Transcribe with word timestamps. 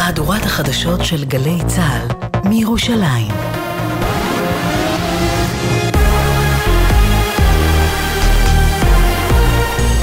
מהדורת 0.00 0.44
החדשות 0.44 1.04
של 1.04 1.24
גלי 1.24 1.58
צה"ל 1.66 2.08
מירושלים. 2.48 3.34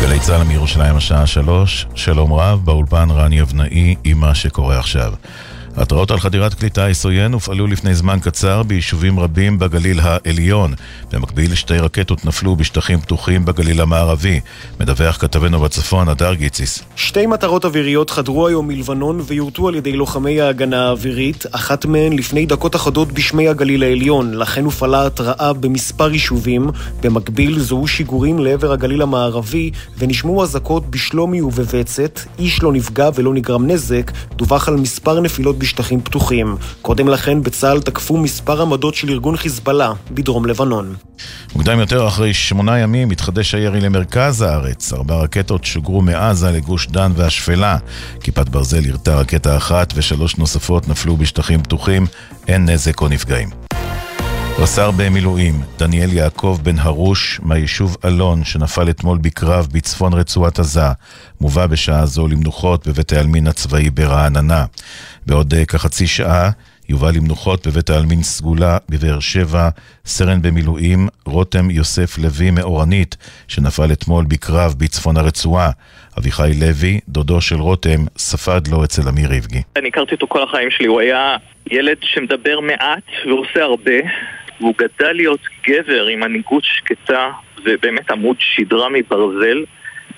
גלי 0.01 0.19
צה"ל 0.19 0.43
מירושלים 0.43 0.95
השעה 0.95 1.27
שלוש, 1.27 1.87
שלום 1.95 2.33
רב, 2.33 2.65
באולפן 2.65 3.07
רני 3.11 3.41
אבנאי 3.41 3.95
עם 4.03 4.19
מה 4.19 4.35
שקורה 4.35 4.79
עכשיו. 4.79 5.13
התראות 5.77 6.11
על 6.11 6.19
חדירת 6.19 6.53
כלי 6.53 6.69
טיס 6.69 7.05
עוין 7.05 7.33
הופעלו 7.33 7.67
לפני 7.67 7.95
זמן 7.95 8.19
קצר 8.19 8.63
ביישובים 8.63 9.19
רבים 9.19 9.59
בגליל 9.59 9.99
העליון. 9.99 10.73
במקביל, 11.11 11.55
שתי 11.55 11.77
רקטות 11.77 12.25
נפלו 12.25 12.55
בשטחים 12.55 12.99
פתוחים 12.99 13.45
בגליל 13.45 13.81
המערבי. 13.81 14.39
מדווח 14.79 15.17
כתבנו 15.17 15.59
בצפון, 15.59 16.09
הדר 16.09 16.33
גיציס. 16.33 16.83
שתי 16.95 17.25
מטרות 17.25 17.65
אוויריות 17.65 18.09
חדרו 18.09 18.47
היום 18.47 18.67
מלבנון 18.67 19.21
ויורטו 19.25 19.67
על 19.67 19.75
ידי 19.75 19.93
לוחמי 19.93 20.41
ההגנה 20.41 20.87
האווירית, 20.87 21.45
אחת 21.51 21.85
מהן 21.85 22.13
לפני 22.13 22.45
דקות 22.45 22.75
אחדות 22.75 23.11
בשמי 23.11 23.47
הגליל 23.47 23.83
העליון. 23.83 24.33
לכן 24.33 24.65
הופעלה 24.65 25.05
התראה 25.05 25.53
במספר 25.53 26.11
יישובים. 26.11 26.69
במקביל, 27.01 27.59
זוהו 27.59 27.87
שיגורים 27.87 28.39
לעבר 28.39 28.71
הגליל 28.71 29.01
המערבי 29.01 29.71
ונשמעו 29.97 30.43
אזעקות 30.43 30.91
בשלומי 30.91 31.41
ובבצת. 31.41 32.19
איש 32.39 32.63
לא 32.63 32.73
נפגע 32.73 33.09
ולא 33.15 33.33
נגרם 33.33 33.67
נזק. 33.67 34.11
דווח 34.35 34.67
על 34.67 34.75
מספר 34.75 35.19
נפילות 35.19 35.57
בשטחים 35.67 36.01
פתוחים. 36.01 36.57
קודם 36.81 37.07
לכן 37.07 37.43
בצה"ל 37.43 37.81
תקפו 37.81 38.17
מספר 38.17 38.61
עמדות 38.61 38.95
של 38.95 39.09
ארגון 39.09 39.37
חיזבאללה 39.37 39.93
בדרום 40.11 40.45
לבנון. 40.45 40.95
מוקדם 41.55 41.79
יותר, 41.79 42.07
אחרי 42.07 42.33
שמונה 42.33 42.79
ימים, 42.79 43.11
התחדש 43.11 43.55
הירי 43.55 43.81
למרכז 43.81 44.41
הארץ. 44.41 44.93
ארבע 44.93 45.15
רקטות 45.15 45.65
שוגרו 45.65 46.01
מעזה 46.01 46.51
לגוש 46.51 46.87
דן 46.87 47.11
והשפלה. 47.15 47.77
כיפת 48.19 48.49
ברזל 48.49 48.89
הרתה 48.89 49.15
רקטה 49.15 49.57
אחת 49.57 49.93
ושלוש 49.95 50.37
נוספות 50.37 50.87
נפלו 50.87 51.17
בשטחים 51.17 51.63
פתוחים. 51.63 52.05
אין 52.47 52.69
נזק 52.69 53.01
או 53.01 53.07
נפגעים. 53.07 53.49
רס"ר 54.59 54.91
במילואים, 54.91 55.61
דניאל 55.79 56.13
יעקב 56.13 56.59
בן 56.63 56.79
הרוש 56.79 57.39
מהיישוב 57.43 57.97
אלון 58.05 58.43
שנפל 58.43 58.89
אתמול 58.89 59.17
בקרב 59.17 59.67
בצפון 59.71 60.13
רצועת 60.13 60.59
עזה, 60.59 60.91
מובא 61.41 61.67
בשעה 61.67 62.05
זו 62.05 62.27
למנוחות 62.27 62.87
בבית 62.87 63.13
העלמין 63.13 63.47
הצבאי 63.47 63.89
ברעננה. 63.89 64.65
בעוד 65.27 65.53
אה, 65.53 65.65
כחצי 65.65 66.07
שעה 66.07 66.49
יובא 66.89 67.07
למנוחות 67.15 67.67
בבית 67.67 67.89
העלמין 67.89 68.23
סגולה 68.23 68.77
בבאר 68.89 69.19
שבע, 69.19 69.69
סרן 70.05 70.41
במילואים 70.41 71.07
רותם 71.25 71.69
יוסף 71.71 72.17
לוי 72.17 72.51
מאורנית, 72.51 73.17
שנפל 73.47 73.91
אתמול 73.93 74.25
בקרב 74.27 74.75
בצפון 74.77 75.17
הרצועה. 75.17 75.69
אביחי 76.17 76.51
לוי, 76.61 76.99
דודו 77.09 77.41
של 77.41 77.55
רותם, 77.55 77.99
ספד 78.17 78.67
לו 78.71 78.83
אצל 78.83 79.01
אמיר 79.09 79.29
ריבגי. 79.29 79.61
אני 79.75 79.87
הכרתי 79.87 80.15
אותו 80.15 80.27
כל 80.27 80.43
החיים 80.43 80.71
שלי, 80.71 80.87
הוא 80.87 81.01
היה 81.01 81.35
ילד 81.71 81.97
שמדבר 82.01 82.59
מעט 82.59 83.03
ועושה 83.25 83.63
הרבה. 83.63 83.99
והוא 84.59 84.73
גדל 84.77 85.11
להיות 85.13 85.41
גבר 85.67 86.05
עם 86.05 86.19
מנהיגות 86.19 86.63
שקטה 86.63 87.29
ובאמת 87.65 88.11
עמוד 88.11 88.35
שדרה 88.39 88.89
מברזל 88.89 89.63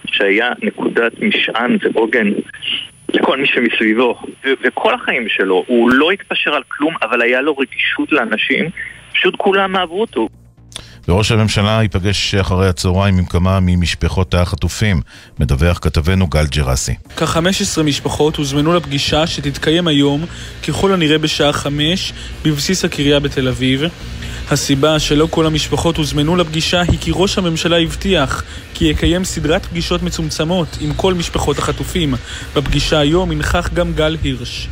שהיה 0.06 0.52
נקודת 0.62 1.12
משען 1.20 1.78
ועוגן 1.82 2.28
לכל 3.14 3.38
מי 3.38 3.48
שמסביבו 3.48 4.16
ו- 4.46 4.50
וכל 4.64 4.94
החיים 4.94 5.26
שלו 5.30 5.64
הוא 5.68 5.92
לא 5.92 6.12
התפשר 6.12 6.54
על 6.54 6.64
כלום 6.68 6.94
אבל 7.02 7.22
היה 7.22 7.42
לו 7.42 7.58
רגישות 7.58 8.12
לאנשים 8.12 8.70
פשוט 9.14 9.36
כולם 9.38 9.76
אהבו 9.76 10.02
אותו 10.02 10.28
וראש 11.10 11.32
הממשלה 11.32 11.80
ייפגש 11.82 12.36
אחרי 12.36 12.68
הצהריים 12.68 13.18
עם 13.18 13.26
כמה 13.26 13.60
ממשפחות 13.62 14.34
החטופים, 14.34 15.02
מדווח 15.40 15.80
כתבנו 15.82 16.28
גל 16.28 16.46
ג'רסי. 16.46 16.94
כ-15 17.18 17.84
משפחות 17.84 18.36
הוזמנו 18.36 18.74
לפגישה 18.74 19.28
שתתקיים 19.28 19.88
היום, 19.88 20.26
ככל 20.68 20.94
הנראה 20.94 21.18
בשעה 21.18 21.54
5, 21.54 22.14
בבסיס 22.46 22.86
הקריה 22.86 23.20
בתל 23.20 23.48
אביב. 23.48 23.84
הסיבה 24.52 25.00
שלא 25.00 25.28
כל 25.32 25.46
המשפחות 25.46 25.98
הוזמנו 25.98 26.36
לפגישה 26.36 26.82
היא 26.82 27.00
כי 27.02 27.12
ראש 27.14 27.38
הממשלה 27.38 27.78
הבטיח 27.78 28.44
כי 28.74 28.86
יקיים 28.86 29.24
סדרת 29.24 29.66
פגישות 29.66 30.04
מצומצמות 30.04 30.68
עם 30.82 30.94
כל 30.94 31.14
משפחות 31.14 31.58
החטופים. 31.58 32.14
בפגישה 32.56 33.00
היום 33.00 33.32
ינכח 33.32 33.70
גם 33.74 33.94
גל 33.94 34.18
הירש. 34.24 34.70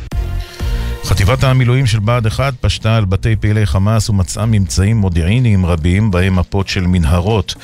חטיבת 1.08 1.44
המילואים 1.44 1.86
של 1.86 1.98
בה"ד 1.98 2.26
1 2.26 2.54
פשטה 2.60 2.96
על 2.96 3.04
בתי 3.04 3.36
פעילי 3.36 3.66
חמאס 3.66 4.10
ומצאה 4.10 4.46
ממצאים 4.46 4.96
מודיעיניים 4.96 5.66
רבים, 5.66 6.10
בהם 6.10 6.36
מפות 6.36 6.68
של 6.68 6.86
מנהרות. 6.86 7.54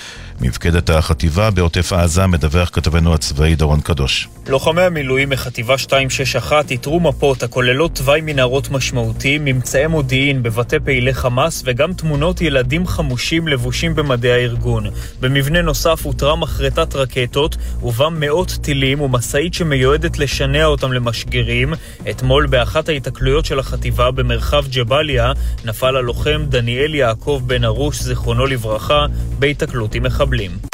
מפקדת 0.40 0.90
החטיבה 0.90 1.50
בעוטף 1.50 1.92
עזה 1.92 2.26
מדווח 2.26 2.70
כתבנו 2.72 3.14
הצבאי 3.14 3.54
דורון 3.54 3.80
קדוש. 3.80 4.28
לוחמי 4.48 4.82
המילואים 4.82 5.30
מחטיבה 5.30 5.74
261 5.82 6.70
איתרו 6.70 7.00
מפות 7.00 7.42
הכוללות 7.42 7.94
תוואי 7.94 8.20
מנהרות 8.20 8.70
משמעותי, 8.70 9.38
ממצאי 9.38 9.86
מודיעין 9.86 10.42
בבתי 10.42 10.76
פעילי 10.84 11.14
חמאס 11.14 11.62
וגם 11.66 11.92
תמונות 11.92 12.40
ילדים 12.40 12.86
חמושים 12.86 13.48
לבושים 13.48 13.94
במדי 13.94 14.32
הארגון. 14.32 14.86
במבנה 15.20 15.62
נוסף 15.62 16.00
הותרה 16.02 16.36
מחרטת 16.36 16.94
רקטות 16.94 17.56
ובה 17.82 18.08
מאות 18.08 18.58
טילים 18.62 19.00
ומשאית 19.00 19.54
שמיועדת 19.54 20.18
לשנע 20.18 20.64
אותם 20.64 20.92
למשגרים. 20.92 21.74
אתמול 22.10 22.46
באחת 22.46 22.88
ההיתקלויות 22.88 23.33
של 23.42 23.58
החטיבה 23.58 24.10
במרחב 24.10 24.64
ג'באליה 24.68 25.32
נפל 25.64 25.96
הלוחם 25.96 26.44
דניאל 26.48 26.94
יעקב 26.94 27.42
בן 27.46 27.64
ארוש, 27.64 28.02
זיכרונו 28.02 28.46
לברכה, 28.46 29.06
בהיתקלות 29.38 29.94
עם 29.94 30.02
מחבלים. 30.02 30.73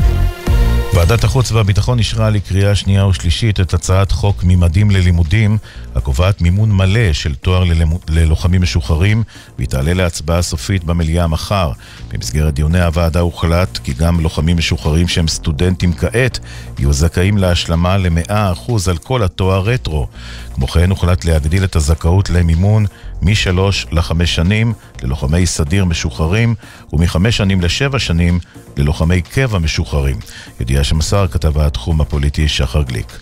ועדת 1.01 1.25
החוץ 1.25 1.53
והביטחון 1.53 1.99
אישרה 1.99 2.31
לקריאה 2.31 2.75
שנייה 2.75 3.07
ושלישית 3.07 3.61
את 3.61 3.75
הצעת 3.75 4.13
חוק 4.13 4.45
ממדים 4.45 4.91
ללימודים, 4.91 5.59
הקובעת 5.95 6.41
מימון 6.41 6.73
מלא 6.73 7.13
של 7.13 7.35
תואר 7.35 7.65
ללוחמים 8.09 8.63
משוחררים, 8.63 9.23
והיא 9.57 9.69
תעלה 9.69 9.95
להצבעה 9.95 10.43
סופית 10.43 10.85
במליאה 10.85 11.27
מחר. 11.27 11.73
במסגרת 12.09 12.55
דיוני 12.55 12.81
הוועדה 12.81 13.21
הוחלט 13.21 13.79
כי 13.79 13.93
גם 13.93 14.21
לוחמים 14.21 14.57
משוחררים 14.57 15.09
שהם 15.09 15.29
סטודנטים 15.29 15.93
כעת, 15.93 16.39
יהיו 16.79 16.93
זכאים 16.93 17.39
להשלמה 17.39 17.97
ל-100% 17.99 18.73
על 18.91 18.97
כל 18.97 19.23
התואר 19.23 19.61
רטרו. 19.61 20.07
כמו 20.55 20.69
כן 20.69 20.91
הוחלט 20.91 21.25
להגדיל 21.25 21.65
את 21.65 21.77
הזכאות 21.77 22.31
למימון 22.31 22.87
משלוש 23.23 23.87
לחמש 23.93 24.35
שנים 24.35 24.73
ללוחמי 25.03 25.47
סדיר 25.47 25.85
משוחררים 25.85 26.55
ומחמש 26.93 27.37
שנים 27.37 27.61
לשבע 27.61 27.99
שנים 27.99 28.39
ללוחמי 28.77 29.23
קבע 29.23 29.59
משוחררים. 29.59 30.17
ידיעה 30.61 30.85
שמסר 30.85 31.27
כתבה 31.27 31.67
התחום 31.67 32.01
הפוליטי 32.01 32.49
שחר 32.49 32.83
גליק. 32.83 33.19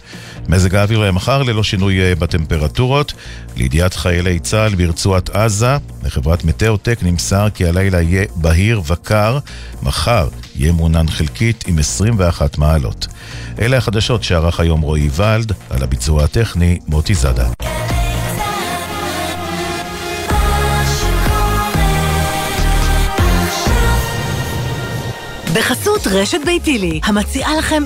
מזג 0.49 0.75
האוויר 0.75 0.99
למחר 0.99 1.43
ללא 1.43 1.63
שינוי 1.63 2.01
אה, 2.01 2.15
בטמפרטורות. 2.15 3.13
לידיעת 3.57 3.95
חיילי 3.95 4.39
צה"ל 4.39 4.75
ברצועת 4.75 5.31
עזה, 5.31 5.77
לחברת 6.05 6.45
מטאוטק 6.45 6.99
נמסר 7.03 7.51
כי 7.55 7.67
הלילה 7.67 8.03
יהיה 8.03 8.25
בהיר 8.35 8.83
וקר, 8.87 9.39
מחר 9.83 10.29
יהיה 10.57 10.73
מעונן 10.73 11.09
חלקית 11.09 11.65
עם 11.67 11.79
21 11.79 12.59
מעלות. 12.59 13.07
אלה 13.59 13.77
החדשות 13.77 14.25
שערך 14.25 14.61
היום 14.61 14.81
רועי 14.81 15.09
ולד, 15.17 15.53
על 15.71 15.83
הביצוע 15.83 16.25
הטכני 16.25 16.79
מוטי 16.87 17.15
זאדה. 17.15 17.49
בחסות 25.55 26.07
רשת 26.07 26.39
ביתילי, 26.47 27.01
המציעה 27.05 27.57
לכם 27.59 27.83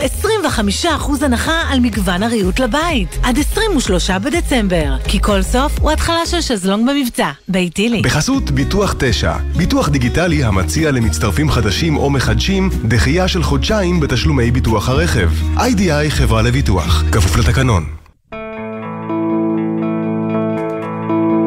25% 0.82 1.24
הנחה 1.24 1.62
על 1.68 1.80
מגוון 1.80 2.22
הריהוט 2.22 2.58
לבית, 2.58 3.18
עד 3.22 3.38
23 3.38 4.10
בדצמבר, 4.10 4.96
כי 5.08 5.20
כל 5.20 5.42
סוף 5.42 5.72
הוא 5.80 5.90
התחלה 5.90 6.26
של 6.26 6.40
שזלונג 6.40 6.90
במבצע. 6.90 7.30
ביתילי. 7.48 8.02
בחסות 8.02 8.50
ביטוח 8.50 8.94
9, 8.98 9.32
ביטוח 9.56 9.88
דיגיטלי 9.88 10.44
המציע 10.44 10.90
למצטרפים 10.90 11.50
חדשים 11.50 11.96
או 11.96 12.10
מחדשים 12.10 12.70
דחייה 12.88 13.28
של 13.28 13.42
חודשיים 13.42 14.00
בתשלומי 14.00 14.50
ביטוח 14.50 14.88
הרכב. 14.88 15.30
איי-די-איי 15.58 16.10
חברה 16.10 16.42
לביטוח, 16.42 17.04
כפוף 17.12 17.36
לתקנון. 17.36 17.86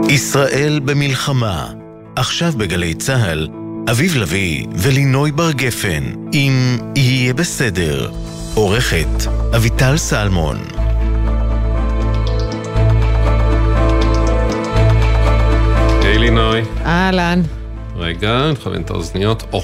ישראל 0.10 0.80
במלחמה, 0.86 1.68
עכשיו 2.16 2.54
בגלי 2.58 2.94
צה"ל 2.94 3.65
אביב 3.92 4.16
לביא 4.16 4.66
ולינוי 4.76 5.32
בר 5.32 5.52
גפן, 5.52 6.04
אם 6.34 6.78
יהיה 6.96 7.34
בסדר. 7.34 8.12
עורכת 8.54 9.28
אביטל 9.56 9.98
סלמון. 9.98 10.58
היי 16.02 16.18
לינוי. 16.18 16.62
אהלן. 16.86 17.42
רגע, 17.96 18.52
נכוון 18.52 18.82
את 18.82 18.90
האוזניות. 18.90 19.44
או. 19.54 19.62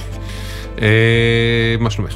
אה, 0.82 1.76
מה 1.80 1.90
שלומך? 1.90 2.16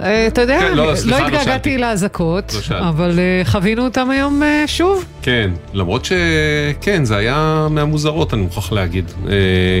אה, 0.00 0.26
אתה 0.26 0.40
יודע, 0.40 0.60
כן, 0.60 0.74
לא, 0.74 0.86
לא 0.86 0.92
לא 1.04 1.26
התגעגעתי. 1.26 1.78
לאזעקות, 1.78 2.54
לא. 2.70 2.88
אבל 2.88 3.18
אה, 3.18 3.44
חווינו 3.44 3.84
אותם 3.84 4.10
היום 4.10 4.42
אה, 4.42 4.64
שוב. 4.66 5.04
כן, 5.22 5.50
למרות 5.74 6.04
שכן, 6.04 7.04
זה 7.04 7.16
היה 7.16 7.66
מהמוזרות, 7.70 8.34
אני 8.34 8.42
מוכרח 8.42 8.72
להגיד. 8.72 9.12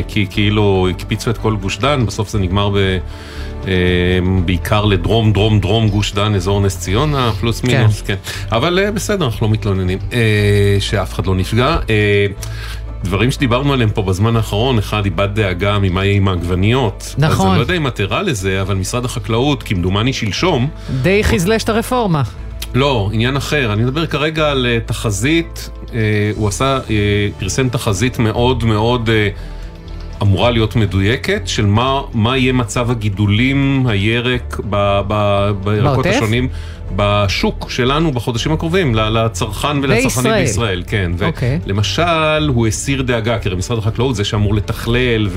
כי 0.08 0.26
כאילו 0.30 0.88
הקפיצו 0.90 1.30
את 1.30 1.38
כל 1.38 1.56
גוש 1.56 1.78
דן, 1.78 2.06
בסוף 2.06 2.30
זה 2.30 2.38
נגמר 2.38 2.70
ב... 2.74 2.98
בעיקר 4.44 4.84
לדרום, 4.84 5.32
דרום, 5.32 5.60
דרום 5.60 5.88
גוש 5.88 6.12
דן, 6.12 6.34
אזור 6.34 6.60
נס 6.60 6.78
ציונה, 6.78 7.32
פלוס 7.40 7.60
כן. 7.60 7.78
מינוס, 7.78 8.02
כן. 8.02 8.14
אבל 8.52 8.78
אה, 8.78 8.90
בסדר, 8.90 9.24
אנחנו 9.24 9.46
לא 9.46 9.52
מתלוננים 9.52 9.98
שאף 10.80 11.14
אחד 11.14 11.26
לא 11.26 11.34
נפגע. 11.34 11.76
דברים 13.04 13.30
שדיברנו 13.30 13.72
עליהם 13.72 13.90
פה 13.90 14.02
בזמן 14.02 14.36
האחרון, 14.36 14.78
אחד 14.78 15.04
איבד 15.04 15.28
דאגה 15.34 15.78
ממה 15.78 16.04
יהיה 16.04 16.16
עם 16.16 16.28
העגבניות. 16.28 17.02
אז 17.06 17.14
נכון. 17.18 17.48
אני 17.48 17.56
לא 17.56 17.60
יודע 17.60 17.74
אם 17.74 17.86
את 17.86 18.00
ערה 18.00 18.22
לזה, 18.22 18.62
אבל 18.62 18.74
משרד 18.74 19.04
החקלאות, 19.04 19.62
כמדומני 19.62 20.12
שלשום, 20.12 20.68
די 21.02 21.24
חזלש 21.24 21.64
את 21.64 21.68
הרפורמה. 21.68 22.22
לא, 22.74 23.10
עניין 23.12 23.36
אחר. 23.36 23.72
אני 23.72 23.82
מדבר 23.82 24.06
כרגע 24.06 24.50
על 24.50 24.66
אה, 24.66 24.78
תחזית, 24.86 25.70
אה, 25.94 25.98
הוא 26.36 26.48
עשה, 26.48 26.78
אה, 26.90 27.28
פרסם 27.38 27.68
תחזית 27.68 28.18
מאוד 28.18 28.64
מאוד 28.64 29.10
אה, 29.10 29.28
אמורה 30.22 30.50
להיות 30.50 30.76
מדויקת, 30.76 31.42
של 31.44 31.66
מה, 31.66 32.00
מה 32.14 32.36
יהיה 32.36 32.52
מצב 32.52 32.90
הגידולים, 32.90 33.86
הירק, 33.86 34.60
ב, 34.70 35.00
ב, 35.08 35.50
בירקות 35.64 35.94
בעוטף? 35.94 36.10
השונים, 36.16 36.48
בשוק 36.96 37.70
שלנו 37.70 38.12
בחודשים 38.12 38.52
הקרובים, 38.52 38.94
לצרכן 38.94 39.76
ולצרכנים 39.82 40.32
בישראל. 40.32 40.40
בישראל. 40.40 40.82
כן, 40.86 41.12
אוקיי. 41.22 41.58
ולמשל, 41.66 42.48
הוא 42.48 42.66
הסיר 42.66 43.02
דאגה, 43.02 43.38
כי 43.38 43.48
הרי 43.48 43.56
משרד 43.56 43.78
החקלאות 43.78 44.16
זה 44.16 44.24
שאמור 44.24 44.54
לתכלל 44.54 45.28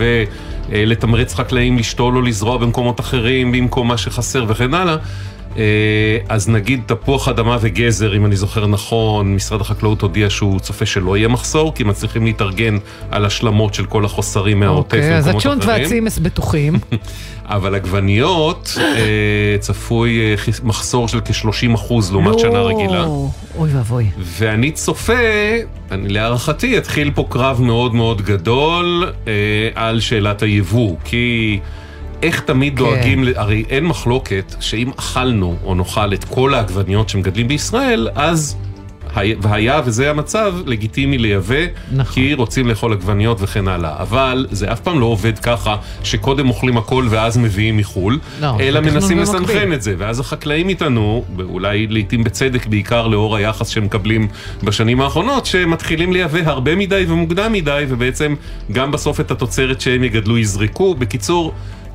ולתמרץ 0.70 1.36
חקלאים 1.36 1.78
לשתול 1.78 2.16
או 2.16 2.22
לזרוע 2.22 2.58
במקומות 2.58 3.00
אחרים 3.00 3.52
במקום 3.52 3.88
מה 3.88 3.98
שחסר 3.98 4.46
וכן 4.48 4.74
הלאה. 4.74 4.96
אה, 5.58 6.18
אז 6.30 6.50
נגיד 6.50 6.82
תפוח 6.86 7.28
אדמה 7.28 7.58
וגזר, 7.62 8.16
אם 8.16 8.26
אני 8.26 8.36
זוכר 8.36 8.68
נכון, 8.68 9.36
משרד 9.36 9.62
החקלאות 9.62 10.02
הודיע 10.02 10.30
שהוא 10.30 10.60
צופה 10.60 10.86
שלא 10.86 11.18
יהיה 11.18 11.28
מחסור, 11.28 11.74
כי 11.76 11.84
מצליחים 11.84 12.26
להתארגן 12.26 12.78
על 13.12 13.26
השלמות 13.26 13.74
של 13.74 13.86
כל 13.86 14.06
החוסרים 14.06 14.60
מהעוטף 14.60 14.94
אוקיי, 14.94 15.18
אז 15.18 15.26
במקומות 15.26 15.46
הצ'ונט 15.46 15.64
אחרים. 15.64 15.84
והצימס 15.84 16.20
בטוחים. 16.20 16.74
אבל 17.50 17.76
עגבניות 17.76 18.78
אה, 18.78 19.58
צפוי 19.60 20.20
אה, 20.20 20.36
מחסור 20.64 21.08
של 21.08 21.20
כ-30% 21.22 21.94
לעומת 22.12 22.40
שנה 22.40 22.62
רגילה. 22.62 23.06
לא, 23.06 23.28
אוי 23.58 23.70
ואבוי. 23.74 24.06
ואני 24.18 24.72
צופה, 24.72 25.14
אני, 25.92 26.10
להערכתי, 26.10 26.68
יתחיל 26.68 27.12
פה 27.16 27.26
קרב 27.30 27.62
מאוד 27.62 27.96
מאוד 27.96 28.22
גדול 28.22 29.12
אה, 29.28 29.34
על 29.76 30.00
שאלת 30.00 30.42
היבוא, 30.42 30.96
כי 31.04 31.60
איך 32.24 32.40
תמיד 32.40 32.74
כן. 32.74 32.78
דואגים, 32.78 33.24
הרי 33.36 33.64
אין 33.70 33.86
מחלוקת 33.86 34.56
שאם 34.60 34.92
אכלנו 35.00 35.56
או 35.64 35.76
נאכל 35.76 36.14
את 36.14 36.24
כל 36.24 36.54
העגבניות 36.54 37.10
שמגדלים 37.10 37.48
בישראל, 37.48 38.10
אז... 38.16 38.56
היה- 39.16 39.36
והיה 39.42 39.82
וזה 39.86 40.10
המצב, 40.10 40.54
לגיטימי 40.66 41.18
לייבא, 41.18 41.56
נכון. 41.92 42.14
כי 42.14 42.34
רוצים 42.34 42.68
לאכול 42.68 42.94
עגבניות 42.94 43.38
וכן 43.42 43.68
הלאה. 43.68 44.02
אבל 44.02 44.48
זה 44.52 44.72
אף 44.72 44.80
פעם 44.80 45.00
לא 45.00 45.06
עובד 45.06 45.40
ככה, 45.40 45.76
שקודם 46.04 46.50
אוכלים 46.50 46.78
הכל 46.78 47.06
ואז 47.10 47.38
מביאים 47.38 47.78
מחו"ל, 47.78 48.20
לא, 48.42 48.58
אלא 48.60 48.80
מנסים 48.80 49.18
במקביל. 49.18 49.22
לסנכרן 49.22 49.74
את 49.74 49.82
זה, 49.82 49.96
ואז 49.98 50.20
החקלאים 50.20 50.70
איתנו, 50.70 51.24
אולי 51.40 51.88
לעיתים 51.88 52.24
בצדק, 52.24 52.66
בעיקר 52.66 53.08
לאור 53.08 53.36
היחס 53.36 53.70
שהם 53.70 53.84
מקבלים 53.86 54.28
בשנים 54.64 55.02
האחרונות, 55.02 55.46
שמתחילים 55.46 56.14
לייבא 56.14 56.40
הרבה 56.46 56.76
מדי 56.76 57.06
ומוקדם 57.08 57.54
מדי, 57.54 57.86
ובעצם 57.90 58.36
גם 58.72 58.92
בסוף 58.92 59.20
את 59.20 59.32
התוצרת 59.32 59.82
שהם 59.82 60.04
יגדלו 60.04 60.38
יזרקו. 60.38 60.96
בקיצור, 60.96 61.54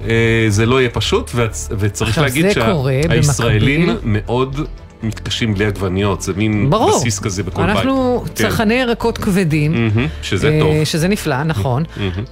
אה, 0.09 0.47
זה 0.49 0.67
לא 0.67 0.81
יהיה 0.81 0.91
פשוט, 0.91 1.31
וצריך 1.79 2.19
להגיד 2.19 2.47
שהישראלים 2.51 3.87
במקביל. 3.87 3.99
מאוד 4.05 4.61
מתקשים 5.05 5.55
בלי 5.55 5.67
עגבניות, 5.67 6.23
זה 6.23 6.33
מין 6.37 6.71
ברור. 6.71 6.99
בסיס 6.99 7.19
כזה 7.19 7.43
בכל 7.43 7.67
בית. 7.67 7.77
אנחנו 7.77 8.23
כן. 8.27 8.33
צרכני 8.35 8.75
ירקות 8.75 9.19
כבדים. 9.19 9.73
מהמם, 9.73 10.07
שזה 10.23 10.49
אה, 10.49 10.61
טוב. 10.61 10.85
שזה 10.85 11.09
נפלא, 11.09 11.43
נכון. 11.43 11.83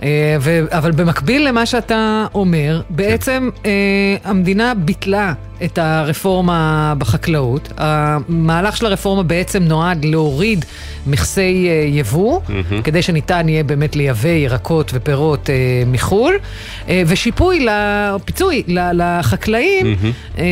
אה, 0.03 0.37
ו- 0.41 0.65
אבל 0.71 0.91
במקביל 0.91 1.49
למה 1.49 1.67
שאתה 1.67 2.27
אומר, 2.35 2.83
בעצם 2.91 3.51
אה, 3.67 3.71
המדינה 4.25 4.73
ביטלה 4.75 5.33
את 5.65 5.79
הרפורמה 5.79 6.95
בחקלאות. 6.99 7.73
המהלך 7.77 8.77
של 8.77 8.87
הרפורמה 8.87 9.23
בעצם 9.23 9.63
נועד 9.63 10.05
להוריד 10.05 10.65
מכסי 11.07 11.69
יבוא, 11.93 12.41
כדי 12.85 13.03
שניתן 13.03 13.49
יהיה 13.49 13.65
באמת 13.65 13.97
לייבא 13.97 14.29
ירקות 14.29 14.91
ופירות 14.95 15.51
אה, 15.51 15.55
מחו"ל, 15.87 16.35
אה, 16.89 17.03
ושיפוי, 17.07 17.67
פיצוי 18.25 18.63
לחקלאים 18.93 19.97
אה, 20.39 20.45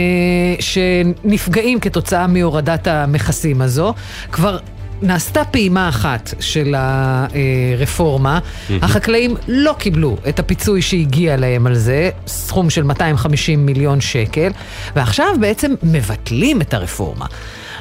שנפגעים 0.60 1.80
כתוצאה 1.80 2.09
מהורדת 2.12 2.86
המכסים 2.86 3.62
הזו. 3.62 3.94
כבר 4.32 4.58
נעשתה 5.02 5.44
פעימה 5.44 5.88
אחת 5.88 6.34
של 6.40 6.74
הרפורמה, 6.78 8.38
החקלאים 8.82 9.36
לא 9.48 9.74
קיבלו 9.78 10.16
את 10.28 10.38
הפיצוי 10.38 10.82
שהגיע 10.82 11.36
להם 11.36 11.66
על 11.66 11.74
זה, 11.74 12.10
סכום 12.26 12.70
של 12.70 12.82
250 12.82 13.66
מיליון 13.66 14.00
שקל, 14.00 14.50
ועכשיו 14.96 15.26
בעצם 15.40 15.74
מבטלים 15.82 16.60
את 16.60 16.74
הרפורמה. 16.74 17.26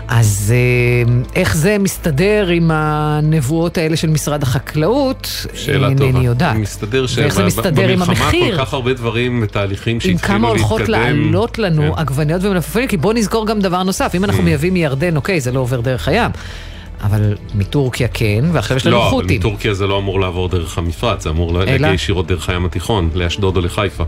אז 0.09 0.53
אה, 0.55 1.13
איך 1.35 1.55
זה 1.55 1.77
מסתדר 1.77 2.47
עם 2.47 2.71
הנבואות 2.73 3.77
האלה 3.77 3.97
של 3.97 4.09
משרד 4.09 4.43
החקלאות? 4.43 5.47
שאלה 5.53 5.87
אינני 5.87 6.11
טובה. 6.11 6.23
יודעת. 6.23 6.55
מסתדר 6.55 7.05
ואיך 7.15 7.33
זה 7.33 7.45
מסתדר 7.45 7.87
עם 7.87 8.01
המחיר? 8.01 8.57
כל 8.57 8.65
כך 8.65 8.73
הרבה 8.73 8.93
דברים 8.93 9.39
ותהליכים 9.43 9.93
עם 9.93 9.99
שהתחילו 9.99 10.15
להתקדם. 10.17 10.37
כמה 10.37 10.47
הולכות 10.47 10.89
לעלות 10.89 11.59
לנו 11.59 11.81
כן. 11.81 11.99
עגבניות 12.01 12.43
ומלפפונים, 12.43 12.87
כי 12.87 12.97
בוא 12.97 13.13
נזכור 13.13 13.47
גם 13.47 13.59
דבר 13.59 13.83
נוסף, 13.83 14.11
אם 14.15 14.23
אנחנו 14.23 14.43
מייבאים 14.43 14.73
מירדן, 14.73 15.15
אוקיי, 15.15 15.41
זה 15.41 15.51
לא 15.51 15.59
עובר 15.59 15.81
דרך 15.81 16.07
הים. 16.07 16.31
אבל 17.03 17.35
מטורקיה 17.55 18.07
כן, 18.07 18.45
ועכשיו 18.51 18.77
יש 18.77 18.85
לנו 18.85 18.95
לא, 18.95 19.01
אבל 19.01 19.09
חות'ים. 19.09 19.39
מטורקיה 19.39 19.73
זה 19.73 19.87
לא 19.87 19.97
אמור 19.97 20.19
לעבור 20.19 20.49
דרך 20.49 20.77
המפרץ, 20.77 21.23
זה 21.23 21.29
אמור 21.29 21.53
להגיע? 21.53 21.93
ישירות 21.93 22.27
דרך 22.27 22.49
הים 22.49 22.65
התיכון, 22.65 23.09
לאשדוד 23.13 23.57
או 23.57 23.61
לחיפה. 23.61 24.03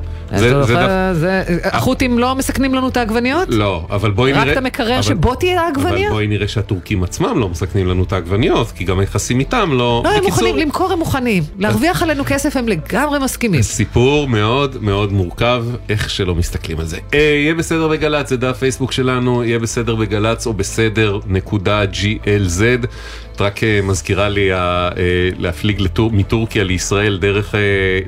החות'ים 1.64 2.20
לא 2.20 2.36
מסכנים 2.36 2.74
לנו 2.74 2.88
את 2.88 2.98
העגבניות? 2.98 3.48
לא, 3.52 3.86
אבל 3.90 4.12
בואי 4.12 4.34
רק 4.34 4.40
נראה... 4.44 4.54
את 4.54 4.58
המקרר 4.58 5.02
שבו 5.02 5.36
תהיה 5.36 5.62
העגבניה? 5.62 6.08
אבל 6.08 6.16
בואי 6.16 6.28
נראה 6.28 6.48
שהטורקים 6.48 7.04
עצמם 7.04 7.40
לא 7.40 7.50
מסכנים 7.50 7.88
לנו 7.88 8.04
את 8.04 8.14
העגבניות, 8.14 8.72
כי 8.72 8.84
גם 8.84 9.00
היחסים 9.00 9.40
איתם 9.40 9.70
לא... 9.74 10.02
לא, 10.06 10.10
הם 10.10 10.24
מוכנים, 10.24 10.58
למכור 10.58 10.92
הם 10.92 11.00
מוכנים. 11.00 11.44
להרוויח 11.60 12.04
עלינו 12.04 12.24
כסף 12.26 12.56
הם 12.58 12.68
לגמרי 12.68 13.20
מסכימים. 13.20 13.62
סיפור 13.62 14.28
מאוד 14.28 14.78
מאוד 14.82 15.12
מורכב, 15.14 15.66
איך 15.90 16.10
שלא 16.10 16.36
מסתכלים 16.36 16.80
על 16.80 16.86
זה. 16.86 16.98
אה, 17.14 17.20
יהיה 17.20 17.54
בסדר 17.54 17.88
בגל"צ, 17.88 18.30
זה 18.30 18.38
דף 18.38 18.58
פייסבוק 18.58 18.92
שלנו, 18.92 19.44
יהיה 19.44 19.60
בסדר 19.60 19.96
בגל"צ 19.96 20.48
או 20.48 20.54
בסדר 20.54 21.20
נקודה 21.28 21.84
GLZ. 21.84 22.81
side 22.82 23.21
את 23.42 23.46
רק 23.46 23.64
אה, 23.64 23.80
מזכירה 23.84 24.30
לי 24.30 24.54
אה, 24.54 24.58
אה, 24.58 24.92
להפליג 25.40 25.82
לטור, 25.82 26.12
מטורקיה 26.12 26.64
לישראל 26.64 27.18
דרך, 27.18 27.56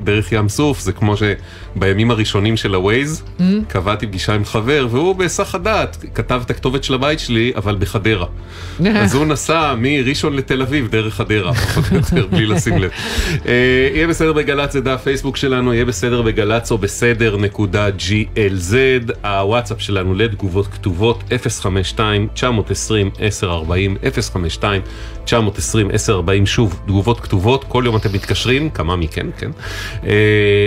דרך 0.04 0.32
ים 0.32 0.50
סוף, 0.50 0.80
זה 0.80 0.92
כמו 0.92 1.16
שבימים 1.18 2.12
הראשונים 2.12 2.58
של 2.58 2.76
הווייז, 2.76 3.24
Mm-hmm. 3.24 3.44
קבעתי 3.68 4.08
פגישה 4.08 4.36
עם 4.36 4.46
חבר, 4.46 4.88
והוא 4.92 5.16
בהיסח 5.16 5.56
הדעת 5.56 6.06
כתב 6.16 6.42
את 6.46 6.50
הכתובת 6.50 6.84
של 6.84 6.94
הבית 6.94 7.20
שלי, 7.20 7.52
אבל 7.56 7.76
בחדרה. 7.80 8.26
אז 9.04 9.16
הוא 9.16 9.26
נסע 9.26 9.76
מראשון 9.78 10.36
לתל 10.36 10.62
אביב 10.62 10.88
דרך 10.92 11.14
חדרה, 11.14 11.54
פחות 11.54 11.84
או 11.92 11.96
יותר, 11.96 12.28
בלי 12.28 12.46
לשים 12.46 12.78
לב. 12.78 12.92
יהיה 13.96 14.08
בסדר 14.08 14.34
בגל"צ, 14.34 14.74
זה 14.74 14.82
דף 14.82 15.02
פייסבוק 15.04 15.38
שלנו, 15.38 15.74
יהיה 15.74 15.86
בסדר 15.86 16.22
בגל"צ 16.22 16.72
או 16.72 16.78
בסדר 16.78 17.38
נקודה 17.38 17.90
GLZ, 17.90 18.74
הוואטסאפ 19.24 19.82
שלנו 19.82 20.14
לתגובות 20.14 20.68
כתובות 20.68 21.24
052-920-1040, 25.28 25.30
052-920-1040, 25.30 26.46
שוב, 26.46 26.80
תגובות 26.86 27.20
כתובות, 27.20 27.64
כל 27.68 27.84
יום 27.86 27.96
אתם 27.96 28.10
מתקשרים, 28.14 28.70
כמה 28.70 28.96
מכן, 28.96 29.28
כן? 29.38 29.52
אה, 30.08 30.12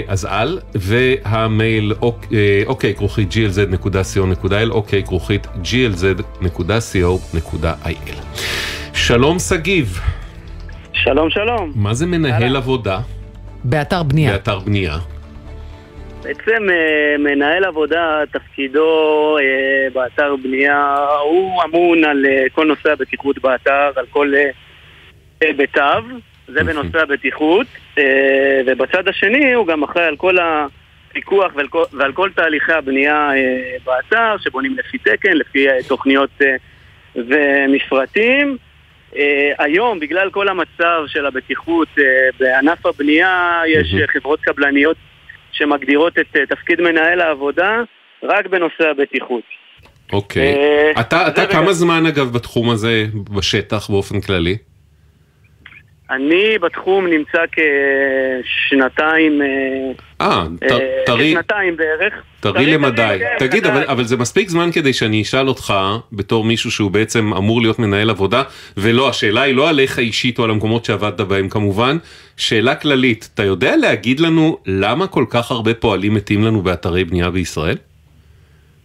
אז 0.08 0.26
על, 0.30 0.58
והמייל 0.74 1.92
אוק- 2.02 2.26
אה, 2.32 2.62
אוקיי 2.66 2.94
כרוכית 2.94 3.32
glz.co.il, 3.32 4.70
אוקיי 4.70 5.02
כרוכית 5.02 5.46
glz.co.il. 6.66 8.16
שלום 8.94 9.38
שגיב, 9.38 10.00
שלום 10.92 11.30
שלום. 11.30 11.72
מה 11.74 11.94
זה 11.94 12.06
מנהל 12.06 12.56
עבודה 12.56 13.00
באתר 13.64 14.02
בנייה. 14.02 14.32
באתר 14.32 14.58
בנייה? 14.58 14.98
בעצם 16.26 16.70
אה, 16.70 17.18
מנהל 17.18 17.64
עבודה, 17.64 18.20
תפקידו 18.30 19.36
אה, 19.38 19.90
באתר 19.92 20.36
בנייה, 20.36 20.96
הוא 21.22 21.62
אמון 21.64 22.04
על 22.04 22.26
אה, 22.26 22.44
כל 22.52 22.66
נושא 22.66 22.92
הבטיחות 22.92 23.38
באתר, 23.38 23.90
על 23.96 24.06
כל 24.10 24.32
היבטיו, 25.40 26.04
זה 26.48 26.64
בנושא 26.64 26.98
הבטיחות, 27.02 27.66
ובצד 28.66 29.08
השני 29.08 29.52
הוא 29.52 29.66
גם 29.66 29.82
אחראי 29.82 30.04
על 30.04 30.16
כל 30.16 30.36
הפיקוח 30.38 31.52
ועל 31.56 31.68
כל, 31.68 31.82
ועל 31.92 32.12
כל 32.12 32.30
תהליכי 32.34 32.72
הבנייה 32.72 33.30
באתר, 33.84 34.36
שבונים 34.38 34.76
לפי 34.78 34.98
תקן, 34.98 35.32
לפי 35.32 35.66
תוכניות 35.88 36.30
ומפרטים. 37.16 38.56
היום, 39.58 40.00
בגלל 40.00 40.30
כל 40.30 40.48
המצב 40.48 41.02
של 41.06 41.26
הבטיחות 41.26 41.88
בענף 42.40 42.86
הבנייה, 42.86 43.62
יש. 43.66 43.94
אה, 43.94 44.06
חברות 44.06 44.40
קבלניות 44.40 44.96
שמגדירות 45.52 46.18
את 46.18 46.36
אה, 46.36 46.46
תפקיד 46.46 46.80
מנהל 46.80 47.20
העבודה 47.20 47.82
רק 48.22 48.46
בנושא 48.46 48.88
הבטיחות. 48.90 49.42
אוקיי. 50.12 50.54
אה, 50.54 51.00
אתה, 51.00 51.28
אתה. 51.28 51.46
כמה 51.46 51.72
זמן 51.72 52.06
אגב 52.06 52.32
בתחום 52.32 52.70
הזה, 52.70 53.04
בשטח 53.36 53.90
באופן 53.90 54.20
כללי? 54.20 54.56
אני 56.10 56.58
בתחום 56.58 57.06
נמצא 57.06 57.38
כשנתיים, 57.52 59.42
אה, 60.20 60.46
אה, 60.70 60.78
טרי, 61.06 61.32
כשנתיים 61.34 61.76
בערך. 61.76 62.14
טרי 62.40 62.66
למדי. 62.66 63.18
כן, 63.18 63.46
תגיד, 63.46 63.66
אבל, 63.66 64.04
זה 64.04 64.16
מספיק 64.16 64.48
זמן 64.48 64.72
כדי 64.72 64.92
שאני 64.92 65.22
אשאל 65.22 65.48
אותך, 65.48 65.74
בתור 66.12 66.44
מישהו 66.44 66.70
שהוא 66.70 66.90
בעצם 66.90 67.34
אמור 67.34 67.62
להיות 67.62 67.78
מנהל 67.78 68.10
עבודה, 68.10 68.42
ולא, 68.76 69.08
השאלה 69.08 69.42
היא 69.42 69.54
לא 69.54 69.68
עליך 69.68 69.98
אישית 69.98 70.38
או 70.38 70.44
על 70.44 70.50
המקומות 70.50 70.84
שעבדת 70.84 71.20
בהם 71.20 71.48
כמובן, 71.48 71.96
שאלה 72.36 72.74
כללית, 72.74 73.28
אתה 73.34 73.42
יודע 73.42 73.76
להגיד 73.76 74.20
לנו 74.20 74.58
למה 74.66 75.06
כל 75.06 75.24
כך 75.30 75.50
הרבה 75.50 75.74
פועלים 75.74 76.14
מתים 76.14 76.44
לנו 76.44 76.62
באתרי 76.62 77.04
בנייה 77.04 77.30
בישראל? 77.30 77.76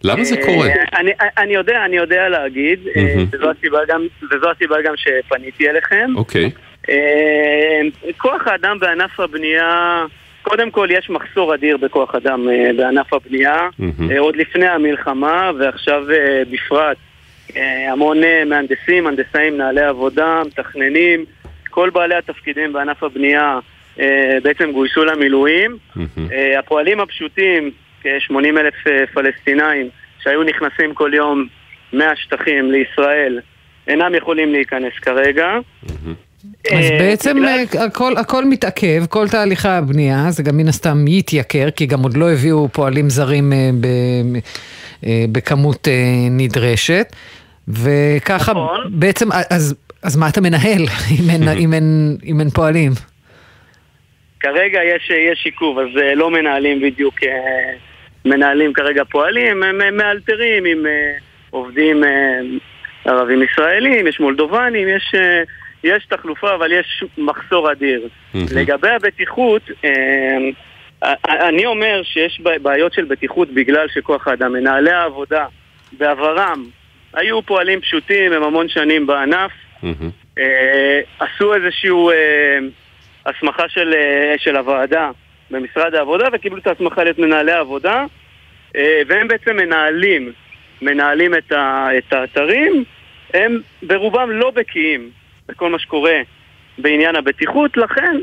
למה 0.04 0.24
זה 0.24 0.36
קורה? 0.44 0.68
אה, 0.68 1.00
אני, 1.00 1.10
אני 1.38 1.54
יודע, 1.54 1.84
אני 1.84 1.96
יודע 1.96 2.28
להגיד, 2.28 2.78
אה. 2.96 3.14
וזו 3.32 3.50
הסיבה 3.50 3.78
גם, 3.88 4.06
וזו 4.22 4.50
הסיבה 4.50 4.76
גם 4.84 4.94
שפניתי 4.96 5.68
אליכם. 5.70 6.10
אוקיי, 6.16 6.50
כוח 8.18 8.46
האדם 8.46 8.78
בענף 8.78 9.20
הבנייה, 9.20 10.04
קודם 10.42 10.70
כל 10.70 10.88
יש 10.90 11.10
מחסור 11.10 11.54
אדיר 11.54 11.76
בכוח 11.76 12.14
אדם 12.14 12.48
אה, 12.48 12.70
בענף 12.76 13.12
הבנייה. 13.12 13.68
אה, 14.10 14.18
עוד 14.18 14.36
לפני 14.36 14.66
המלחמה 14.66 15.50
ועכשיו 15.58 16.10
אה, 16.10 16.42
בפרט. 16.50 16.96
המון 17.92 18.18
מהנדסים, 18.46 19.06
הנדסאים, 19.06 19.54
מנהלי 19.54 19.80
עבודה, 19.80 20.42
מתכננים, 20.46 21.24
כל 21.70 21.90
בעלי 21.90 22.14
התפקידים 22.14 22.72
בענף 22.72 23.02
הבנייה 23.02 23.58
בעצם 24.42 24.72
גויסו 24.72 25.04
למילואים. 25.04 25.76
אה, 26.32 26.58
הפועלים 26.58 27.00
הפשוטים, 27.00 27.70
כ-80 28.02 28.34
אלף 28.60 28.74
פלסטינאים 29.14 29.88
שהיו 30.22 30.42
נכנסים 30.42 30.94
כל 30.94 31.10
יום 31.14 31.46
מהשטחים 31.92 32.72
לישראל, 32.72 33.40
אינם 33.88 34.14
יכולים 34.14 34.52
להיכנס 34.52 34.92
כרגע. 35.02 35.58
אז 36.44 36.90
אה, 36.90 36.98
בעצם 36.98 37.44
אה, 37.44 37.84
הכל, 37.86 38.12
הכל 38.16 38.44
מתעכב, 38.44 39.06
כל 39.08 39.28
תהליכי 39.28 39.68
הבנייה, 39.68 40.26
זה 40.30 40.42
גם 40.42 40.56
מן 40.56 40.68
הסתם 40.68 41.04
יתייקר, 41.08 41.70
כי 41.76 41.86
גם 41.86 42.02
עוד 42.02 42.16
לא 42.16 42.30
הביאו 42.30 42.68
פועלים 42.72 43.10
זרים 43.10 43.52
אה, 43.52 43.70
ב, 43.80 43.86
בכמות 45.32 45.88
נדרשת, 46.30 47.06
וככה 47.68 48.52
נכון. 48.52 48.80
בעצם, 48.90 49.28
אז, 49.32 49.74
אז 50.02 50.16
מה 50.16 50.28
אתה 50.28 50.40
מנהל 50.40 50.82
אם 51.20 51.30
אין, 51.30 51.48
אם 51.48 51.72
אין, 51.74 52.16
אם 52.26 52.40
אין 52.40 52.50
פועלים? 52.50 52.92
כרגע 54.40 54.78
יש, 54.84 55.10
יש 55.32 55.42
עיכוב, 55.44 55.78
אז 55.78 55.86
לא 56.16 56.30
מנהלים 56.30 56.80
בדיוק, 56.80 57.14
מנהלים 58.24 58.72
כרגע 58.72 59.02
פועלים, 59.10 59.62
הם 59.62 59.96
מאלתרים 59.96 60.64
עם 60.64 60.86
עובדים 61.50 62.02
ערבים 63.04 63.42
ישראלים, 63.42 64.06
יש 64.06 64.20
מולדובנים, 64.20 64.88
יש, 64.88 65.14
יש 65.84 66.06
תחלופה, 66.06 66.54
אבל 66.54 66.72
יש 66.72 67.04
מחסור 67.18 67.72
אדיר. 67.72 68.08
לגבי 68.54 68.88
הבטיחות, 68.88 69.62
אה, 69.84 70.36
אני 71.48 71.66
אומר 71.66 72.00
שיש 72.04 72.40
בעיות 72.62 72.92
של 72.92 73.04
בטיחות 73.04 73.50
בגלל 73.50 73.88
שכוח 73.88 74.28
האדם, 74.28 74.52
מנהלי 74.52 74.90
העבודה 74.90 75.46
בעברם 75.92 76.64
היו 77.14 77.42
פועלים 77.42 77.80
פשוטים, 77.80 78.32
הם 78.32 78.42
המון 78.42 78.68
שנים 78.68 79.06
בענף, 79.06 79.50
עשו 81.18 81.54
איזשהו 81.54 82.10
אה, 82.10 82.58
הסמכה 83.26 83.68
של, 83.68 83.94
של 84.36 84.56
הוועדה 84.56 85.10
במשרד 85.50 85.94
העבודה 85.94 86.28
וקיבלו 86.32 86.58
את 86.58 86.66
ההסמכה 86.66 87.04
להיות 87.04 87.18
מנהלי 87.18 87.52
העבודה. 87.52 88.04
והם 89.06 89.28
בעצם 89.28 89.56
מנהלים, 89.56 90.32
מנהלים 90.82 91.34
את 91.34 92.12
האתרים, 92.12 92.84
הם 93.34 93.60
ברובם 93.82 94.30
לא 94.30 94.50
בקיאים 94.50 95.10
בכל 95.48 95.70
מה 95.70 95.78
שקורה 95.78 96.20
בעניין 96.78 97.16
הבטיחות, 97.16 97.76
לכן 97.76 98.16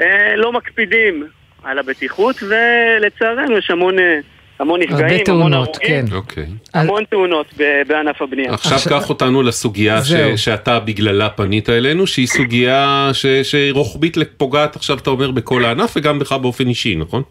אה, 0.00 0.36
לא 0.36 0.52
מקפידים 0.52 1.26
על 1.64 1.78
הבטיחות 1.78 2.36
ולצערנו 2.42 3.58
יש 3.58 3.70
המון, 3.70 3.98
אה, 3.98 4.18
המון 4.58 4.80
נפגעים, 4.80 5.04
המון 5.04 5.24
תאונות, 5.24 5.76
הרוגים, 5.76 6.06
כן. 6.06 6.14
אוקיי. 6.14 6.46
המון 6.74 7.04
תאונות 7.04 7.54
בענף 7.86 8.22
הבנייה. 8.22 8.54
עכשיו 8.54 8.78
קח 8.88 9.10
אותנו 9.10 9.42
לסוגיה 9.42 10.04
ש. 10.04 10.12
שאתה 10.44 10.80
בגללה 10.80 11.28
פנית 11.28 11.70
אלינו, 11.70 12.06
שהיא 12.06 12.26
סוגיה 12.26 13.10
ש, 13.12 13.26
שהיא 13.26 13.72
רוחבית 13.72 14.16
פוגעת 14.36 14.76
עכשיו, 14.76 14.98
אתה 14.98 15.10
אומר, 15.10 15.30
בכל 15.30 15.64
הענף 15.64 15.96
וגם 15.96 16.18
בך 16.18 16.32
באופן 16.32 16.68
אישי, 16.68 16.96
נכון? 16.96 17.22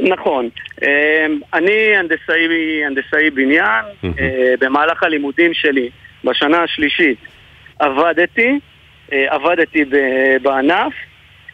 נכון. 0.00 0.48
אה, 0.82 1.26
אני 1.54 1.96
הנדסאי, 1.98 2.84
הנדסאי 2.86 3.30
בניין. 3.30 3.84
אה, 4.04 4.54
במהלך 4.60 5.02
הלימודים 5.02 5.54
שלי 5.54 5.90
בשנה 6.24 6.62
השלישית 6.62 7.18
עבדתי, 7.78 8.58
אה, 9.12 9.34
עבדתי 9.34 9.84
בענף. 10.42 10.92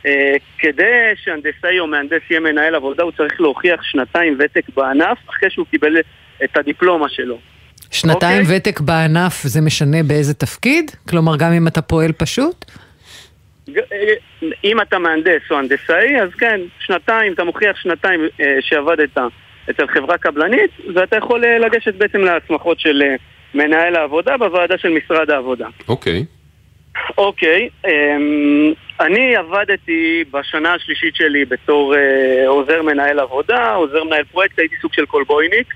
אה, 0.06 0.36
כדי 0.58 1.12
שהנדסאי 1.24 1.80
או 1.80 1.86
מהנדס 1.86 2.20
יהיה 2.30 2.40
מנהל 2.40 2.74
עבודה 2.74 3.02
הוא 3.02 3.12
צריך 3.12 3.40
להוכיח 3.40 3.82
שנתיים 3.82 4.36
ותק 4.38 4.64
בענף 4.76 5.18
אחרי 5.30 5.50
שהוא 5.50 5.66
קיבל 5.70 5.96
את 6.44 6.56
הדיפלומה 6.56 7.08
שלו. 7.08 7.38
שנתיים 7.90 8.42
אוקיי. 8.42 8.56
ותק 8.56 8.80
בענף 8.80 9.42
זה 9.42 9.60
משנה 9.60 10.02
באיזה 10.02 10.34
תפקיד? 10.34 10.90
כלומר, 11.08 11.36
גם 11.36 11.52
אם 11.52 11.68
אתה 11.68 11.82
פועל 11.82 12.12
פשוט? 12.12 12.64
אה, 13.68 13.82
אם 14.64 14.80
אתה 14.80 14.98
מהנדס 14.98 15.42
או 15.50 15.58
הנדסאי, 15.58 16.20
אז 16.22 16.28
כן, 16.38 16.60
שנתיים, 16.78 17.32
אתה 17.32 17.44
מוכיח 17.44 17.76
שנתיים 17.76 18.20
שעבדת 18.60 19.18
אצל 19.70 19.86
חברה 19.86 20.18
קבלנית, 20.18 20.70
ואתה 20.94 21.16
יכול 21.16 21.44
לגשת 21.66 21.94
בעצם 21.94 22.18
להסמכות 22.18 22.80
של 22.80 23.02
מנהל 23.54 23.96
העבודה 23.96 24.36
בוועדה 24.36 24.78
של 24.78 24.88
משרד 24.88 25.30
העבודה. 25.30 25.68
אוקיי. 25.88 26.24
אוקיי, 27.18 27.68
אמ, 27.86 28.72
אני 29.00 29.36
עבדתי 29.36 30.24
בשנה 30.30 30.74
השלישית 30.74 31.16
שלי 31.16 31.44
בתור 31.44 31.94
אה, 31.96 32.48
עוזר 32.48 32.82
מנהל 32.82 33.20
עבודה, 33.20 33.74
עוזר 33.74 34.04
מנהל 34.04 34.24
פרויקט, 34.24 34.58
הייתי 34.58 34.76
סוג 34.82 34.92
של 34.94 35.06
קולבויניק. 35.06 35.74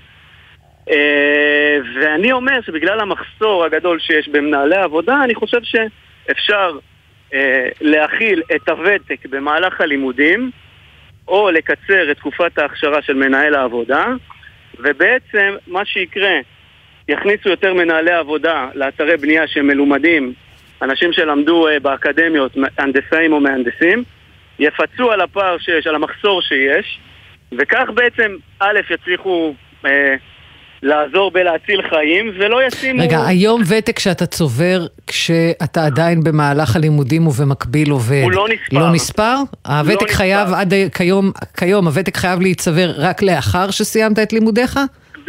אה, 0.89 1.77
ואני 1.95 2.31
אומר 2.31 2.61
שבגלל 2.65 2.99
המחסור 2.99 3.63
הגדול 3.63 3.99
שיש 3.99 4.27
במנהלי 4.27 4.75
עבודה, 4.75 5.23
אני 5.23 5.35
חושב 5.35 5.59
שאפשר 5.63 6.77
אה, 7.33 7.69
להכיל 7.81 8.41
את 8.55 8.69
הוותק 8.69 9.25
במהלך 9.29 9.81
הלימודים, 9.81 10.51
או 11.27 11.51
לקצר 11.51 12.11
את 12.11 12.17
תקופת 12.17 12.57
ההכשרה 12.57 13.01
של 13.01 13.13
מנהל 13.13 13.55
העבודה, 13.55 14.05
ובעצם 14.79 15.55
מה 15.67 15.85
שיקרה, 15.85 16.39
יכניסו 17.09 17.49
יותר 17.49 17.73
מנהלי 17.73 18.11
עבודה 18.11 18.67
לאתרי 18.73 19.17
בנייה 19.17 19.47
שהם 19.47 19.67
מלומדים, 19.67 20.33
אנשים 20.81 21.13
שלמדו 21.13 21.67
אה, 21.67 21.79
באקדמיות, 21.79 22.57
הנדסאים 22.77 23.33
או 23.33 23.39
מהנדסים, 23.39 24.03
יפצו 24.59 25.11
על 25.11 25.21
הפער 25.21 25.57
שיש, 25.57 25.87
על 25.87 25.95
המחסור 25.95 26.41
שיש, 26.41 26.99
וכך 27.57 27.89
בעצם, 27.93 28.35
א', 28.59 28.79
יצליחו 28.93 29.53
אה, 29.85 30.15
לעזור 30.83 31.31
בלהציל 31.31 31.81
חיים, 31.89 32.31
ולא 32.39 32.63
ישימו... 32.63 33.03
רגע, 33.03 33.25
היום 33.27 33.61
ותק 33.69 33.99
שאתה 33.99 34.25
צובר 34.25 34.85
כשאתה 35.07 35.85
עדיין 35.85 36.23
במהלך 36.23 36.75
הלימודים 36.75 37.27
ובמקביל 37.27 37.91
עובד, 37.91 38.21
הוא 38.23 38.31
לא 38.31 38.47
נספר. 38.49 38.79
לא 38.79 38.91
נספר? 38.91 39.35
הוותק 39.67 40.03
נספר. 40.03 40.13
חייב 40.13 40.53
עד 40.53 40.73
כיום, 40.93 41.31
כיום 41.57 41.87
הוותק 41.87 42.17
חייב 42.17 42.41
להיצבר 42.41 42.91
רק 42.97 43.21
לאחר 43.21 43.71
שסיימת 43.71 44.19
את 44.19 44.33
לימודיך? 44.33 44.79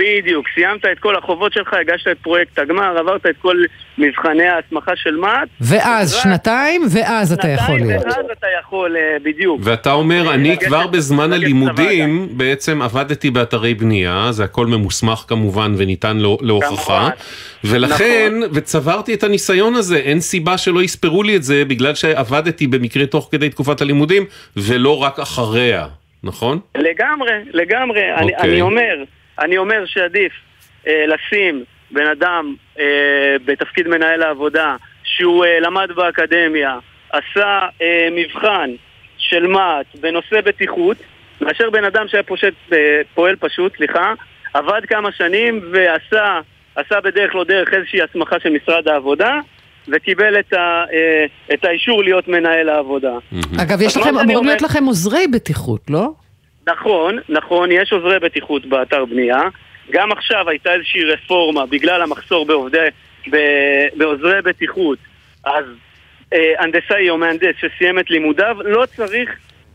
בדיוק, 0.01 0.47
סיימת 0.55 0.85
את 0.93 0.99
כל 0.99 1.17
החובות 1.17 1.53
שלך, 1.53 1.75
הגשת 1.75 2.09
את 2.09 2.17
פרויקט 2.23 2.59
הגמר, 2.59 2.99
עברת 2.99 3.27
את 3.27 3.35
כל 3.43 3.57
מבחני 3.99 4.47
ההסמכה 4.49 4.93
של 4.97 5.17
מה"ט. 5.17 5.49
ואז 5.61 6.15
רק 6.17 6.23
שנתיים, 6.23 6.83
ואז 6.91 7.33
אתה 7.33 7.49
יכול 7.49 7.67
שנתיים, 7.67 7.89
להיות. 7.91 8.05
ואז 8.05 8.25
אתה 8.39 8.47
יכול, 8.61 8.97
אה, 8.97 9.17
בדיוק. 9.23 9.61
ואתה 9.65 9.93
אומר, 9.93 10.35
אני 10.35 10.51
לגשת- 10.51 10.67
כבר 10.67 10.87
בזמן 10.87 11.33
הלימודים 11.33 12.29
בעצם 12.31 12.83
עבדתי 12.83 13.31
באתרי 13.31 13.75
בנייה, 13.75 14.27
זה 14.31 14.45
הכל 14.45 14.67
ממוסמך 14.67 15.25
כמובן 15.29 15.75
וניתן 15.77 16.17
לו- 16.17 16.39
להוכחה. 16.41 17.09
ולכן, 17.65 18.33
נכון. 18.39 18.51
וצברתי 18.55 19.15
את 19.15 19.23
הניסיון 19.25 19.75
הזה, 19.75 19.97
אין 19.97 20.21
סיבה 20.21 20.59
שלא 20.59 20.83
יספרו 20.83 21.23
לי 21.23 21.37
את 21.37 21.43
זה 21.43 21.65
בגלל 21.65 21.95
שעבדתי 21.95 22.67
במקרה 22.67 23.07
תוך 23.07 23.29
כדי 23.33 23.49
תקופת 23.49 23.81
הלימודים, 23.81 24.25
ולא 24.57 25.03
רק 25.03 25.19
אחריה, 25.19 25.87
נכון? 26.25 26.59
לגמרי, 26.75 27.31
לגמרי. 27.53 28.01
אני, 28.17 28.33
אוקיי. 28.35 28.51
אני 28.51 28.61
אומר, 28.61 28.95
אני 29.41 29.59
אומר 29.59 29.87
שעדיף 29.87 30.33
אה, 30.87 31.05
לשים 31.07 31.65
בן 31.91 32.07
אדם 32.07 32.55
אה, 32.79 33.37
בתפקיד 33.45 33.89
מנהל 33.89 34.23
העבודה 34.23 34.77
שהוא 35.05 35.45
אה, 35.45 35.61
למד 35.61 35.91
באקדמיה, 35.95 36.79
עשה 37.11 37.59
אה, 37.83 38.09
מבחן 38.13 38.71
של 39.19 39.47
מה"ט 39.47 39.97
בנושא 40.01 40.41
בטיחות, 40.41 40.97
מאשר 41.41 41.71
בן 41.71 41.85
אדם 41.85 42.09
שהיה 42.09 42.23
פושט, 42.23 42.55
אה, 42.73 43.01
פועל 43.15 43.37
פשוט, 43.37 43.77
סליחה, 43.77 44.13
עבד 44.55 44.81
כמה 44.89 45.13
שנים 45.13 45.61
ועשה 45.73 46.41
עשה 46.75 47.01
בדרך 47.01 47.35
לא 47.35 47.45
דרך 47.45 47.75
איזושהי 47.75 48.03
הסמכה 48.03 48.37
של 48.43 48.49
משרד 48.49 48.89
העבודה 48.89 49.39
וקיבל 49.89 50.39
את, 50.41 50.53
ה, 50.53 50.85
אה, 50.93 51.55
את 51.55 51.65
האישור 51.65 52.05
להיות 52.05 52.29
מנהל 52.29 52.69
העבודה. 52.69 53.13
אגב, 53.63 53.83
יש 53.83 53.97
לכם, 53.97 54.19
אמורים 54.19 54.47
להיות 54.47 54.63
לכם 54.63 54.85
עוזרי 54.85 55.27
בטיחות, 55.27 55.91
לא? 55.91 56.13
נכון, 56.71 57.19
נכון, 57.29 57.73
יש 57.73 57.93
עוזרי 57.93 58.19
בטיחות 58.19 58.67
באתר 58.67 59.05
בנייה. 59.05 59.43
גם 59.91 60.13
עכשיו 60.13 60.49
הייתה 60.49 60.73
איזושהי 60.75 61.05
רפורמה 61.05 61.67
בגלל 61.67 62.03
המחסור 62.03 62.47
בעובדי, 62.47 62.87
בעוזרי 63.97 64.43
בטיחות. 64.43 64.99
אז 65.45 65.65
אה, 66.33 66.53
הנדסאי 66.59 67.11
או 67.11 67.19
מהנדס 67.19 67.55
שסיים 67.61 67.99
את 67.99 68.11
לימודיו 68.11 68.57
לא 68.65 68.87
צריך 68.97 69.31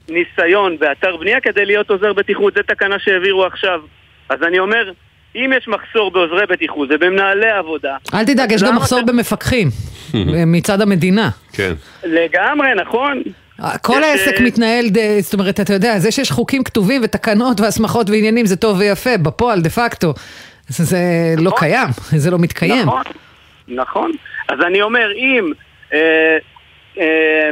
ניסיון 0.09 0.77
באתר 0.79 1.17
בנייה 1.17 1.41
כדי 1.41 1.65
להיות 1.65 1.89
עוזר 1.89 2.13
בטיחות. 2.13 2.53
זו 2.53 2.61
תקנה 2.67 2.99
שהעבירו 2.99 3.45
עכשיו. 3.45 3.81
אז 4.29 4.43
אני 4.43 4.59
אומר, 4.59 4.91
אם 5.35 5.51
יש 5.57 5.67
מחסור 5.67 6.11
בעוזרי 6.11 6.45
בטיחות 6.45 6.89
ובמנהלי 6.91 7.49
עבודה... 7.49 7.97
אל 8.13 8.25
תדאג, 8.25 8.51
יש 8.51 8.63
גם 8.63 8.75
מחסור 8.75 9.01
במפקחים 9.05 9.67
מצד 10.55 10.81
המדינה. 10.81 11.29
כן. 11.53 11.73
לגמרי, 12.03 12.67
נכון. 12.75 13.21
כל 13.81 14.03
העסק 14.03 14.39
מתנהל, 14.39 14.85
זאת 15.19 15.33
אומרת, 15.33 15.59
אתה 15.59 15.73
יודע, 15.73 15.99
זה 15.99 16.11
שיש 16.11 16.31
חוקים 16.31 16.63
כתובים 16.63 17.01
ותקנות 17.03 17.59
והסמכות 17.59 18.09
ועניינים 18.09 18.45
זה 18.45 18.55
טוב 18.55 18.79
ויפה, 18.79 19.17
בפועל, 19.17 19.61
דה 19.61 19.69
פקטו, 19.69 20.13
זה 20.67 20.97
לא 21.37 21.43
נכון. 21.43 21.59
קיים, 21.59 21.87
זה 22.21 22.31
לא 22.31 22.37
מתקיים. 22.39 22.85
נכון, 22.85 23.03
נכון. 23.67 24.11
אז 24.47 24.59
אני 24.67 24.81
אומר, 24.81 25.11
אם 25.11 25.51
אה, 25.93 26.37
אה, 26.99 27.49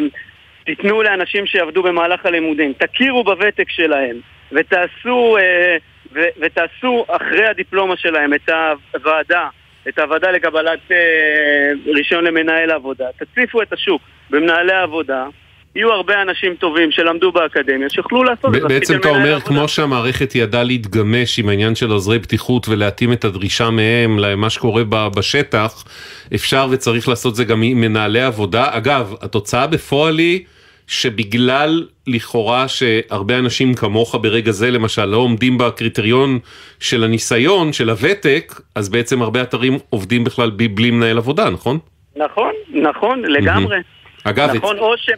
תיתנו 0.65 1.03
לאנשים 1.03 1.45
שיעבדו 1.45 1.83
במהלך 1.83 2.25
הלימודים, 2.25 2.74
תכירו 2.74 3.24
בוותק 3.24 3.69
שלהם 3.69 4.15
ותעשו, 4.51 5.38
אה, 5.38 5.77
ו, 6.13 6.19
ותעשו 6.41 7.05
אחרי 7.07 7.48
הדיפלומה 7.48 7.98
שלהם 7.98 8.33
את 8.33 8.50
הוועדה, 8.93 9.48
את 9.89 10.00
הוועדה 10.00 10.31
לקבלת 10.31 10.79
אה, 10.91 11.72
רישיון 11.86 12.24
למנהל 12.24 12.72
העבודה, 12.72 13.05
תציפו 13.17 13.62
את 13.62 13.74
השוק 13.74 14.01
במנהלי 14.29 14.74
העבודה 14.74 15.25
יהיו 15.75 15.92
הרבה 15.92 16.22
אנשים 16.22 16.56
טובים 16.56 16.92
שלמדו 16.92 17.32
באקדמיה, 17.32 17.89
שיוכלו 17.89 18.24
לעשות 18.24 18.56
את 18.56 18.62
זה. 18.62 18.68
בעצם 18.68 19.00
אתה 19.00 19.10
אומר, 19.10 19.39
כמו 19.39 19.68
שהמערכת 19.68 20.36
ידעה 20.36 20.63
להתגמש 20.63 21.39
עם 21.39 21.50
העניין 21.50 21.75
של 21.75 21.92
עוזרי 21.92 22.20
בטיחות 22.20 22.70
ולהתאים 22.70 23.13
את 23.13 23.25
הדרישה 23.25 23.70
מהם 23.70 24.20
למה 24.20 24.50
שקורה 24.50 24.84
בשטח, 25.18 25.84
אפשר 26.36 26.68
וצריך 26.72 27.10
לעשות 27.10 27.36
זה 27.36 27.44
גם 27.44 27.62
עם 27.62 27.82
מנהלי 27.82 28.22
עבודה. 28.22 28.65
אגב, 28.72 29.13
התוצאה 29.22 29.68
בפועל 29.68 30.18
היא 30.18 30.42
שבגלל 30.88 31.88
לכאורה 32.08 32.68
שהרבה 32.68 33.39
אנשים 33.39 33.74
כמוך 33.74 34.15
ברגע 34.22 34.51
זה 34.51 34.72
למשל 34.72 35.06
לא 35.06 35.18
עומדים 35.18 35.58
בקריטריון 35.58 36.39
של 36.80 37.03
הניסיון, 37.03 37.74
של 37.74 37.89
הוותק, 37.89 38.62
אז 38.75 38.89
בעצם 38.89 39.22
הרבה 39.22 39.42
אתרים 39.42 39.77
עובדים 39.89 40.24
בכלל 40.24 40.50
בלי 40.50 40.92
מנהל 40.92 41.18
עבודה, 41.18 41.50
נכון? 41.50 41.80
נכון, 42.15 42.51
נכון, 42.74 43.22
לגמרי. 43.25 43.77
אגב, 44.24 44.56
נכון, 44.56 44.80
או 44.80 44.98
ש... 44.98 45.10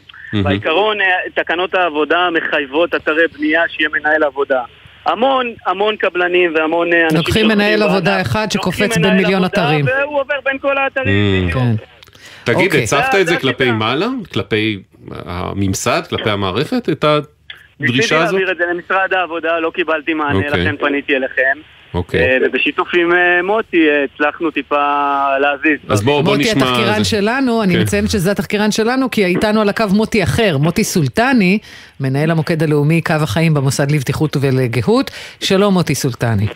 בעיקרון 0.44 1.01
אה, 1.01 1.06
תקנות 1.34 1.75
העבודה 1.75 2.30
מחייבות 2.32 2.96
אתרי 2.96 3.27
בנייה 3.38 3.63
שיהיה 3.70 3.89
מנהל 3.89 4.24
עבודה. 4.24 4.62
המון 5.06 5.54
המון 5.65 5.96
קבלנים 5.96 6.54
והמון 6.56 6.94
אה, 6.94 7.04
אנשים... 7.04 7.18
לוקחים 7.18 7.48
מנהל 7.48 7.84
עבודה 7.84 8.22
אחד 8.22 8.48
שקופץ 8.51 8.98
בין 8.98 9.18
מיליון 9.18 9.46
אתרים. 9.46 9.86
והוא 9.86 10.20
עובר 10.20 10.36
בין 10.46 10.58
כל 10.60 10.77
האתרים. 10.77 11.51
כן. 11.54 11.75
תגיד, 12.44 12.65
אוקיי. 12.65 12.84
הצפת 12.84 13.15
את 13.22 13.27
זה 13.27 13.38
כלפי 13.38 13.72
מעלה? 13.72 14.08
כלפי 14.34 14.84
הממסד? 15.25 16.01
כלפי 16.10 16.30
המערכת? 16.30 16.89
את 16.89 17.04
הדרישה 17.04 17.25
ניסיתי 17.80 18.15
הזאת? 18.15 18.34
להעביר 18.34 18.51
את 18.51 18.58
זה 18.58 18.63
למשרד 18.74 19.13
העבודה, 19.13 19.60
לא 19.60 19.72
קיבלתי 19.75 20.13
מענה, 20.13 20.38
אוקיי. 20.38 20.50
לכן 20.50 20.77
פניתי 20.77 21.15
אליכם. 21.15 21.58
אוקיי. 21.96 22.22
אה, 22.22 22.38
ובשיתוף 22.46 22.88
עם 22.96 23.14
אה, 23.14 23.44
מוטי 23.44 23.78
אה, 23.90 24.04
הצלחנו 24.04 24.52
טיפה 24.52 24.75
להזיז. 25.42 25.80
אז 25.90 26.04
בואו 26.04 26.24
בוא 26.24 26.36
מוטי 26.38 26.50
נשמע... 26.50 26.64
התחקירן 26.64 26.98
זה. 26.98 27.10
שלנו, 27.10 27.64
אני 27.64 27.74
כן. 27.74 27.82
מציינת 27.82 28.10
שזה 28.10 28.32
התחקירן 28.32 28.72
שלנו, 28.72 29.12
כי 29.12 29.25
איתנו 29.25 29.62
על 29.62 29.70
הקו 29.70 29.86
מוטי 29.92 30.24
אחר, 30.24 30.58
מוטי 30.58 30.84
סולטני, 30.84 31.58
מנהל 32.00 32.32
המוקד 32.32 32.64
הלאומי 32.64 33.02
קו 33.02 33.14
החיים 33.14 33.54
במוסד 33.54 33.92
לבטיחות 33.92 34.38
ולגהות. 34.42 35.12
שלום 35.40 35.74
מוטי 35.74 35.96
סולטני. 35.96 36.48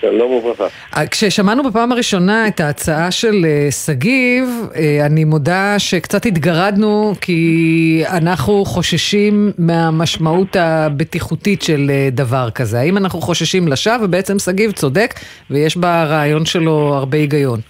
שלום 0.00 0.32
וברכה. 0.32 0.66
אה, 0.96 1.06
כששמענו 1.06 1.62
בפעם 1.62 1.92
הראשונה 1.92 2.48
את 2.48 2.60
ההצעה 2.60 3.10
של 3.10 3.44
אה, 3.44 3.70
שגיב, 3.70 4.44
אה, 4.76 5.06
אני 5.06 5.24
מודה 5.24 5.74
שקצת 5.78 6.26
התגרדנו 6.26 7.12
כי 7.20 8.02
אנחנו 8.16 8.64
חוששים 8.64 9.52
מהמשמעות 9.58 10.56
הבטיחותית 10.56 11.62
של 11.62 11.90
דבר 12.12 12.50
כזה. 12.54 12.78
האם 12.80 12.96
אנחנו 12.96 13.20
חוששים 13.20 13.68
לשווא? 13.68 13.96
ובעצם 14.02 14.38
שגיב 14.38 14.72
צודק, 14.72 15.10
ויש 15.50 15.76
ברעיון 15.76 16.44
שלו 16.44 16.94
הרבה 16.94 17.18
היגיון. 17.18 17.60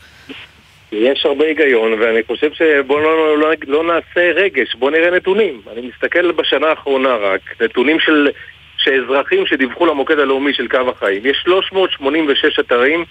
יש 0.93 1.27
הרבה 1.27 1.45
היגיון, 1.45 1.93
ואני 1.93 2.23
חושב 2.27 2.51
שבואו 2.53 3.01
לא, 3.01 3.39
לא, 3.39 3.49
לא 3.67 3.85
נעשה 3.85 4.33
רגש, 4.33 4.75
בואו 4.75 4.91
נראה 4.91 5.11
נתונים. 5.11 5.61
אני 5.73 5.91
מסתכל 5.95 6.33
בשנה 6.33 6.67
האחרונה 6.67 7.17
רק, 7.17 7.41
נתונים 7.63 8.01
של 8.01 8.29
שאזרחים 8.85 9.47
שדיווחו 9.47 9.87
למוקד 9.87 10.19
הלאומי 10.19 10.55
של 10.55 10.69
קו 10.69 10.91
החיים. 10.97 11.23
יש 11.27 11.37
386 11.45 12.59
אתרים, 12.61 13.05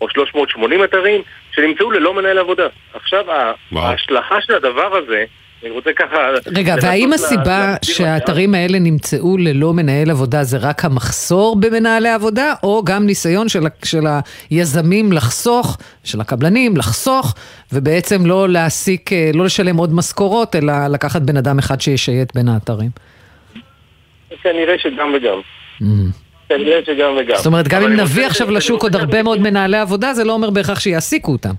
או 0.00 0.06
380 0.10 0.84
אתרים, 0.84 1.20
שנמצאו 1.54 1.90
ללא 1.90 2.14
מנהל 2.14 2.38
עבודה. 2.38 2.66
עכשיו, 2.94 3.24
וואו. 3.72 3.84
ההשלכה 3.86 4.36
של 4.40 4.54
הדבר 4.54 4.96
הזה, 4.96 5.24
אני 5.62 5.70
רוצה 5.70 5.90
ככה... 5.96 6.16
רגע, 6.54 6.74
והאם 6.82 7.08
לה- 7.08 7.14
הסיבה 7.14 7.44
להסביר 7.72 7.94
שהאתרים 7.96 8.54
האלה 8.54 8.78
נמצאו 8.78 9.38
ללא 9.38 9.72
מנהל 9.74 10.10
עבודה 10.10 10.44
זה 10.44 10.56
רק 10.58 10.84
המחסור 10.84 11.56
במנהלי 11.60 12.08
עבודה, 12.08 12.54
או 12.62 12.82
גם 12.84 13.06
ניסיון 13.06 13.48
של, 13.48 13.66
ה- 13.66 13.84
של 13.84 14.02
היזמים 14.50 15.12
לחסוך, 15.12 15.78
של 16.04 16.20
הקבלנים 16.20 16.76
לחסוך, 16.76 17.34
ובעצם 17.72 18.26
לא 18.26 18.48
להעסיק, 18.48 19.12
אה, 19.12 19.30
לא 19.34 19.44
לשלם 19.44 19.76
עוד 19.76 19.94
משכורות, 19.94 20.56
אלא 20.56 20.72
לקחת 20.86 21.22
בן 21.22 21.36
אדם 21.36 21.58
אחד 21.58 21.80
שישייט 21.80 22.34
בין 22.34 22.48
האתרים? 22.48 22.90
כנראה 24.42 24.78
שגם 24.78 25.14
וגם. 25.14 25.40
כנראה 26.48 26.80
שגם 26.86 27.16
וגם. 27.20 27.36
זאת 27.36 27.46
אומרת, 27.46 27.68
גם 27.68 27.82
אם 27.82 27.92
נביא 27.92 28.26
עכשיו 28.26 28.50
לשוק 28.50 28.82
עוד 28.82 28.96
הרבה 28.96 29.22
מאוד 29.22 29.40
מנהלי 29.40 29.76
עבודה, 29.78 30.14
זה 30.14 30.24
לא 30.24 30.32
אומר 30.32 30.50
בהכרח 30.50 30.80
שיעסיקו 30.80 31.32
אותם. 31.32 31.50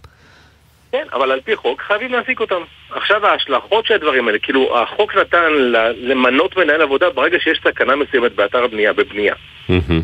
כן, 0.92 1.04
אבל 1.14 1.32
על 1.32 1.40
פי 1.42 1.56
חוק 1.56 1.82
חייבים 1.82 2.12
להעסיק 2.12 2.40
אותם. 2.40 2.62
עכשיו 2.92 3.26
ההשלכות 3.26 3.86
של 3.86 3.94
הדברים 3.94 4.28
האלה, 4.28 4.40
כאילו 4.40 4.80
החוק 4.80 5.16
נתן 5.16 5.52
ל- 5.52 6.12
למנות 6.12 6.58
מנהל 6.58 6.82
עבודה 6.82 7.10
ברגע 7.10 7.38
שיש 7.40 7.60
סכנה 7.64 7.96
מסוימת 7.96 8.36
באתר 8.36 8.64
הבנייה, 8.64 8.94
בבנייה. 8.94 9.34
מהמם. 9.70 10.02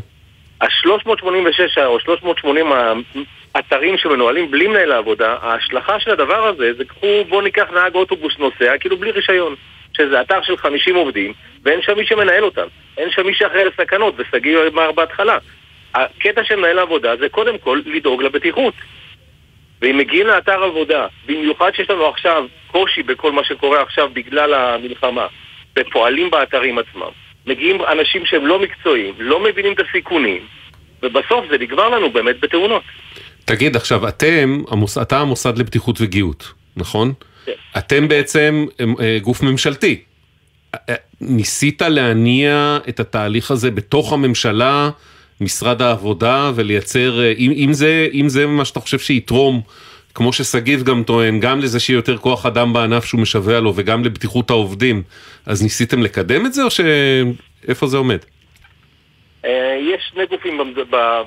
ה-386 0.61 1.81
או 1.85 1.99
380 1.99 2.65
האתרים 3.55 3.97
שמנוהלים 3.97 4.51
בלי 4.51 4.67
מנהל 4.67 4.91
העבודה, 4.91 5.35
ההשלכה 5.41 5.99
של 5.99 6.11
הדבר 6.11 6.47
הזה 6.47 6.71
זה 6.77 6.85
קחו, 6.85 7.07
בואו 7.29 7.41
ניקח 7.41 7.65
נהג 7.73 7.95
אוטובוס 7.95 8.33
נוסע, 8.39 8.77
כאילו 8.79 8.97
בלי 8.97 9.11
רישיון. 9.11 9.55
שזה 9.95 10.21
אתר 10.21 10.41
של 10.43 10.57
50 10.57 10.95
עובדים, 10.95 11.33
ואין 11.63 11.81
שם 11.81 11.97
מי 11.97 12.05
שמנהל 12.05 12.43
אותם. 12.43 12.67
אין 12.97 13.11
שם 13.11 13.25
מי 13.25 13.33
שאחראי 13.33 13.65
לסכנות, 13.65 14.13
ושגיא 14.17 14.57
אמר 14.73 14.91
בהתחלה. 14.91 15.37
הקטע 15.93 16.43
של 16.43 16.55
מנהל 16.55 16.79
העבודה 16.79 17.15
זה 17.19 17.29
קודם 17.29 17.57
כל 17.57 17.81
לדאוג 17.85 18.23
לבטיחות. 18.23 18.73
ואם 19.81 19.97
מגיעים 19.97 20.27
לאתר 20.27 20.63
עבודה, 20.63 21.07
במיוחד 21.25 21.71
שיש 21.75 21.89
לנו 21.89 22.05
עכשיו 22.05 22.45
קושי 22.71 23.03
בכל 23.03 23.31
מה 23.31 23.43
שקורה 23.43 23.81
עכשיו 23.81 24.09
בגלל 24.13 24.53
המלחמה, 24.53 25.27
ופועלים 25.79 26.29
באתרים 26.29 26.77
עצמם, 26.77 27.11
מגיעים 27.45 27.81
אנשים 27.81 28.25
שהם 28.25 28.47
לא 28.47 28.59
מקצועיים, 28.59 29.13
לא 29.19 29.43
מבינים 29.43 29.73
את 29.73 29.79
הסיכונים, 29.79 30.41
ובסוף 31.03 31.45
זה 31.49 31.57
נגמר 31.57 31.89
לנו 31.89 32.09
באמת 32.09 32.39
בתאונות. 32.39 32.83
תגיד, 33.45 33.75
עכשיו, 33.75 34.07
אתם, 34.07 34.61
המוס... 34.71 34.97
אתה 34.97 35.19
המוסד 35.19 35.57
לבטיחות 35.57 36.01
וגאות, 36.01 36.53
נכון? 36.77 37.13
אתם 37.77 38.07
בעצם 38.07 38.65
אה, 38.99 39.17
גוף 39.21 39.43
ממשלתי. 39.43 40.01
אה, 40.75 40.95
ניסית 41.21 41.81
להניע 41.81 42.77
את 42.89 42.99
התהליך 42.99 43.51
הזה 43.51 43.71
בתוך 43.71 44.13
הממשלה, 44.13 44.89
משרד 45.41 45.81
העבודה, 45.81 46.51
ולייצר, 46.55 47.21
אה, 47.21 47.33
אם, 47.37 47.51
אם, 47.55 47.73
זה, 47.73 48.07
אם 48.13 48.29
זה 48.29 48.47
מה 48.47 48.65
שאתה 48.65 48.79
חושב 48.79 48.99
שיתרום, 48.99 49.61
כמו 50.13 50.33
ששגיב 50.33 50.83
גם 50.83 51.03
טוען, 51.03 51.39
גם 51.39 51.59
לזה 51.59 51.79
שיהיה 51.79 51.97
יותר 51.97 52.17
כוח 52.17 52.45
אדם 52.45 52.73
בענף 52.73 53.05
שהוא 53.05 53.21
משווע 53.21 53.59
לו, 53.59 53.73
וגם 53.75 54.03
לבטיחות 54.03 54.49
העובדים, 54.49 55.03
אז 55.45 55.63
ניסיתם 55.63 56.03
לקדם 56.03 56.45
את 56.45 56.53
זה, 56.53 56.63
או 56.63 56.69
ש... 56.69 56.81
איפה 57.67 57.87
זה 57.87 57.97
עומד? 57.97 58.17
אה, 59.45 59.77
יש 59.81 60.11
שני 60.13 60.25
גופים 60.25 60.73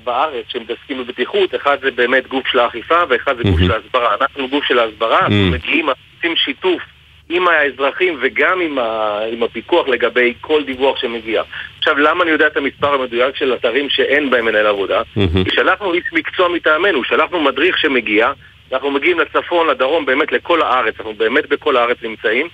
בארץ 0.04 0.44
שמתעסקים 0.48 0.98
בבטיחות, 0.98 1.54
אחד 1.54 1.76
זה 1.82 1.90
באמת 1.90 2.26
גוף 2.28 2.46
של 2.46 2.58
האכיפה 2.58 2.94
ואחד 3.08 3.36
זה 3.36 3.42
גוף. 3.42 3.60
של 3.60 3.72
ההסברה. 3.72 4.14
אנחנו 4.20 4.48
גוף 4.48 4.64
של 4.64 4.78
ההסברה, 4.78 5.18
אנחנו. 5.18 5.50
מגיעים, 5.50 5.88
עושים 6.18 6.36
שיתוף 6.36 6.82
עם 7.28 7.48
האזרחים 7.48 8.18
וגם 8.22 8.60
עם, 8.60 8.78
ה... 8.78 9.20
עם 9.32 9.42
הפיקוח 9.42 9.88
לגבי 9.88 10.34
כל 10.40 10.64
דיווח 10.64 10.98
שמגיע. 10.98 11.42
עכשיו, 11.78 11.98
למה 11.98 12.24
אני 12.24 12.30
יודע 12.30 12.46
את 12.46 12.56
המספר 12.56 12.94
המדויק 12.94 13.36
של 13.36 13.54
אתרים 13.54 13.90
שאין 13.90 14.30
בהם 14.30 14.44
מנהל 14.44 14.66
עבודה? 14.66 15.02
מהמם. 15.16 15.44
כי 15.44 15.50
שלחנו 15.50 15.94
איש 15.94 16.04
מקצוע 16.12 16.48
מטעמנו, 16.48 17.04
שלחנו 17.04 17.40
מדריך 17.40 17.78
שמגיע, 17.78 18.32
אנחנו 18.72 18.90
מגיעים 18.90 19.20
לצפון, 19.20 19.66
לדרום, 19.66 20.06
באמת 20.06 20.32
לכל 20.32 20.62
הארץ, 20.62 20.94
אנחנו 20.98 21.14
באמת 21.14 21.48
בכל 21.48 21.76
הארץ 21.76 21.96
נמצאים, 22.02 22.48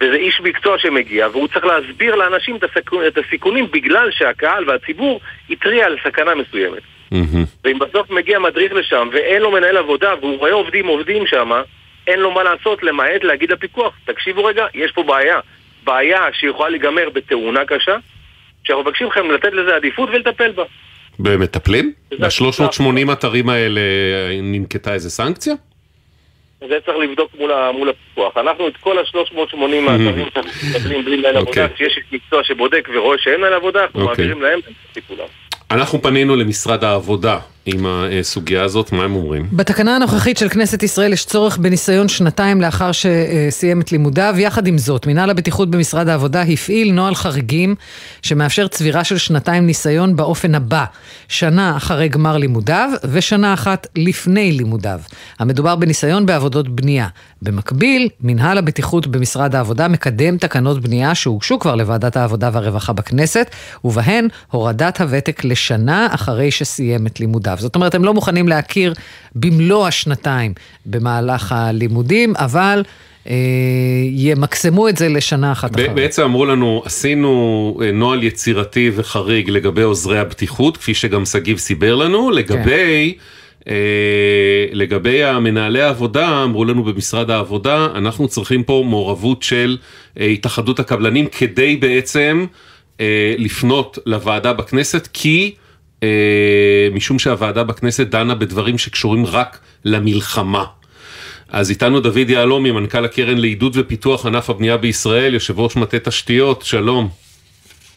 וזה 0.00 0.16
איש 0.16 0.40
מקצוע 0.40 0.78
שמגיע, 0.78 1.28
והוא 1.32 1.48
צריך 1.48 1.64
להסביר 1.64 2.14
לאנשים 2.14 2.56
את, 2.56 2.64
הסיכון, 2.64 3.06
את 3.06 3.18
הסיכונים 3.18 3.66
בגלל 3.70 4.10
שהקהל 4.10 4.70
והציבור 4.70 5.20
התריע 5.50 5.86
על 5.86 5.96
סכנה 6.04 6.34
מסוימת. 6.34 6.82
מהמם. 7.10 7.44
ואם 7.64 7.78
בסוף 7.78 8.10
מגיע 8.10 8.38
מדריך 8.38 8.72
לשם 8.72 9.08
ואין 9.12 9.42
לו 9.42 9.50
מנהל 9.50 9.76
עבודה 9.76 10.14
והוא 10.20 10.38
רואה 10.38 10.52
עובדים 10.52 10.86
עובדים 10.86 11.26
שם, 11.26 11.50
אין 12.06 12.20
לו 12.20 12.30
מה 12.30 12.42
לעשות 12.42 12.82
למעט 12.82 13.24
להגיד 13.24 13.52
לפיקוח, 13.52 13.92
תקשיבו 14.04 14.44
רגע, 14.44 14.66
יש 14.74 14.92
פה 14.92 15.02
בעיה. 15.02 15.40
בעיה 15.84 16.20
שיכולה 16.32 16.68
להיגמר 16.68 17.10
בתאונה 17.10 17.64
קשה, 17.64 17.96
שאנחנו 18.64 18.82
מבקשים 18.82 19.06
מכם 19.06 19.30
לתת 19.30 19.52
לזה 19.52 19.76
עדיפות 19.76 20.08
ולטפל 20.12 20.52
בה. 20.52 20.62
ומטפלים? 21.20 21.92
ב-380 22.10 23.12
אתרים 23.12 23.48
האלה 23.48 23.80
ננקטה 24.42 24.94
איזה 24.94 25.10
סנקציה? 25.10 25.54
זה 26.68 26.78
צריך 26.86 26.98
לבדוק 26.98 27.30
מול, 27.38 27.50
מול 27.74 27.88
הפיקוח. 27.88 28.36
אנחנו 28.36 28.68
את 28.68 28.76
כל 28.76 28.98
ה-380 28.98 29.90
האתרים 29.90 30.26
שאנחנו 30.34 30.68
מקבלים 30.70 31.04
בלי 31.04 31.16
מנהל 31.16 31.36
עבודה, 31.36 31.64
אוקיי. 31.64 31.88
שיש 31.88 31.98
מקצוע 32.12 32.44
שבודק 32.44 32.88
ורואה 32.94 33.18
שאין 33.18 33.40
מנהל 33.40 33.52
עבודה, 33.52 33.82
אנחנו 33.82 34.00
אוקיי. 34.00 34.24
מעבירים 34.24 34.42
להם 34.42 34.58
את 34.58 34.72
הטיפולם. 34.90 35.26
אנחנו 35.70 36.02
פנינו 36.02 36.36
למשרד 36.36 36.84
העבודה 36.84 37.38
עם 37.66 37.86
הסוגיה 38.20 38.62
הזאת, 38.62 38.92
מה 38.92 39.04
הם 39.04 39.14
אומרים? 39.14 39.48
בתקנה 39.52 39.96
הנוכחית 39.96 40.38
של 40.38 40.48
כנסת 40.48 40.82
ישראל 40.82 41.12
יש 41.12 41.24
צורך 41.24 41.58
בניסיון 41.58 42.08
שנתיים 42.08 42.60
לאחר 42.60 42.90
שסיים 42.92 43.80
את 43.80 43.92
לימודיו. 43.92 44.34
יחד 44.38 44.66
עם 44.66 44.78
זאת, 44.78 45.06
מינהל 45.06 45.30
הבטיחות 45.30 45.70
במשרד 45.70 46.08
העבודה 46.08 46.42
הפעיל 46.42 46.92
נוהל 46.92 47.14
חריגים 47.14 47.74
שמאפשר 48.22 48.66
צבירה 48.66 49.04
של 49.04 49.18
שנתיים 49.18 49.66
ניסיון 49.66 50.16
באופן 50.16 50.54
הבא: 50.54 50.84
שנה 51.28 51.76
אחרי 51.76 52.08
גמר 52.08 52.36
לימודיו 52.36 52.90
ושנה 53.12 53.54
אחת 53.54 53.86
לפני 53.96 54.52
לימודיו. 54.52 55.00
המדובר 55.38 55.76
בניסיון 55.76 56.26
בעבודות 56.26 56.68
בנייה. 56.68 57.08
במקביל, 57.42 58.08
מינהל 58.20 58.58
הבטיחות 58.58 59.06
במשרד 59.06 59.54
העבודה 59.54 59.88
מקדם 59.88 60.38
תקנות 60.38 60.80
בנייה 60.82 61.14
שהוגשו 61.14 61.58
כבר 61.58 61.74
לוועדת 61.74 62.16
העבודה 62.16 62.50
והרווחה 62.52 62.92
בכנסת, 62.92 63.50
ובהן 63.84 64.28
הורדת 64.50 65.00
הוותק 65.00 65.44
לשנה 65.44 66.08
אחרי 66.10 66.50
שסיים 66.50 67.06
את 67.06 67.20
לימודיו. 67.20 67.53
זאת 67.60 67.74
אומרת, 67.74 67.94
הם 67.94 68.04
לא 68.04 68.14
מוכנים 68.14 68.48
להכיר 68.48 68.94
במלוא 69.34 69.86
השנתיים 69.86 70.54
במהלך 70.86 71.52
הלימודים, 71.52 72.34
אבל 72.36 72.82
אה, 73.28 73.34
ימקסמו 74.10 74.88
את 74.88 74.96
זה 74.96 75.08
לשנה 75.08 75.52
אחת 75.52 75.74
אחרי. 75.74 75.88
בעצם 75.88 76.22
אמרו 76.22 76.46
לנו, 76.46 76.82
עשינו 76.84 77.78
אה, 77.82 77.92
נוהל 77.92 78.22
יצירתי 78.22 78.90
וחריג 78.94 79.50
לגבי 79.50 79.82
עוזרי 79.82 80.18
הבטיחות, 80.18 80.76
כפי 80.76 80.94
שגם 80.94 81.24
שגיב 81.24 81.58
סיבר 81.58 81.94
לנו, 81.94 82.30
לגבי... 82.30 83.14
אה, 83.68 84.66
לגבי 84.72 85.24
המנהלי 85.24 85.82
העבודה, 85.82 86.44
אמרו 86.44 86.64
לנו 86.64 86.84
במשרד 86.84 87.30
העבודה, 87.30 87.88
אנחנו 87.94 88.28
צריכים 88.28 88.62
פה 88.62 88.84
מעורבות 88.86 89.42
של 89.42 89.78
אה, 90.20 90.26
התאחדות 90.26 90.80
הקבלנים 90.80 91.26
כדי 91.26 91.76
בעצם 91.76 92.46
אה, 93.00 93.34
לפנות 93.38 93.98
לוועדה 94.06 94.52
בכנסת, 94.52 95.08
כי 95.12 95.54
משום 96.92 97.18
שהוועדה 97.18 97.64
בכנסת 97.64 98.06
דנה 98.06 98.34
בדברים 98.34 98.78
שקשורים 98.78 99.26
רק 99.26 99.58
למלחמה. 99.84 100.64
אז 101.48 101.70
איתנו 101.70 102.00
דוד 102.00 102.30
יהלומי, 102.30 102.70
מנכ"ל 102.70 103.04
הקרן 103.04 103.38
לעידוד 103.38 103.76
ופיתוח 103.76 104.26
ענף 104.26 104.50
הבנייה 104.50 104.76
בישראל, 104.76 105.34
יושב 105.34 105.60
ראש 105.60 105.76
מטה 105.76 105.98
תשתיות, 105.98 106.62
שלום. 106.62 107.08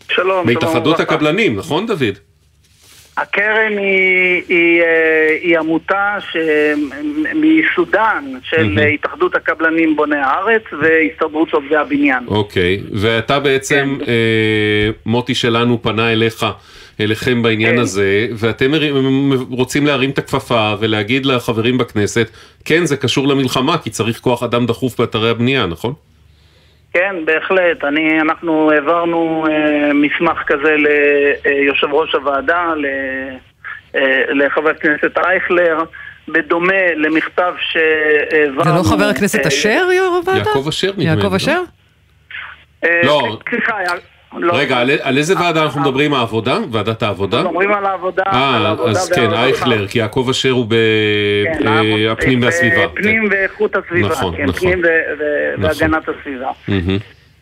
שלום. 0.09 0.45
מהתאחדות. 0.45 0.99
הקבלנים, 0.99 1.55
נכון 1.55 1.87
דוד? 1.87 2.17
הקרן 3.17 3.77
היא, 3.77 4.43
היא, 4.49 4.81
אה, 4.81 5.37
היא 5.41 5.59
עמותה 5.59 6.17
ש... 6.31 6.37
מסודאן 7.35 8.25
של 8.49 8.63
מהמם. 8.63 8.93
התאחדות 8.93 9.35
הקבלנים 9.35 9.95
בוני 9.95 10.17
הארץ 10.17 10.61
והסתדרות 10.81 11.53
עובדי 11.53 11.75
הבניין. 11.75 12.23
אוקיי, 12.27 12.81
ואתה 12.93 13.39
בעצם, 13.39 13.97
אה, 14.07 14.89
מוטי 15.05 15.35
שלנו 15.35 15.81
פנה 15.81 16.11
אליך, 16.11 16.45
אליכם 16.99 17.41
בעניין 17.41 17.75
כן. 17.75 17.81
הזה, 17.81 18.27
ואתם 18.33 18.71
רוצים 19.49 19.85
להרים 19.85 20.09
את 20.09 20.17
הכפפה 20.17 20.73
ולהגיד 20.79 21.25
לחברים 21.25 21.77
בכנסת, 21.77 22.29
כן, 22.65 22.85
זה 22.85 22.97
קשור 22.97 23.27
למלחמה, 23.27 23.77
כי 23.77 23.89
צריך 23.89 24.19
כוח 24.19 24.43
אדם 24.43 24.65
דחוף 24.65 24.99
באתרי 24.99 25.29
הבנייה, 25.29 25.65
נכון? 25.65 25.93
כן, 26.93 27.15
בהחלט. 27.25 27.83
אני, 27.83 28.21
אנחנו 28.21 28.71
העברנו 28.71 29.45
אה, 29.49 29.93
מסמך 29.93 30.37
כזה 30.47 30.75
ליושב 31.45 31.87
ראש 31.91 32.15
הוועדה, 32.15 32.73
ל, 32.75 32.85
אה, 33.95 34.33
לחבר 34.33 34.69
הכנסת 34.69 35.17
אייכלר, 35.17 35.77
בדומה 36.27 36.93
למכתב 36.95 37.53
שהעברנו... 37.59 38.63
זה 38.63 38.77
לא 38.77 38.83
חבר 38.83 39.05
הכנסת 39.05 39.39
אה, 39.39 39.47
אשר, 39.47 39.87
יו"ר 39.93 40.15
הוועדה? 40.15 40.49
יעקב 40.49 40.67
אשר 40.67 40.87
נדמה 40.87 41.03
לי. 41.03 41.09
יעקב 41.09 41.31
לא? 41.31 41.35
אשר? 41.35 41.61
אה, 42.83 43.01
לא. 43.03 43.37
סליחה, 43.49 43.73
לא. 44.39 44.53
רגע, 44.55 44.77
על, 44.77 44.89
על 45.01 45.17
איזה 45.17 45.35
ועדה 45.39 45.63
אנחנו 45.63 45.81
מדברים? 45.81 46.13
העבודה? 46.13 46.57
ועדת 46.71 47.03
העבודה? 47.03 47.37
אנחנו 47.37 47.51
מדברים 47.51 47.71
על 47.71 47.85
העבודה, 47.85 48.23
אה, 48.27 48.73
אז 48.85 49.11
כן. 49.11 49.33
אייכלר, 49.33 49.87
כי 49.87 49.99
יעקב 49.99 50.27
אשר 50.29 50.51
הוא 50.51 50.65
כן, 50.69 51.65
בפנים 52.11 52.43
אה, 52.43 52.47
והסביבה. 52.47 52.87
פנים 52.87 53.27
ואיכות 53.31 53.75
הסביבה, 53.75 54.09
נכון, 54.09 54.37
כן, 54.37 54.45
נכון. 54.45 54.59
פנים 54.59 54.81
נכון. 54.81 55.63
והגנת 55.63 56.09
הסביבה. 56.09 56.51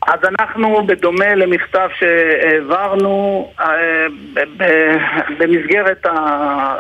אז 0.07 0.19
אנחנו, 0.39 0.85
בדומה 0.87 1.35
למכתב 1.35 1.87
שהעברנו 1.99 3.47
אה, 3.59 4.05
במסגרת 5.37 6.05
אה, 6.05 6.75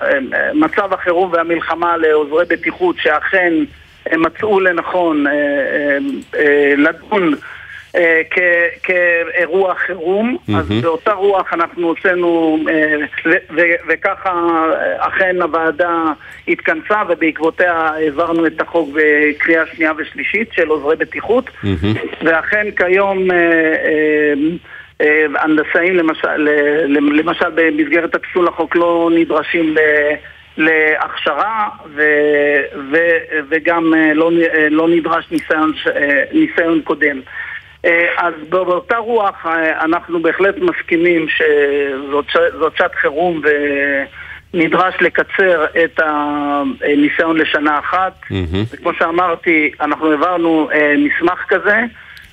מצב 0.53 0.93
החירום 0.93 1.31
והמלחמה 1.33 1.97
לעוזרי 1.97 2.45
בטיחות, 2.49 2.95
שאכן 2.99 3.53
מצאו 4.13 4.59
לנכון 4.59 5.27
אה, 5.27 5.33
אה, 5.33 5.97
אה, 6.39 6.73
לדון 6.77 7.33
אה, 7.95 8.21
כ- 8.31 8.39
כאירוע 8.83 9.75
חירום, 9.75 10.37
אז 10.59 10.69
מהמם. 10.69 10.81
באותה 10.81 11.13
רוח 11.13 11.53
אנחנו 11.53 11.87
הוצאנו, 11.87 12.57
אה, 12.69 12.95
ו- 13.25 13.53
ו- 13.55 13.61
וככה 13.89 14.29
אה, 14.31 15.07
אכן 15.07 15.41
הוועדה 15.41 16.03
התכנסה 16.47 17.01
ובעקבותיה 17.09 17.73
העברנו 17.73 18.45
את 18.45 18.61
החוק 18.61 18.89
בקריאה 18.93 19.63
שנייה 19.73 19.91
ושלישית 19.97 20.49
של 20.53 20.67
עוזרי 20.67 20.95
בטיחות. 20.95 21.49
ואכן 22.25 22.67
כיום 22.77 23.31
אה, 23.31 23.37
אה, 23.37 24.33
אה, 25.01 25.25
הנדסאים 25.39 25.95
למשל, 25.95 26.37
למשל 26.87 27.45
במסגרת 27.55 28.15
הפסול 28.15 28.47
החוק 28.47 28.75
לא 28.75 29.09
נדרשים 29.15 29.75
ל- 29.75 30.15
להכשרה 30.57 31.67
ו, 31.95 32.01
ו, 32.91 32.97
וגם 33.49 33.93
לא, 34.13 34.31
לא 34.69 34.87
נדרש 34.89 35.25
ניסיון, 35.31 35.71
ניסיון 36.33 36.81
קודם. 36.83 37.19
אה, 37.85 38.05
אז 38.17 38.33
באותה 38.49 38.97
רוח 38.97 39.45
אה, 39.45 39.81
אנחנו 39.85 40.21
בהחלט 40.21 40.55
מסכימים 40.57 41.25
שזאת 41.29 42.25
שעת 42.77 42.95
חירום 42.95 43.41
ונדרש 44.53 44.95
לקצר 45.01 45.65
את 45.83 45.99
הניסיון 45.99 47.37
לשנה 47.37 47.79
אחת. 47.79 48.13
וכמו 48.73 48.93
שאמרתי, 48.99 49.71
אנחנו 49.81 50.11
העברנו 50.11 50.69
אה, 50.73 50.95
מסמך 50.97 51.39
כזה, 51.47 51.79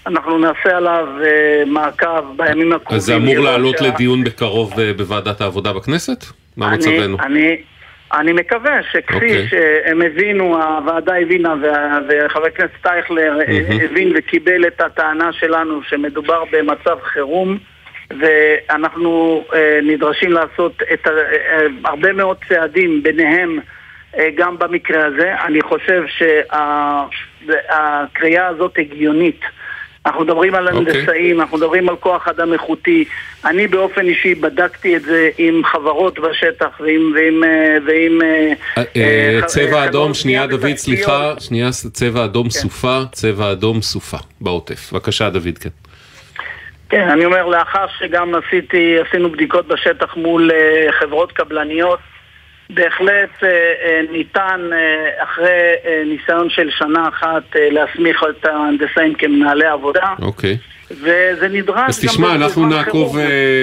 אנחנו 0.07 0.39
נעשה 0.39 0.77
עליו 0.77 1.07
מעקב 1.67 2.37
בימים 2.37 2.73
הקרובים. 2.73 2.97
אז 2.97 3.03
זה 3.05 3.17
אמור 3.17 3.39
לעלות 3.39 3.79
שה- 3.79 3.85
לדיון 3.89 4.25
בקרוב 4.25 4.73
בוועדת 4.97 5.41
העבודה 5.41 5.73
בכנסת? 5.73 6.25
מה 6.57 6.69
אני- 6.69 6.77
מצבנו? 6.77 7.17
אני, 7.23 7.57
אני 8.13 8.33
מקווה 8.33 8.83
שכפי 8.83 9.15
אוקיי. 9.15 9.49
שהם 9.49 10.03
הבינו, 10.03 10.63
הוועדה 10.63 11.17
הבינה 11.17 11.55
וחבר 12.09 12.47
הכנסת 12.47 12.87
אייכלר 12.87 13.39
מהמם. 13.39 13.81
הבין 13.85 14.13
וקיבל 14.17 14.67
את 14.67 14.81
הטענה 14.81 15.33
שלנו 15.33 15.83
שמדובר 15.83 16.45
במצב 16.53 16.99
חירום 17.03 17.59
ואנחנו 18.21 19.45
אה, 19.55 19.79
נדרשים 19.83 20.33
לעשות 20.33 20.83
את 20.93 21.07
אה, 21.07 21.67
הרבה 21.85 22.13
מאוד 22.13 22.37
צעדים, 22.49 23.03
ביניהם 23.03 23.59
אה, 24.19 24.29
גם 24.35 24.59
במקרה 24.59 25.07
הזה. 25.07 25.35
אני 25.45 25.63
חושב 25.63 26.05
שהקריאה 27.39 28.47
הזאת 28.47 28.79
הגיונית. 28.79 29.41
אנחנו 30.07 30.25
מדברים 30.25 30.55
על 30.55 30.69
אוקיי. 30.69 30.81
הנדסאים, 31.01 31.41
אנחנו 31.41 31.57
מדברים 31.57 31.89
על 31.89 31.97
כוח 31.97 32.29
אדם 32.29 32.53
איכותי. 32.53 33.05
אני 33.45 33.67
באופן 33.67 34.07
אישי 34.07 34.35
בדקתי 34.35 34.97
את 34.97 35.03
זה 35.03 35.31
עם 35.39 35.63
חברות 35.65 36.19
בשטח 36.19 36.81
ועם... 36.81 37.13
ועם, 37.15 37.43
ועם 37.87 38.21
צבע 39.47 39.85
אדום, 39.85 40.15
שנייה 40.15 40.47
דוד. 40.47 40.77
סליחה, 40.77 41.35
שנייה, 41.39 41.71
צבע 41.71 42.25
אדום 42.25 42.51
סופה, 42.51 43.01
צבע 43.13 43.53
אדום 43.53 43.83
סופה 43.83 44.17
בעוטף. 44.41 44.93
בבקשה 44.93 45.31
דוד, 45.31 45.59
כן. 45.61 45.71
כן, 46.89 47.09
אני 47.09 47.25
אומר, 47.25 47.47
לאחר 47.47 47.87
שגם 47.99 48.35
עשיתי, 48.35 48.97
עשינו 49.09 49.33
בדיקות 49.33 49.69
בשטח 49.69 50.17
מול 50.17 50.51
אה, 50.51 50.93
חברות 50.93 51.33
קבלניות, 51.33 51.99
בהחלט 52.75 53.31
אה, 53.43 53.49
אה, 53.49 54.01
ניתן 54.13 54.61
אה, 54.73 55.25
אחרי 55.25 55.73
ניסיון 56.07 56.51
של 56.51 56.71
שנה 56.79 57.09
אחת 57.09 57.43
להסמיך 57.55 58.25
את 58.31 58.45
ההנדסאים 58.45 59.15
כמנהלי 59.15 59.67
עבודה, 59.67 60.15
אוקיי. 60.23 60.57
וזה 60.91 61.49
נדרש 61.51 61.89
אז 61.89 62.01
תשמע, 62.05 62.35
אנחנו 62.35 62.67
נעקוב 62.67 63.17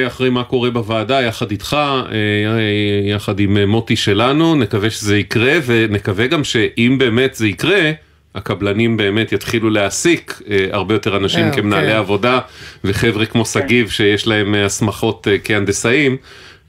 אחרי 0.07 0.29
מה 0.29 0.43
קורה 0.43 0.69
בוועדה, 0.69 1.21
יחד 1.21 1.51
איתך, 1.51 1.77
יחד 3.03 3.39
עם 3.39 3.57
מוטי 3.57 3.95
שלנו, 3.95 4.55
נקווה 4.55 4.89
שזה 4.89 5.17
יקרה, 5.17 5.53
ונקווה 5.65 6.27
גם 6.27 6.43
שאם 6.43 6.95
באמת 6.99 7.35
זה 7.35 7.47
יקרה, 7.47 7.91
הקבלנים 8.35 8.97
באמת 8.97 9.31
יתחילו 9.31 9.69
להעסיק 9.69 10.41
הרבה 10.71 10.93
יותר 10.93 11.17
אנשים 11.17 11.45
אה, 11.45 11.51
כמנהלי 11.51 11.85
אוקיי. 11.85 11.97
עבודה, 11.97 12.39
וחבר'ה 12.83 13.25
כמו 13.25 13.45
שגיב 13.45 13.89
שיש 13.89 14.27
להם 14.27 14.55
הסמכות 14.55 15.27
כהנדסאים, 15.43 16.17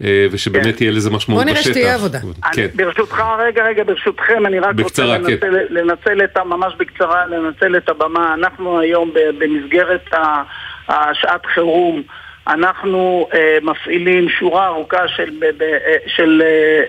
אה, 0.04 0.26
ושבאמת 0.30 0.76
תהיה 0.76 0.90
לזה 0.90 1.10
משמעות 1.10 1.44
בוא 1.44 1.52
בשטח. 1.52 1.66
נראה 1.66 1.74
שתהיה 1.74 1.94
עבודה. 1.94 2.18
כן. 2.20 2.60
אני, 2.60 2.68
ברשותך, 2.74 3.22
רגע, 3.38 3.64
רגע, 3.64 3.84
ברשותכם, 3.84 4.46
אני 4.46 4.58
רק 4.58 4.74
בקצרה, 4.74 5.16
רוצה 5.16 5.38
כן. 5.38 5.52
לנצל, 5.52 5.66
לנצל 5.70 6.24
את. 6.24 6.38
ממש 6.38 6.74
בקצרה, 6.78 7.26
לנצל 7.26 7.76
את 7.76 7.88
הבמה. 7.88 8.34
אנחנו 8.34 8.80
היום 8.80 9.12
במסגרת 9.38 10.14
השעת 10.88 11.46
חירום, 11.46 12.02
אנחנו 12.46 13.28
אה, 13.34 13.58
מפעילים 13.62 14.28
שורה 14.28 14.66
ארוכה 14.66 15.08
של, 15.08 15.30
ב, 15.38 15.44
ב, 15.58 15.62
אה, 15.62 15.96
של 16.06 16.42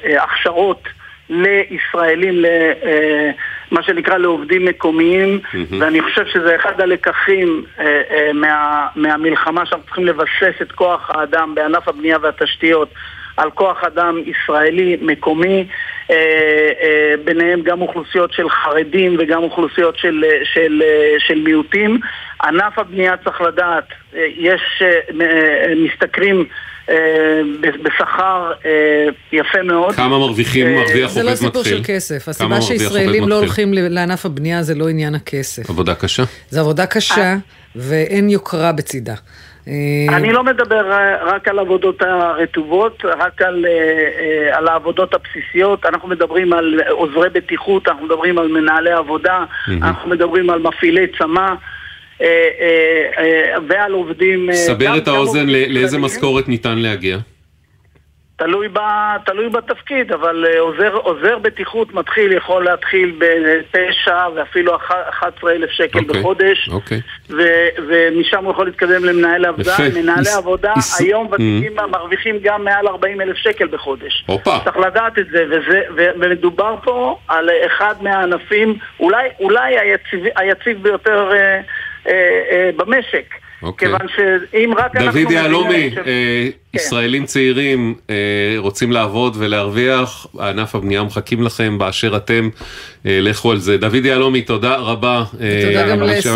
אה, 0.06 0.24
הכשרות 0.24 0.84
לישראלים, 1.30 2.46
אה, 2.46 3.32
מה 3.72 3.84
שנקרא 3.84 4.18
לעובדים 4.18 4.66
מקומיים, 4.66 5.40
מהמם. 5.54 5.82
ואני 5.82 6.02
חושב 6.02 6.26
שזה 6.26 6.56
אחד 6.56 6.82
הלקחים 6.82 7.64
אה, 7.80 8.02
אה, 8.12 8.34
מה, 8.34 8.88
מהמלחמה 8.96 9.66
שאנחנו 9.66 9.86
צריכים 9.86 10.06
לבסס 10.06 10.62
את 10.62 10.72
כוח 10.72 11.12
האדם 11.14 11.56
בענף 11.56 11.88
הבנייה 11.88 12.18
והתשתיות 12.22 12.90
על 13.38 13.52
כוח 13.52 13.84
אדם 13.84 14.18
ישראלי 14.26 14.98
מקומי, 15.02 15.68
אה, 16.12 16.16
אה, 16.82 17.14
ביניהם 17.24 17.62
גם 17.62 17.82
אוכלוסיות 17.82 18.34
של 18.34 18.50
חרדים 18.50 19.16
וגם 19.20 19.44
אוכלוסיות 19.44 19.98
של, 19.98 20.24
אה, 20.28 20.40
של, 20.44 20.84
אה, 20.86 21.16
של 21.20 21.42
מיעוטים. 21.42 22.00
ענף 22.44 22.80
הבנייה 22.80 23.18
צריך 23.18 23.42
לדעת, 23.42 23.88
אה, 24.16 24.26
יש 24.38 24.82
אה, 24.82 25.00
אה, 25.22 25.74
משתכרים 25.76 26.40
אה, 26.40 26.71
בשכר 27.84 28.52
אה, 28.66 29.08
יפה 29.32 29.64
מאוד. 29.64 29.96
כמה 29.96 30.20
מרוויחים, 30.20 30.68
אה, 30.68 30.76
מרוויח 30.76 31.12
זה 31.12 31.24
לא 31.24 31.28
עובד 31.30 31.36
סיפור 31.40 31.62
מתחיל? 31.62 31.78
של 31.78 31.84
כסף. 31.84 32.28
הסיבה 32.28 32.62
שישראלים 32.62 33.08
עובד 33.08 33.20
לא 33.20 33.24
מתחיל? 33.24 33.66
הולכים 33.66 33.74
לענף 33.74 34.26
הבנייה 34.26 34.64
זה 34.64 34.76
לא 34.76 34.90
עניין 34.90 35.16
הכסף. 35.16 35.70
עבודה 35.70 35.96
קשה. 35.96 36.24
זו 36.50 36.62
עבודה 36.62 36.86
קשה, 36.86 37.36
ואין 37.76 38.30
יוקרה 38.30 38.72
בצידה. 38.72 39.16
אה, 39.68 40.18
אני 40.18 40.34
לא 40.34 40.44
מדבר 40.44 40.92
אה, 40.92 41.24
רק 41.24 41.48
על 41.48 41.60
עבודות 41.60 42.02
הרטובות, 42.02 43.06
רק 43.06 43.42
על, 43.42 43.66
אה, 43.66 43.72
אה, 43.72 44.58
על 44.58 44.68
העבודות 44.68 45.14
הבסיסיות, 45.14 45.86
אנחנו 45.86 46.08
מדברים 46.08 46.54
על 46.54 46.80
עוזרי 46.90 47.30
בטיחות, 47.30 47.88
אנחנו 47.88 48.06
מדברים 48.06 48.38
על 48.38 48.48
מנהלי 48.48 48.92
עבודה. 48.92 49.44
אנחנו 49.68 50.10
מדברים 50.10 50.50
על 50.50 50.60
מפעילי 50.60 51.08
צמא 51.18 51.40
אה, 51.40 51.46
אה, 51.46 51.52
אה, 51.52 51.56
ועל 53.68 53.92
עובדים... 53.92 54.50
אה, 54.50 54.56
סבר 54.56 54.86
גם- 54.86 54.96
את 54.98 55.08
גם 55.08 55.14
האוזן, 55.16 55.40
עובדים 55.40 55.72
לאיזה. 55.74 55.98
משכורת 55.98 56.48
ניתן 56.48 56.78
להגיע? 56.78 57.18
תלוי, 58.38 58.68
ב, 58.68 58.80
תלוי 59.26 59.50
בתפקיד, 59.50 60.12
אבל 60.12 60.46
אה, 60.54 60.60
עוזר, 60.60 60.94
עוזר 60.94 61.38
בטיחות 61.38 61.94
מתחיל, 61.94 62.32
יכול 62.32 62.64
להתחיל 62.66 63.20
בתשע 63.20 64.28
ואפילו 64.36 64.76
אח- 64.76 64.92
11,000 65.10 65.70
שקל 65.72 66.00
אוקיי, 66.00 66.20
בחודש. 66.20 66.70
אוקיי. 66.72 67.02
ו- 67.30 67.68
ומשם 67.88 68.46
הוא 68.46 68.52
יכול 68.52 68.66
להתקדם 68.66 69.06
למנהל 69.06 69.46
עבודה. 69.46 69.74
יפה. 69.74 70.00
מנהלי 70.00 70.22
יש- 70.22 70.36
עבודה 70.38 70.74
יש- 70.78 71.02
היום 71.02 71.26
Mm. 71.28 71.30
ותיקים 71.34 71.76
מרוויחים 71.92 72.40
גם 72.44 72.64
מעל 72.64 72.88
40 72.88 73.22
אלף 73.22 73.38
שקל 73.38 73.68
בחודש. 73.68 74.24
הופה. 74.28 74.58
צריך 74.64 74.78
לדעת 74.78 75.20
את 75.20 75.26
זה, 75.32 75.46
וזה, 75.50 75.82
ומדובר 75.96 76.76
פה 76.84 77.18
על 77.28 77.50
אחד 77.66 77.96
מהענפים, 78.02 78.76
אולי, 79.00 79.28
אולי 79.40 79.78
היציב, 79.80 80.20
היציב 80.36 80.84
ביותר 80.84 81.32
אה, 81.34 81.62
אה, 82.08 82.12
אה, 82.52 82.70
במשק. 82.78 83.26
אוקיי. 83.64 83.88
כיוון 83.88 84.08
שאם 84.16 84.74
רק 84.78 84.96
אנחנו... 84.96 85.12
דוד 85.22 85.32
יהלומי, 85.32 85.92
ש- 85.96 85.98
אה, 86.08 86.48
ישראלים 86.74 87.26
צעירים 87.26 87.96
אה, 88.10 88.16
רוצים 88.58 88.92
לעבוד 88.92 89.36
ולהרוויח, 89.40 90.26
ענף 90.40 90.76
הבנייה 90.76 91.04
מחכים 91.04 91.44
לכם 91.44 91.78
באשר 91.78 92.18
אתם, 92.18 92.50
אה, 93.06 93.20
לכו 93.22 93.52
על 93.52 93.58
זה. 93.58 93.78
דוד 93.78 94.06
יהלומי, 94.06 94.42
תודה 94.42 94.76
רבה. 94.76 95.24
אה, 95.42 95.62
תודה 95.68 95.88
גם. 95.90 96.02
לשגיב, 96.02 96.34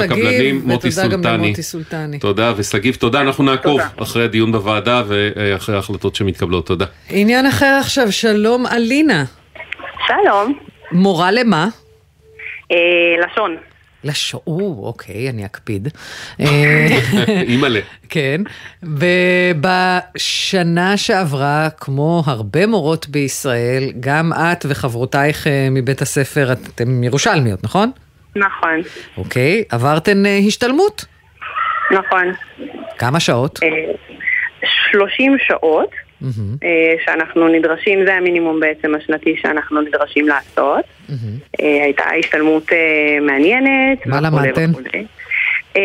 ותודה 0.69 1.07
גם 1.07 1.11
סולטני. 1.23 1.47
למוטי 1.47 1.63
סולטני. 1.63 2.19
תודה, 2.19 2.53
ושגיב, 2.57 2.95
תודה. 2.95 3.21
אנחנו 3.21 3.43
נעקוב 3.43 3.81
תודה. 3.81 4.03
אחרי 4.03 4.23
הדיון 4.23 4.51
בוועדה 4.51 5.03
ואחרי 5.07 5.75
ההחלטות 5.75 6.15
שמתקבלות. 6.15 6.65
תודה. 6.67 6.85
עניין 7.09 7.45
אחר 7.45 7.77
עכשיו, 7.81 8.11
שלום 8.11 8.65
אלינה. 8.67 9.23
שלום. 10.07 10.57
מורה 10.91 11.31
למה? 11.31 11.67
אה, 12.71 12.77
לשון. 13.25 13.55
לשון, 14.05 14.39
או, 14.47 14.83
אוקיי, 14.87 15.29
אני 15.29 15.45
אקפיד. 15.45 15.87
אה, 16.39 16.87
אימא'לה. 17.49 17.79
כן, 18.09 18.41
ובשנה 20.13 20.97
שעברה, 20.97 21.69
כמו 21.77 22.23
הרבה 22.25 22.67
מורות 22.67 23.07
בישראל, 23.09 23.83
גם 23.99 24.31
את 24.33 24.65
וחברותייך 24.69 25.47
אה, 25.47 25.67
מבית 25.71 26.01
הספר, 26.01 26.51
אתן 26.53 27.03
ירושלמיות, 27.03 27.63
נכון? 27.63 27.91
נכון. 28.35 28.81
אוקיי, 29.17 29.63
עברתן 29.69 30.25
אה, 30.25 30.39
השתלמות? 30.47 31.05
נכון. 31.91 32.31
כמה 32.97 33.19
שעות? 33.19 33.59
אה, 33.63 33.69
30 34.91 35.35
שעות 35.47 35.89
מהמם, 36.21 36.55
אה, 36.63 36.95
שאנחנו 37.05 37.47
נדרשים, 37.47 38.05
זה 38.05 38.13
המינימום 38.13 38.59
בעצם 38.59 38.95
השנתי 38.95 39.35
שאנחנו 39.41 39.81
נדרשים 39.81 40.27
לעשות. 40.27 40.85
מהמם. 41.09 41.37
אה, 41.61 41.83
הייתה 41.83 42.03
השתלמות 42.19 42.71
אה, 42.71 43.17
מעניינת. 43.21 44.05
מה. 44.05 44.19
אה, 45.77 45.81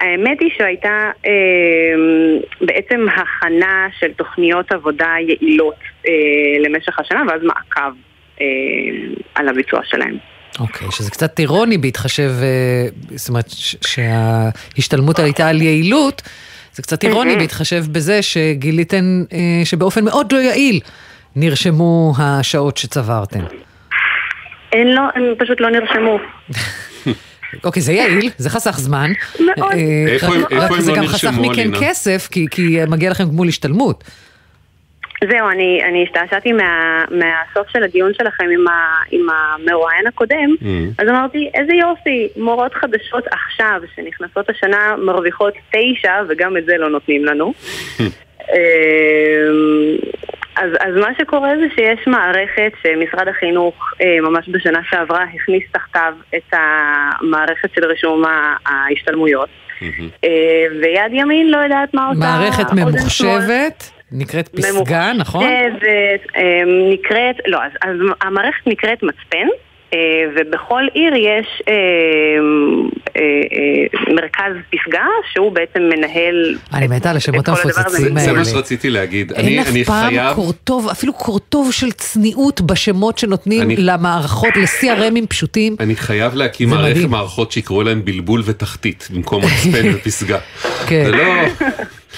האמת 0.00 0.40
היא 0.40 0.50
שהייתה 0.56 1.10
בעצם 2.60 3.06
הכנה 3.08 3.88
של 3.98 4.12
תוכניות 4.12 4.72
עבודה 4.72 5.14
יעילות 5.20 5.74
למשך 6.60 6.98
השנה 6.98 7.22
ואז 7.28 7.42
מעקב 7.42 7.94
על 9.34 9.48
הביצוע 9.48 9.80
שלהם. 9.84 10.16
אוקיי, 10.60 10.88
שזה 10.90 11.10
קצת 11.10 11.38
אירוני 11.38 11.78
בהתחשב, 11.78 12.30
זאת 13.14 13.28
אומרת, 13.28 13.50
שההשתלמות 13.86 15.18
הייתה 15.18 15.48
על 15.48 15.62
יעילות, 15.62 16.22
זה 16.74 16.82
קצת 16.82 17.04
אירוני. 17.04 17.36
בהתחשב 17.36 17.84
בזה 17.92 18.22
שגיליתן 18.22 19.24
אה, 19.32 19.38
שבאופן 19.64 20.04
מאוד 20.04 20.32
לא 20.32 20.38
יעיל 20.38 20.80
נרשמו 21.36 22.14
השעות 22.18 22.76
שצברתן. 22.76 23.44
הן 24.72 24.86
לא, 24.86 25.02
הם 25.14 25.22
פשוט 25.38 25.60
לא 25.60 25.68
נרשמו. 25.70 26.18
אוקיי, 27.64 27.82
זה 27.82 27.92
יעיל, 27.92 28.30
זה 28.38 28.50
חסך 28.50 28.78
זמן. 28.78 29.12
מאוד. 29.56 29.72
אה, 29.72 30.16
רק- 30.52 30.80
זה 30.80 30.90
לא 30.90 30.96
גם 30.96 31.06
חסך 31.06 31.30
אלינה? 31.44 31.78
כסף, 31.80 32.28
כי- 32.30 32.46
כי 32.50 32.78
מגיע 32.88 33.10
לכם 33.10 33.24
גמול 33.24 33.48
השתלמות. 33.48 34.04
זהו, 35.30 35.48
אני, 35.50 35.80
אני 35.84 36.04
השתעשעתי 36.04 36.52
מה, 36.52 37.04
מהסוף 37.10 37.68
של 37.68 37.82
הדיון 37.82 38.12
שלכם 38.14 38.44
עם, 38.52 38.68
ה, 38.68 38.72
עם 39.10 39.26
המרואיין 39.30 40.06
הקודם, 40.06 40.54
אז 40.98 41.08
אמרתי, 41.08 41.50
איזה 41.54 41.72
יופי, 41.74 42.28
מורות 42.36 42.74
חדשות 42.74 43.24
עכשיו 43.30 43.80
שנכנסות 43.96 44.50
השנה 44.50 44.94
מרוויחות 44.98 45.54
תשע, 45.70 46.12
וגם 46.28 46.56
את 46.56 46.64
זה 46.64 46.76
לא 46.78 46.88
נותנים 46.90 47.24
לנו. 47.24 47.52
אמ, 48.52 49.96
אז, 50.56 50.70
אז 50.80 50.94
מה 50.94 51.08
שקורה 51.18 51.50
זה 51.56 51.66
שיש 51.74 52.06
מערכת 52.06 52.72
שמשרד 52.82 53.28
החינוך 53.28 53.74
אה, 54.00 54.20
ממש 54.20 54.48
בשנה 54.48 54.78
שעברה 54.90 55.24
הכניס 55.34 55.62
תחתיו 55.72 56.12
את 56.36 56.52
המערכת 56.52 57.68
של 57.74 57.84
רישום 57.84 58.24
ה- 58.24 58.56
ההשתלמויות. 58.66 59.48
אה, 60.24 60.28
ויד 60.82 61.12
ימין 61.12 61.50
לא 61.50 61.56
יודעת 61.56 61.94
מה 61.94 62.08
עושה 62.08 62.20
מערכת. 62.20 62.72
ממוחשבת, 62.72 63.90
נקראת 64.12 64.48
פסגה, 64.48 65.12
נכון? 65.18 65.44
ממוחשבת, 65.44 65.82
אה, 66.36 66.42
נקראת, 66.92 67.36
לא, 67.46 67.58
אז, 67.64 67.70
אז 67.82 67.96
המערכת 68.20 68.66
נקראת 68.66 69.02
מצפן, 69.02 69.46
אה, 69.94 69.98
ובכל 70.36 70.82
עיר 70.94 71.14
יש 71.16 71.62
אה, 71.68 71.72
אה, 73.16 73.22
אה, 73.22 74.14
מרכז 74.14 74.52
פסגה 74.72 75.04
שהוא 75.32 75.52
בעצם 75.52 75.80
מנהל... 75.82 76.56
אני 76.74 76.86
מתה 76.86 77.10
על 77.10 77.16
השמות 77.16 77.40
את 77.40 77.54
כל 77.54 77.68
הדבר 77.68 77.68
הזה. 77.68 77.78
המפוצצים 77.80 78.18
זה 78.18 78.26
האלה. 78.26 78.38
מה 78.38 78.44
שרציתי 78.44 78.90
להגיד. 78.90 79.32
אין 79.32 79.44
אני 79.46 79.60
אף 79.62 79.68
אני 79.68 79.84
פעם 79.84 80.08
חייב... 80.10 80.34
קורטוב, 80.34 80.88
אפילו 80.88 81.12
קורטוב 81.12 81.72
של 81.72 81.92
צניעות 81.92 82.60
בשמות 82.60 83.18
שנותנים 83.18 83.62
אני- 83.62 83.76
למערכות, 83.78 84.56
ל-CRMים 84.56 85.26
פשוטים. 85.28 85.76
אני 85.80 85.96
חייב 85.96 86.34
להקים 86.34 86.68
זה 86.68 86.74
מערכת. 86.74 87.04
מערכות 87.08 87.52
שיקראו 87.52 87.82
להן 87.82 88.04
בלבול 88.04 88.42
ותחתית, 88.44 89.08
במקום 89.14 89.42
מצפן 89.44 89.88
ופסגה. 89.94 90.38
כן. 90.86 91.04
זה 91.04 91.10
לא... 91.10 91.24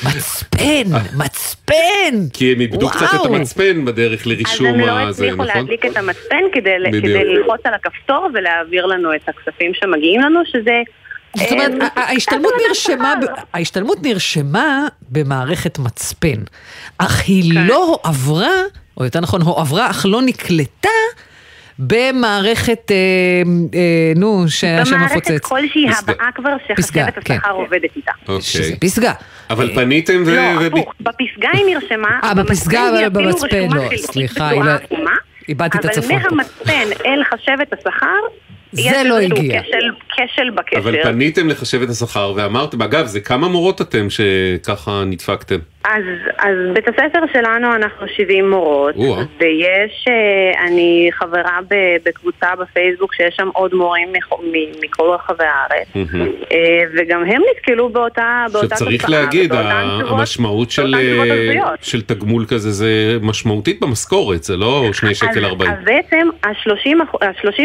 מצפן, 0.02 0.82
מצפן! 1.16 2.14
כי 2.32 2.52
הם 2.52 2.60
איבדו 2.60 2.88
קצת 2.88 3.06
את. 3.14 3.34
המצפן 3.34 3.84
בדרך 3.84 4.20
אז 4.20 4.26
לרישום 4.26 4.66
הם 4.66 4.80
לא 4.80 4.98
הזה, 5.00 5.24
הצליחו 5.24 5.44
נכון? 5.44 5.56
להדליק 5.62 5.86
את 5.86 5.96
המצפן 5.96 6.42
כדי, 6.52 6.70
ללחוץ 6.78 7.60
על 7.64 7.74
הכפתור 7.74 8.28
ולהעביר 8.34 8.86
לנו 8.86 9.14
את 9.14 9.28
הכספים 9.28 9.72
שמגיעים 9.74 10.20
לנו, 10.20 10.40
שזה... 10.46 10.72
זאת 11.36 11.52
אומרת, 11.52 11.72
אה, 11.80 11.86
ה- 11.86 12.00
ה- 12.00 12.08
ההשתלמות 12.10 12.52
נרשמה, 12.68 13.14
ב- 13.22 13.24
ההשתלמות 13.54 13.98
נרשמה 14.02 14.86
במערכת 15.10 15.78
מצפן, 15.78 16.40
אך 16.98 17.22
היא 17.26 17.54
כן. 17.54 17.66
לא 17.66 17.98
עברה, 18.02 18.52
או 18.96 19.04
יותר 19.04 19.20
נכון, 19.20 19.42
הועברה, 19.42 19.90
אך 19.90 20.06
לא 20.08 20.22
נקלטה 20.22 20.88
במערכת, 21.78 22.90
אה, 22.90 22.96
אה, 23.74 24.12
נו, 24.16 24.44
שהשם 24.48 24.94
במערכת 24.94 25.16
מפוצץ. 25.16 25.38
כלשהי 25.46 25.86
פסגה. 25.90 26.12
הבאה 26.12 26.28
כבר 26.34 26.50
פסגה, 26.76 27.06
שחשבת 27.06 27.24
כן. 27.24 27.34
השכר 27.34 27.50
עובדת 27.50 27.96
איתה. 27.96 28.12
שזה 28.40 28.62
אוקיי. 28.64 28.76
פסגה. 28.80 29.12
אבל 29.50 29.74
פניתם 29.74 30.22
ו... 30.26 30.34
לא, 30.36 30.66
הפוך, 30.66 30.94
בפסגה 31.00 31.48
היא 31.52 31.64
נרשמה, 31.74 32.20
אה, 32.24 32.34
בפסגה, 32.34 32.88
אבל 32.88 33.08
במצפן 33.08 33.68
לא, 33.74 33.82
סליחה, 33.96 34.48
היא 34.48 34.62
לא- 34.62 34.72
איבדתי 35.48 35.78
את 35.78 35.84
הצפון. 35.84 36.16
אבל 36.16 36.30
מהמצפן 36.30 36.72
אל 37.06 37.22
חשבת 37.24 37.72
השכר, 37.72 38.06
זה 38.72 38.80
יש 38.82 38.92
לא 39.06 39.18
איזשהו 39.18 39.36
הגיע. 39.38 39.62
כשל- 39.62 40.24
כשל 40.34 40.50
בקשר. 40.50 40.78
אבל 40.78 41.02
פניתם 41.02 41.48
לחשב 41.48 41.82
את 41.82 41.88
השכר 41.88 42.32
ואמרתם, 42.36 42.82
אגב, 42.82 43.06
זה 43.06 43.20
כמה 43.20 43.48
מורות 43.48 43.80
אתם 43.80 44.06
שככה 44.10 45.02
נדפקתם? 45.06 45.58
אז, 45.84 46.02
אז 46.38 46.54
בית 46.72 46.88
הספר 46.88 47.18
שלנו 47.32 47.74
אנחנו 47.74 48.06
70 48.08 48.50
מורות, 48.50 48.94
או-אה. 48.96 49.22
ויש, 49.40 50.04
אה, 50.08 50.64
אני 50.66 51.10
חברה 51.12 51.58
ב- 51.70 51.74
בקבוצה 52.04 52.46
בפייסבוק 52.60 53.14
שיש 53.14 53.34
שם 53.36 53.48
עוד 53.52 53.74
מורים 53.74 54.08
מכל 54.82 55.10
רחבי 55.14 55.44
הארץ. 55.44 55.86
אה, 56.52 56.58
וגם 56.98 57.24
הם 57.24 57.42
נתקלו 57.56 57.88
באותה, 57.88 58.44
באותה 58.52 58.76
שצריך 58.76 59.02
תופעה, 59.04 59.20
להגיד, 59.20 59.52
המשמעות 60.08 60.70
של, 60.70 60.94
אה. 60.94 61.74
של 61.82 62.02
תגמול 62.02 62.44
כזה 62.48 62.70
זה 62.70 62.86
משמעותית 63.22 63.80
במשכורת, 63.80 64.42
זה 64.42 64.56
לא 64.56 64.84
שני 64.92 65.14
שקל 65.14 65.38
אז, 65.38 65.50
ארבעים. 65.50 65.70
אז 65.70 65.78
בעצם 65.84 66.28
ה-30 66.44 66.88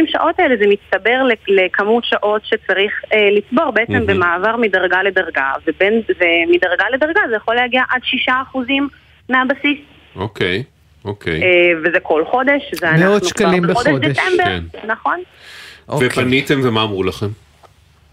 שעות 0.08 0.40
האלה 0.40 0.56
זה 0.60 0.66
מצטבר 0.68 1.24
לכ- 1.24 1.36
לכמות 1.48 2.04
שעות 2.06 2.42
שצריך 2.46 2.92
אה, 3.14 3.30
לצבור 3.32 3.72
בעצם. 3.72 4.06
במעבר 4.06 4.56
מדרגה 4.56 5.04
לדרגה, 5.04 5.52
ובין, 5.68 6.02
ומדרגה 6.10 6.86
לדרגה 6.94 7.22
זה 7.30 7.36
יכול 7.36 7.56
להגיע 7.56 7.82
עד 7.90 8.02
6% 8.28 8.32
מהבסיס, 9.30 9.80
אוקיי, 10.16 10.64
אוקיי. 11.06 11.42
אה, 11.44 11.72
וזה 11.84 12.00
כל 12.00 12.24
חודש, 12.32 12.62
זה 12.74 12.92
מאות 12.92 13.14
אנחנו 13.14 13.28
שקלים 13.28 13.64
כבר 13.64 13.74
בחודש 13.74 13.88
בחודש. 13.90 14.18
דצמבר, 14.18 14.44
כן. 14.44 14.88
נכון? 14.88 15.20
אוקיי. 15.88 16.08
ופניתם 16.08 16.60
ומה 16.64 16.84
אמרו 16.84 17.04
לכם? 17.04 17.28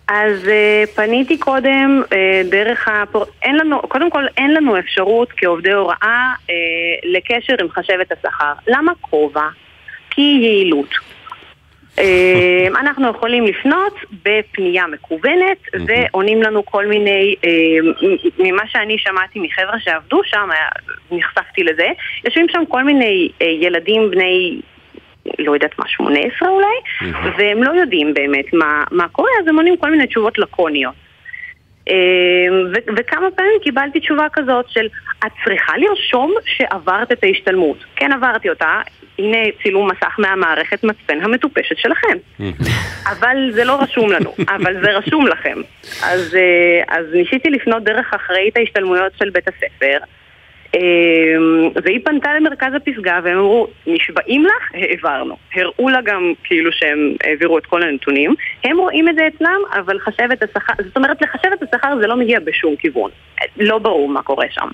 אז 0.09 0.49
אה, 0.49 0.85
פניתי 0.95 1.39
קודם 1.39 2.03
אה, 2.13 2.43
דרך 2.51 2.89
הפור... 2.89 3.25
אין 3.43 3.57
לנו, 3.57 3.83
קודם 3.83 4.11
כל 4.11 4.25
אין 4.37 4.55
לנו 4.55 4.79
אפשרות 4.79 5.29
כעובדי 5.37 5.73
הוראה 5.73 6.33
אה, 6.51 6.55
לקשר 7.05 7.55
עם 7.61 7.71
חשבת 7.71 8.13
השכר. 8.13 8.53
למה 8.69 8.93
כובע? 9.01 9.49
כי 10.11 10.39
יעילות. 10.43 10.95
אה, 11.99 12.67
אנחנו 12.81 13.11
יכולים 13.11 13.45
לפנות 13.45 13.95
בפנייה 14.25 14.87
מקוונת 14.87 15.59
ועונים 15.87 16.43
לנו 16.43 16.65
כל 16.65 16.87
מיני, 16.87 17.35
אה, 17.45 17.51
מ- 18.03 18.45
ממה 18.49 18.63
שאני 18.67 18.99
שמעתי 18.99 19.39
מחבר'ה 19.41 19.81
שעבדו 19.81 20.21
שם, 20.25 20.49
נחשפתי 21.11 21.65
לזה, 21.65 21.87
יושבים 22.25 22.47
שם 22.49 22.63
כל 22.69 22.83
מיני 22.83 23.29
אה, 23.43 23.47
ילדים 23.47 24.11
בני 24.11 24.61
לא 25.39 25.53
יודעת 25.55 25.79
מה, 25.79 25.85
18 25.89 26.49
אולי, 26.49 26.67
והם 27.39 27.63
לא 27.63 27.71
יודעים 27.81 28.15
באמת 28.15 28.53
מה, 28.53 28.85
מה 28.91 29.09
קורה, 29.09 29.31
אז 29.43 29.49
הם 29.49 29.57
עונים 29.57 29.77
כל 29.77 29.91
מיני 29.91 30.07
תשובות 30.07 30.39
לקוניות. 30.39 30.95
אה, 31.91 31.95
ו- 32.75 32.93
וכמה 32.97 33.31
פעמים 33.37 33.53
קיבלתי 33.63 34.01
תשובה 34.01 34.27
כזאת 34.33 34.69
של 34.69 34.87
את 35.27 35.33
צריכה 35.45 35.73
לרשום 35.77 36.35
שעברת 36.45 37.13
את 37.13 37.25
ההשתלמות. 37.25 37.77
כן 37.97 38.13
עברתי 38.13 38.51
אותה, 38.51 38.81
הנה 39.19 39.39
צילום 39.63 39.91
מסך 39.91 40.15
מהמערכת 40.19 40.85
מצפן 40.85 41.21
המטופשת 41.23 41.77
שלכם. 41.77 42.19
אבל 43.07 43.51
זה 43.53 43.65
לא 43.65 43.83
רשום 43.83 44.13
לנו, 44.13 44.35
אבל 44.49 44.83
זה 44.83 44.93
רשום 44.93 45.27
לכם. 45.27 45.59
אז, 46.03 46.35
אה, 46.35 46.97
אז 46.99 47.07
ניסיתי 47.13 47.51
לפנות 47.51 47.85
דרך 47.85 48.15
אחראית 48.15 48.57
ההשתלמויות 48.57 49.13
של 49.19 49.31
בית 49.31 49.49
הספר, 49.49 49.99
אה, 50.75 50.81
והיא 51.83 52.01
פנתה 52.05 52.35
למרכז 52.35 52.75
הפסגה 52.75 53.21
והם 53.25 53.39
אמרו, 53.39 53.67
נשבעים 53.87 54.45
לך? 54.45 54.71
העברנו. 54.75 55.37
הראו 55.55 55.89
לה 55.89 56.01
גם 56.05 56.33
כאילו 56.45 56.73
שהם 56.73 57.15
העבירו 57.25 57.59
את 57.59 57.67
כל 57.67 57.83
הנתונים. 57.83 58.35
הם 58.65 58.79
רואים 58.79 59.09
את 59.09 59.15
זה 59.15 59.27
אצלם, 59.27 59.61
אבל 59.73 59.99
חשבת 59.99 60.43
השכר, 60.43 60.73
זאת 60.85 60.97
אומרת 60.97 61.23
לחשבת 61.23 61.63
השכר 61.63 61.97
זה 62.01 62.07
לא 62.07 62.17
מגיע 62.17 62.41
בשום 62.41 62.77
כיוון. 62.77 63.11
לא 63.57 63.79
ברור 63.79 64.09
מה 64.09 64.23
קורה 64.23 64.47
שם. 64.51 64.69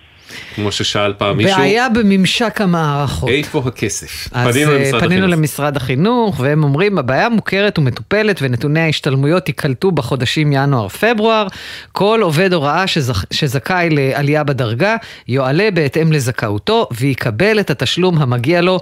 כמו 0.54 0.72
ששאל 0.72 1.12
פעם 1.18 1.36
מישהו, 1.36 1.56
בעיה 1.56 1.88
בממשק 1.88 2.60
המערכות. 2.60 3.28
איפה 3.28 3.62
הכסף? 3.66 4.28
אז 4.32 4.54
פנינו 4.54 4.70
אה, 4.72 4.78
למשרד 4.78 5.00
פנינו 5.00 5.24
החינוך. 5.24 5.38
למשרד 5.38 5.76
החינוך, 5.76 6.40
והם 6.40 6.64
אומרים, 6.64 6.98
הבעיה 6.98 7.28
מוכרת 7.28 7.78
ומטופלת 7.78 8.38
ונתוני 8.42 8.80
ההשתלמויות 8.80 9.48
ייקלטו 9.48 9.90
בחודשים 9.90 10.52
ינואר-פברואר. 10.52 11.46
כל 11.92 12.20
עובד 12.22 12.52
הוראה 12.52 12.86
שזכ... 12.86 13.24
שזכאי 13.30 13.88
לעלייה 13.90 14.44
בדרגה, 14.44 14.96
יועלה 15.28 15.68
בהתאם 15.74 16.12
לזכאותו 16.12 16.88
ויקבל 16.90 17.60
את 17.60 17.70
התשלום 17.70 18.18
המגיע 18.18 18.60
לו. 18.60 18.80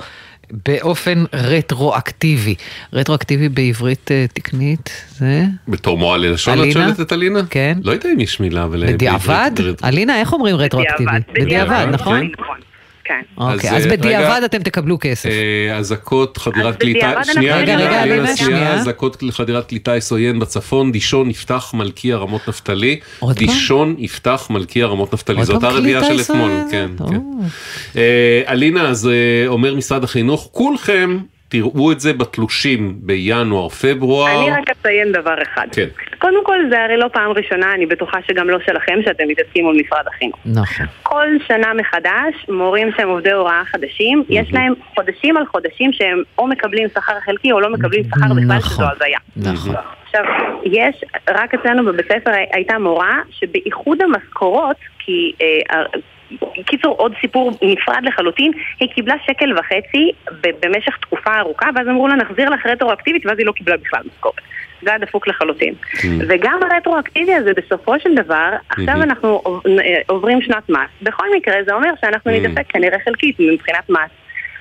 באופן 0.66 1.24
רטרואקטיבי. 1.32 2.54
רטרואקטיבי 2.92 3.48
בעברית 3.48 4.10
אה, 4.10 4.24
תקנית 4.34 4.90
זה? 5.10 5.44
בתור 5.68 5.98
מורה 5.98 6.18
ללשון 6.18 6.64
את? 6.68 6.72
שואלת 6.72 7.00
את 7.00 7.12
אלינה? 7.12 7.40
כן. 7.50 7.78
לא 7.84 7.92
יודע 7.92 8.08
אם 8.14 8.20
יש 8.20 8.40
מילה 8.40 8.64
אבל... 8.64 8.92
בדיעבד? 8.92 9.50
בעברית- 9.56 9.84
אלינה, 9.84 10.20
איך 10.20 10.32
אומרים 10.32 10.56
רטרואקטיבי? 10.56 11.10
בדיעבד, 11.34 11.86
נכון? 11.92 12.30
כן. 13.10 13.22
אוקיי, 13.36 13.70
אז, 13.70 13.86
אה, 13.86 13.90
בדיעבד 13.90 14.40
אתם 14.44 14.58
תקבלו 14.58 14.98
כסף. 15.00 15.28
אה, 15.28 15.76
אזעקות 15.76 16.36
חדירת 16.36 16.76
קליטה, 16.76 17.24
שנייה, 17.24 17.56
רגע, 17.56 17.74
אלינה, 17.74 18.02
רגע, 18.02 18.36
שנייה. 18.36 18.74
אזעקות 18.74 19.22
חדירת 19.30 19.68
קליטה 19.68 19.96
יש 19.96 20.12
עוין 20.12 20.38
בצפון, 20.38 20.92
דישון 20.92 21.30
יפתח 21.30 21.70
מלכיה 21.74 22.16
רמות 22.16 22.48
נפתלי? 22.48 23.00
דישון 23.30 23.94
יפתח 23.98 24.46
מלכיה 24.50 24.86
רמות 24.86 25.14
נפתלי, 25.14 25.44
זו 25.44 25.54
אותה 25.54 25.68
רביעייה 25.68 26.00
קליטה 26.00 26.24
של 26.24 26.32
אתמול? 26.32 26.50
כן. 26.70 26.90
כן. 27.10 27.20
אה, 27.96 28.42
אלינה, 28.48 28.88
אז 28.88 29.10
אומר 29.46 29.74
משרד 29.74 30.04
החינוך, 30.04 30.48
כולכם 30.52 31.18
תראו 31.48 31.92
את 31.92 32.00
זה 32.00 32.12
בתלושים 32.12 32.96
בינואר-פברואר. 33.00 34.42
אני 34.42 34.50
רק 34.50 34.70
אציין 34.70 35.12
דבר 35.12 35.34
אחד. 35.42 35.66
כן. 35.72 35.88
קודם 36.20 36.44
כל, 36.44 36.58
זה 36.70 36.82
הרי 36.84 36.96
לא 36.96 37.06
פעם 37.12 37.30
ראשונה, 37.30 37.74
אני 37.74 37.86
בטוחה 37.86 38.18
שגם 38.28 38.50
לא 38.50 38.58
שלכם, 38.66 38.98
שאתם 39.04 39.24
מתעסקים 39.28 39.64
מול 39.64 39.76
משרד 39.86 40.04
החינוך. 40.08 40.36
נכון. 40.46 40.86
כל 41.02 41.26
שנה 41.48 41.74
מחדש, 41.74 42.34
מורים 42.48 42.88
שהם 42.96 43.08
עובדי 43.08 43.32
הוראה 43.32 43.62
חדשים, 43.64 44.22
יש 44.28 44.52
להם 44.52 44.72
חודשים 44.94 45.36
על 45.36 45.46
חודשים 45.46 45.92
שהם 45.92 46.22
או 46.38 46.46
מקבלים 46.46 46.88
שכר 46.88 47.20
חלקי 47.24 47.52
או 47.52 47.60
לא 47.60 47.70
מקבלים 47.72 48.04
שכר 48.04 48.16
בכלל, 48.20 48.56
נכון. 48.56 48.60
שזו 48.70 48.84
הזיה. 48.96 49.18
נכון. 49.36 49.74
עכשיו, 50.04 50.24
יש, 50.64 51.04
רק 51.30 51.54
אצלנו 51.54 51.84
בבית 51.84 52.06
ספר 52.12 52.30
הי- 52.30 52.46
הייתה 52.52 52.78
מורה 52.78 53.18
שבאיחוד 53.30 53.98
המשכורות, 54.02 54.76
כי... 54.98 55.32
אה, 55.42 55.82
קיצור, 56.66 56.94
עוד 56.96 57.12
סיפור 57.20 57.50
נפרד 57.62 58.02
לחלוטין, 58.02 58.52
היא 58.80 58.88
קיבלה 58.88 59.14
שקל 59.26 59.58
וחצי 59.58 60.10
במשך 60.62 60.96
תקופה 60.96 61.38
ארוכה, 61.38 61.66
ואז 61.74 61.88
אמרו 61.88 62.08
לה 62.08 62.14
נחזיר 62.14 62.50
לך 62.50 62.66
רטרואקטיבית, 62.66 63.26
ואז 63.26 63.38
היא 63.38 63.46
לא 63.46 63.52
קיבלה 63.52 63.76
בכלל 63.76 64.00
משכורת. 64.14 64.34
זה 64.82 64.90
היה 64.90 64.98
דפוק 64.98 65.28
לחלוטין. 65.28 65.74
וגם 66.28 66.58
הרטרואקטיבי 66.70 67.34
הזה, 67.34 67.50
בסופו 67.56 68.00
של 68.00 68.14
דבר, 68.14 68.48
עכשיו. 68.68 68.94
אנחנו 69.02 69.28
עוב- 69.44 69.62
עוברים 70.06 70.42
שנת 70.42 70.68
מס. 70.68 70.78
בכל 71.02 71.24
מקרה, 71.36 71.54
זה 71.66 71.72
אומר 71.74 71.90
שאנחנו. 72.00 72.30
נידפק 72.30 72.66
כנראה 72.68 72.98
חלקית 73.04 73.36
מבחינת 73.40 73.90
מס. 73.90 74.10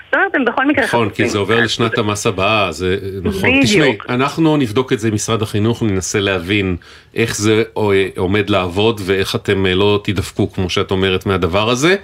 זאת 0.09 0.15
אומרת, 0.15 0.35
הם 0.35 0.45
בכל 0.45 0.65
מקרה 0.65 0.85
נכון, 0.85 1.09
כי. 1.09 1.29
זה 1.29 1.37
עובר 1.37 1.59
לשנת 1.59 1.97
המס 1.97 2.27
הבאה, 2.27 2.71
זה 2.71 2.97
נכון. 3.23 3.49
בדיוק. 3.49 3.63
תשמעי, 3.63 3.97
אנחנו 4.09 4.57
נבדוק 4.57 4.93
את 4.93 4.99
זה 4.99 5.07
עם 5.07 5.13
משרד 5.13 5.41
החינוך, 5.41 5.83
ננסה 5.83 6.19
להבין 6.19 6.75
איך 7.15 7.37
זה 7.37 7.63
אה, 7.77 8.07
עומד 8.17 8.49
לעבוד 8.49 9.01
ואיך 9.03 9.35
אתם 9.35 9.65
אה, 9.65 9.75
לא 9.75 10.01
תדפקו, 10.03 10.51
כמו 10.51 10.69
שאת 10.69 10.91
אומרת, 10.91 11.25
מהדבר 11.25 11.69
הזה. 11.69 11.95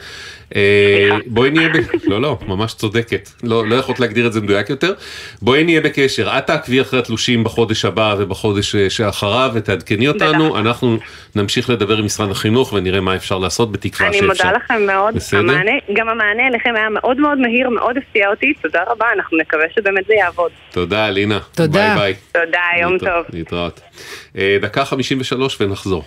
אה, 0.56 1.10
בואי 1.26 1.50
נהיה, 1.50 1.70
ב... 1.70 1.78
לא 2.12 2.22
לא, 2.22 2.38
ממש 2.48 2.74
צודקת, 2.74 3.30
לא, 3.44 3.68
לא 3.68 3.76
יכולת 3.76 4.00
להגדיר 4.00 4.28
את 4.28 4.34
זה 4.34 4.42
מדויק 4.42 4.70
יותר. 4.70 4.94
בואי 5.42 5.64
נהיה 5.64 5.82
בקשר, 5.82 6.38
את 6.38 6.48
תעקבי 6.48 6.82
אחרי 6.82 7.00
התלושים 7.00 7.44
בחודש 7.44 7.86
הבא 7.86 8.16
ובחודש 8.18 8.76
אה, 8.76 8.90
שאחריו 8.90 9.52
ותעדכני 9.54 10.08
אותנו, 10.08 10.58
אנחנו 10.58 10.98
נמשיך 11.36 11.70
לדבר 11.70 11.98
עם 11.98 12.06
משרד 12.06 12.32
החינוך 12.32 12.74
ונראה 12.74 13.02
מה 13.02 13.16
אפשר 13.16 13.38
לעשות 13.38 13.72
בתקווה 13.72 14.08
אני 14.08 14.18
שאפשר. 14.18 14.46
מודה 14.48 14.58
לכם 14.58 14.86
מאוד. 14.86 15.16
בסדר? 15.16 15.40
המענה, 15.40 15.72
גם 15.94 16.10
המענה 16.10 16.48
אליכם 16.48 16.74
היה 16.76 16.90
מאוד 16.90 17.18
מאוד 17.18 17.38
מהיר, 17.38 17.70
מאוד 17.70 17.98
הפתיע 17.98 18.30
אותי. 18.30 18.54
תודה 18.62 18.84
רבה, 18.88 19.06
אנחנו 19.16 19.38
נקווה 19.38 19.66
שבאמת 19.76 20.06
זה 20.08 20.14
יעבוד. 20.14 20.52
תודה 20.72 21.08
אלינה. 21.08 21.40
תודה. 21.56 21.96
ביי 21.96 22.14
ביי. 22.34 22.46
תודה, 22.46 22.60
יום 22.82 22.98
טוב. 22.98 23.26
להתראות. 23.34 23.80
אה, 24.38 24.58
דקה 24.62 24.86
53 24.86 25.62
ונחזור. 25.62 26.04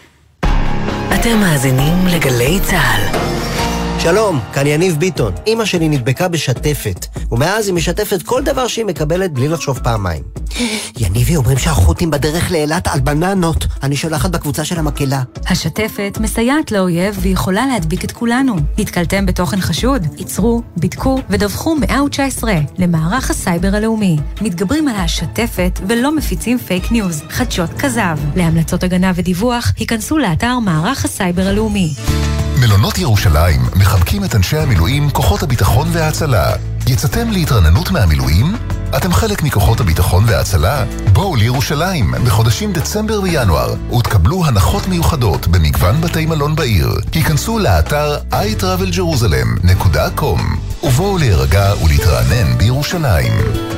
אתם 1.15 1.37
מאזינים 1.41 1.95
לגלי 2.17 2.59
צה"ל. 2.63 3.58
שלום, 4.03 4.41
כאן 4.53 4.67
יניב 4.67 4.97
ביטון. 4.97 5.33
אימא 5.47 5.65
שלי 5.65 5.89
נדבקה 5.89 6.29
בשתפת, 6.29 7.07
ומאז 7.33 7.67
היא 7.67 7.75
משתפת 7.75 8.23
כל 8.23 8.43
דבר 8.43 8.67
שהיא 8.67 8.85
מקבלת 8.85 9.33
בלי 9.33 9.49
לחשוב 9.49 9.79
פעמיים. 9.79 10.23
יניבי 11.01 11.37
אומרים 11.37 11.59
שהחות'ים 11.59 12.11
בדרך 12.11 12.51
לאילת 12.51 12.89
על 12.89 13.01
בננות. 13.01 13.67
אני 13.83 13.97
שולחת 13.97 14.31
בקבוצה 14.31 14.65
של 14.65 14.79
המקהלה. 14.79 15.23
השתפת 15.47 16.19
מסייעת 16.21 16.73
לאויב 16.73 17.19
ויכולה 17.21 17.67
להדביק 17.67 18.05
את 18.05 18.13
כולנו. 18.13 18.57
נתקלתם 18.79 19.27
בתוכן 19.27 19.61
חשוד? 19.61 20.07
ייצרו, 20.19 20.63
בדקו 20.77 21.21
ודווחו 21.31 21.75
119 21.75 22.53
למערך 22.79 23.31
הסייבר 23.31 23.75
הלאומי. 23.75 24.17
מתגברים 24.41 24.89
על 24.89 24.97
השתפת 24.97 25.81
ולא 25.89 26.17
מפיצים 26.17 26.59
פייק 26.59 26.93
ניוז, 26.93 27.23
חדשות 27.29 27.71
כזב. 27.79 28.19
להמלצות 28.37 28.83
הגנה 28.83 29.13
ודיווח, 29.15 29.73
היכנסו 29.77 30.19
לאתר 30.19 30.59
מערך 30.59 31.05
הסייבר 31.05 31.47
הלאומי. 31.47 31.95
מלונות 32.61 32.99
ירושלים 32.99 33.61
מחבקים 33.77 34.25
את 34.25 34.35
אנשי 34.35 34.59
המילואים, 34.59 35.11
כוחות 35.11 35.43
הביטחון 35.43 35.89
וההצלה. 35.93 36.53
יצאתם 36.87 37.31
להתרעננות 37.31 37.91
מהמילואים? 37.91 38.57
אתם 38.97 39.13
חלק 39.13 39.43
מכוחות 39.43 39.81
הביטחון 39.81 40.25
וההצלה? 40.27 40.85
בואו 41.13 41.37
לירושלים 41.37 42.15
בחודשים 42.27 42.73
דצמבר 42.73 43.21
וינואר 43.21 43.75
ותקבלו 43.99 44.47
הנחות 44.47 44.89
מיוחדות 44.89 45.49
במגוון 45.49 46.01
בתי 46.01 46.27
מלון 46.27 46.57
בעיר. 46.57 46.89
היכנסו 47.13 47.59
לאתר 47.59 48.17
iTravelJerusalem.com 48.33 50.41
ובואו 50.83 51.19
להירגע 51.19 51.73
ולהתרענן 51.85 52.59
בירושלים. 52.59 53.33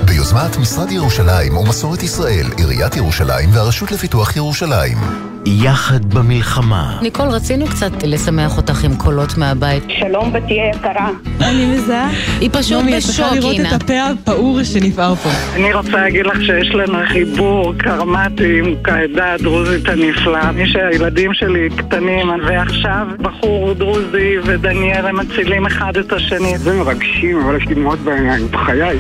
ביוזמת 0.05 0.57
משרד 0.57 0.93
ירושלים 0.93 1.57
ומסורת 1.57 2.03
ישראל, 2.03 2.47
עיריית 2.57 2.97
ירושלים 2.97 3.51
והרשות 3.53 3.93
לפיתוח 3.93 4.37
ירושלים. 4.37 4.99
יחד 5.47 6.15
במלחמה. 6.15 6.99
ניקול, 7.03 7.29
רצינו 7.29 7.67
קצת 7.67 8.03
לשמח 8.03 8.57
אותך 8.57 8.85
עם 8.85 8.97
קולות 8.97 9.39
מהבית. 9.39 9.83
שלום, 9.99 10.33
בתי 10.33 10.61
היקרה. 10.61 11.09
אני 11.41 11.67
מזהה. 11.67 12.11
היא 12.41 12.51
פשוט 12.53 12.79
נעמי, 12.79 12.93
את 12.93 13.03
בשוק, 13.03 13.15
צריכה 13.15 13.35
לראות 13.35 13.53
אינה. 13.53 13.77
את 13.77 13.83
הפה 13.83 13.95
הפעור 14.03 14.63
שנפער 14.63 15.15
פה. 15.15 15.31
אני 15.55 15.73
רוצה 15.73 15.91
להגיד 15.91 16.27
לך 16.27 16.43
שיש 16.43 16.69
לנו 16.69 16.99
חיבור 17.09 17.75
קרמטי 17.79 18.59
עם 18.59 18.75
העדה 18.85 19.33
הדרוזית 19.33 19.89
הנפלאה. 19.89 20.53
מי 20.53 20.69
שהילדים 20.69 21.35
שלי 21.35 21.69
קטנים, 21.77 22.29
ועכשיו 22.47 23.07
בחור 23.19 23.73
דרוזי 23.75 24.35
ודניאל 24.45 25.07
הם 25.07 25.17
מצילים 25.21 25.67
אחד 25.67 25.97
את 25.97 26.13
השני. 26.13 26.59
זה 26.59 26.73
מרגשים, 26.73 27.41
אבל 27.45 27.57
יש 27.57 27.67
לי 27.69 27.75
דמעות 27.75 27.99
בעיניים, 27.99 28.49
בחיי. 28.51 28.99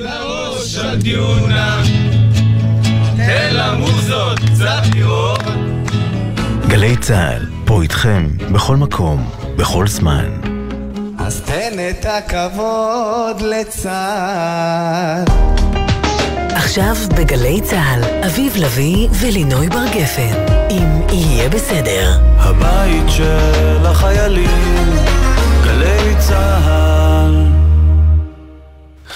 לראש 0.00 0.78
הדיונה, 0.78 1.82
תן 3.26 3.54
למוזות 3.54 4.38
קצת 4.38 4.82
לראות. 4.94 5.42
גלי 6.68 6.96
צה"ל, 6.96 7.46
פה 7.64 7.82
איתכם, 7.82 8.28
בכל 8.52 8.76
מקום, 8.76 9.30
בכל 9.56 9.86
זמן. 9.86 10.24
אז 11.18 11.40
תן 11.40 11.72
את 11.90 12.06
הכבוד 12.08 13.40
לצה"ל. 13.40 15.24
עכשיו 16.54 16.96
בגלי 17.16 17.60
צה"ל, 17.60 18.04
אביב 18.26 18.56
לביא 18.56 19.08
ולינוי 19.20 19.68
בר 19.68 19.86
גפן, 19.94 20.34
אם 20.70 21.00
יהיה 21.12 21.48
בסדר. 21.48 22.18
הבית 22.36 23.04
של 23.08 23.86
החיילים, 23.86 24.96
גלי 25.64 26.14
צה"ל. 26.18 26.83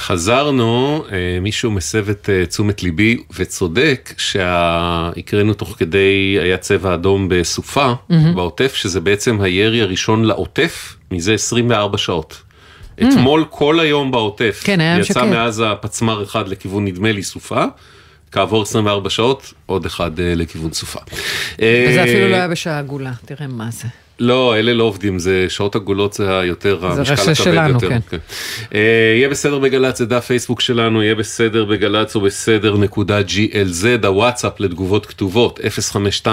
חזרנו, 0.09 1.05
אה, 1.13 1.41
מישהו 1.41 1.71
מסב 1.71 2.11
את 2.11 2.31
אה, 2.33 2.47
תשומת 2.47 2.83
ליבי 2.83 3.23
וצודק 3.37 4.15
שהקראנו 4.19 5.55
תוך 5.55 5.75
כדי 5.79 6.39
היה 6.41 6.57
צבע 6.57 6.95
אדום 6.95 7.27
בסופה 7.31 7.93
מהמם. 8.09 8.35
בעוטף, 8.35 8.75
שזה 8.75 9.01
בעצם 9.01 9.41
הירי 9.41 9.83
הראשון 9.83 10.25
לעוטף 10.25 10.97
מזה 11.11 11.35
24 11.35 11.99
שעות. 11.99 12.43
Mm. 13.01 13.05
אתמול 13.05 13.45
כל 13.51 13.81
היום 13.81 14.11
בעוטף, 14.11 14.61
כן, 14.65 14.81
היה 14.81 14.99
יצא 14.99 15.05
שקט. 15.05 15.17
מעזה 15.23 15.67
פצמ"ר 15.81 16.23
אחד 16.23 16.49
לכיוון 16.49 16.85
נדמה 16.85 17.13
לי 17.13 17.23
סופה, 17.23 17.65
כעבור 18.33 18.63
24 18.63 19.11
שעות 19.11 19.53
עוד 19.67 19.87
אחד 19.87 20.21
אה, 20.21 20.35
לכיוון 20.35 20.73
סופה. 20.73 21.01
וזה 21.59 22.05
אפילו 22.05 22.29
לא 22.29 22.37
היה 22.37 22.49
בשעה 22.49 22.79
עגולה, 22.79 23.13
תראה 23.25 23.47
מה 23.47 23.69
זה. 23.71 23.89
לא, 24.21 24.57
אלה 24.57 24.75
לא 24.75 24.85
עובדים, 24.85 25.19
זה 25.19 25.47
שעות 25.49 25.77
עגולות 25.77 26.13
זה 26.13 26.39
היותר, 26.39 26.79
זה 26.81 26.87
המשקל 26.87 27.13
רשת 27.13 27.23
הכבד 27.23 27.35
שלנו, 27.35 27.75
יותר. 27.75 27.89
כן. 28.11 28.17
אה, 28.75 28.81
יהיה 29.17 29.29
בסדר 29.29 29.59
בגל"צ, 29.59 29.99
זה 29.99 30.07
דף 30.07 30.25
פייסבוק 30.25 30.61
שלנו, 30.61 31.03
יהיה 31.03 31.15
בסדר 31.15 31.65
בגל"צ 31.65 32.15
או 32.17 32.21
בסדר 32.21 32.77
נקודה 32.77 33.21
GLZ, 33.21 34.07
הוואטסאפ 34.07 34.61
לתגובות 34.61 35.07
כתובות, 35.07 35.61
052-920-1040, 35.61 36.27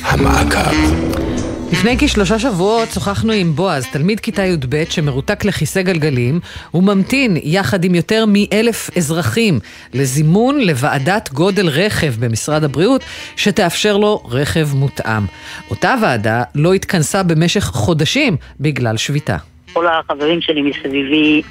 המעקב. 0.02 1.41
לפני 1.72 1.98
כשלושה 2.00 2.40
שבועות 2.40 2.90
שוחחנו 2.90 3.34
עם 3.34 3.52
בועז, 3.52 3.88
תלמיד 3.92 4.20
כיתה 4.20 4.42
י"ב 4.42 4.84
שמרותק 4.90 5.46
לכיסא 5.46 5.82
גלגלים, 5.82 6.40
הוא 6.72 6.84
ממתין 6.84 7.38
יחד 7.44 7.84
עם 7.84 7.96
יותר 7.96 8.26
מאלף 8.28 8.98
אזרחים 8.98 9.60
לזימון 9.94 10.62
לוועדת 10.62 11.30
גודל 11.34 11.70
רכב 11.70 12.14
במשרד 12.20 12.64
הבריאות, 12.64 13.02
שתאפשר 13.36 13.98
לו 13.98 14.22
רכב 14.30 14.68
מותאם. 14.76 15.24
אותה 15.70 15.96
ועדה 16.02 16.44
לא 16.56 16.74
התכנסה 16.74 17.24
במשך 17.24 17.64
חודשים 17.64 18.38
בגלל 18.60 18.98
שביתה. 18.98 19.38
כל 19.74 19.88
החברים 19.88 20.42
שלי 20.42 20.62
מסביבי 20.62 21.42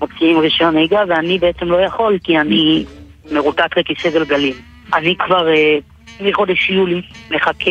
מוציאים 0.00 0.38
רישיון 0.38 0.74
נהיגה 0.74 1.00
ואני 1.08 1.38
בעצם 1.38 1.66
לא 1.66 1.76
יכול 1.76 2.18
כי 2.24 2.38
אני 2.38 2.84
מרותק 3.32 3.76
לכיסא 3.76 4.10
גלגלים. 4.10 4.54
אני 4.94 5.14
כבר 5.26 5.48
אה, 5.48 5.78
מחודש 6.20 6.70
יולי 6.70 7.02
מחכה 7.30 7.70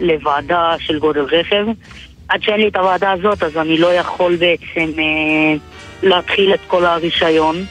לוועדה 0.00 0.74
של 0.78 0.98
גודל 0.98 1.20
רכב. 1.20 1.66
עד 2.28 2.42
שאין 2.42 2.60
לי 2.60 2.68
את 2.68 2.76
הוועדה 2.76 3.12
הזאת 3.12 3.42
אז 3.42 3.56
אני 3.56 3.78
לא 3.78 3.94
יכול 3.94 4.36
בעצם 4.36 4.98
אה, 4.98 5.56
להתחיל 6.02 6.54
את 6.54 6.60
כל 6.66 6.84
הרישיון. 6.84 7.64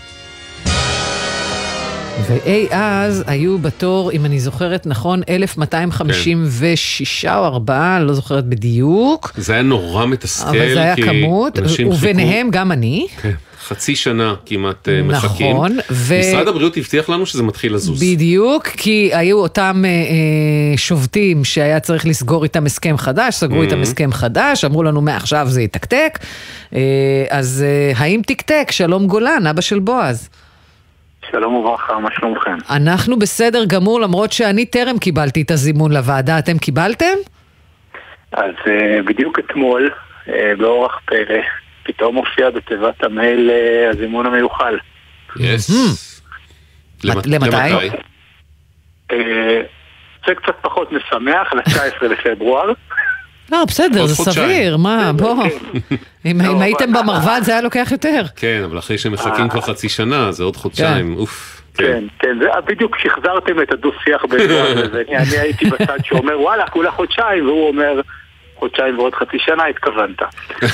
ואי 2.27 2.67
אז 2.71 3.23
היו 3.27 3.57
בתור, 3.57 4.11
אם 4.11 4.25
אני 4.25 4.39
זוכרת 4.39 4.87
נכון, 4.87 5.21
1256 5.29 7.25
או 7.25 7.45
4, 7.45 7.99
לא 7.99 8.13
זוכרת 8.13 8.45
בדיוק. 8.45 9.31
זה 9.37 9.53
היה 9.53 9.61
נורא 9.61 10.05
מתסכל, 10.05 10.47
אבל 10.47 10.73
זה 10.73 10.81
היה 10.81 10.95
כי 10.95 11.01
כמות, 11.01 11.59
וביניהם 11.91 12.49
גם 12.51 12.71
אני. 12.71 13.07
כן, 13.21 13.31
חצי 13.69 13.95
שנה 13.95 14.33
כמעט 14.45 14.89
אה, 14.89 15.01
מחכים. 15.03 15.55
נכון, 15.55 15.77
ו- 15.91 16.19
משרד 16.19 16.47
הבריאות 16.47 16.77
הבטיח 16.77 17.09
לנו 17.09 17.25
שזה 17.25 17.43
מתחיל 17.43 17.73
לזוז. 17.73 18.03
בדיוק, 18.03 18.67
כי 18.67 19.09
היו 19.13 19.37
אותם 19.37 19.81
אה, 19.85 19.89
אה, 19.89 20.77
שובתים 20.77 21.43
שהיה 21.45 21.79
צריך 21.79 22.05
לסגור 22.05 22.43
איתם 22.43 22.65
הסכם 22.65 22.97
חדש, 22.97 23.35
סגרו 23.35 23.61
איתם 23.61 23.79
Mhm. 23.79 23.81
הסכם 23.81 24.11
חדש, 24.11 24.65
אמרו 24.65 24.83
לנו 24.83 25.01
מעכשיו 25.01 25.45
זה 25.49 25.61
יתקתק. 25.61 26.19
אה, 26.75 26.79
אז 27.29 27.65
אה, 27.67 27.91
האם 27.97 28.21
תקתק? 28.27 28.67
שלום 28.71 29.07
גולן, 29.07 29.47
אבא 29.47 29.61
של 29.61 29.79
בועז. 29.79 30.29
שלום 31.31 31.53
וברכה, 31.55 31.99
מה 31.99 32.09
שלומכם? 32.19 32.57
אנחנו 32.69 33.19
בסדר 33.19 33.65
גמור, 33.65 34.01
למרות 34.01 34.31
שאני 34.31 34.65
טרם 34.65 34.97
קיבלתי 34.97 35.41
את 35.41 35.51
הזימון 35.51 35.91
לוועדה, 35.91 36.39
אתם 36.39 36.57
קיבלתם? 36.57 37.05
אז 38.31 38.51
uh, 38.65 38.69
בדיוק 39.07 39.39
אתמול, 39.39 39.89
באורח 40.59 40.99
פלא, 41.05 41.39
פתאום 41.93 42.15
הופיע 42.15 42.49
בתיבת 42.49 43.03
המייל 43.03 43.49
uh, 43.49 43.95
הזימון 43.95 44.25
המיוחל. 44.25 44.77
יס. 45.39 45.69
מת- 47.05 47.27
למתי? 47.27 47.89
Uh, 49.11 49.15
זה 50.27 50.35
קצת 50.35 50.53
פחות 50.61 50.91
משמח, 50.91 51.53
ל-19 51.53 52.05
לפברואר. 52.11 52.71
לא, 53.51 53.65
בסדר, 53.67 54.05
זה. 54.05 54.31
סביר, 54.31 54.77
מה, 54.77 55.11
בוא. 55.15 55.43
אם 56.25 56.41
אם 56.41 56.61
הייתם 56.61 56.93
במרבד 56.93 57.39
זה 57.43 57.51
היה 57.51 57.61
לוקח 57.61 57.87
יותר. 57.91 58.21
כן, 58.35 58.61
אבל 58.65 58.77
אחרי 58.79 58.97
שמחכים 58.97 59.49
כבר 59.49 59.61
חצי 59.61 59.89
שנה, 59.89 60.31
זה 60.31 60.43
עוד 60.43 60.55
חודשיים, 60.55 61.15
אוף. 61.17 61.61
כן, 61.73 62.03
כן, 62.19 62.37
זה 62.41 62.47
בדיוק 62.65 62.97
שחזרתם 62.99 63.61
את 63.61 63.71
הדו-שיח 63.73 64.25
בינינו, 64.29 64.53
ואני 64.93 65.17
אני 65.23 65.37
הייתי 65.37 65.65
בצד 65.65 65.97
שאומר 66.03 66.41
וואלה, 66.41 66.67
כולה 66.69 66.91
חודשיים, 66.91 67.45
והוא 67.47 67.67
אומר 67.67 68.01
חודשיים 68.59 68.99
ועוד 68.99 69.15
חצי 69.15 69.37
שנה 69.39 69.65
התכוונת. 69.65 70.19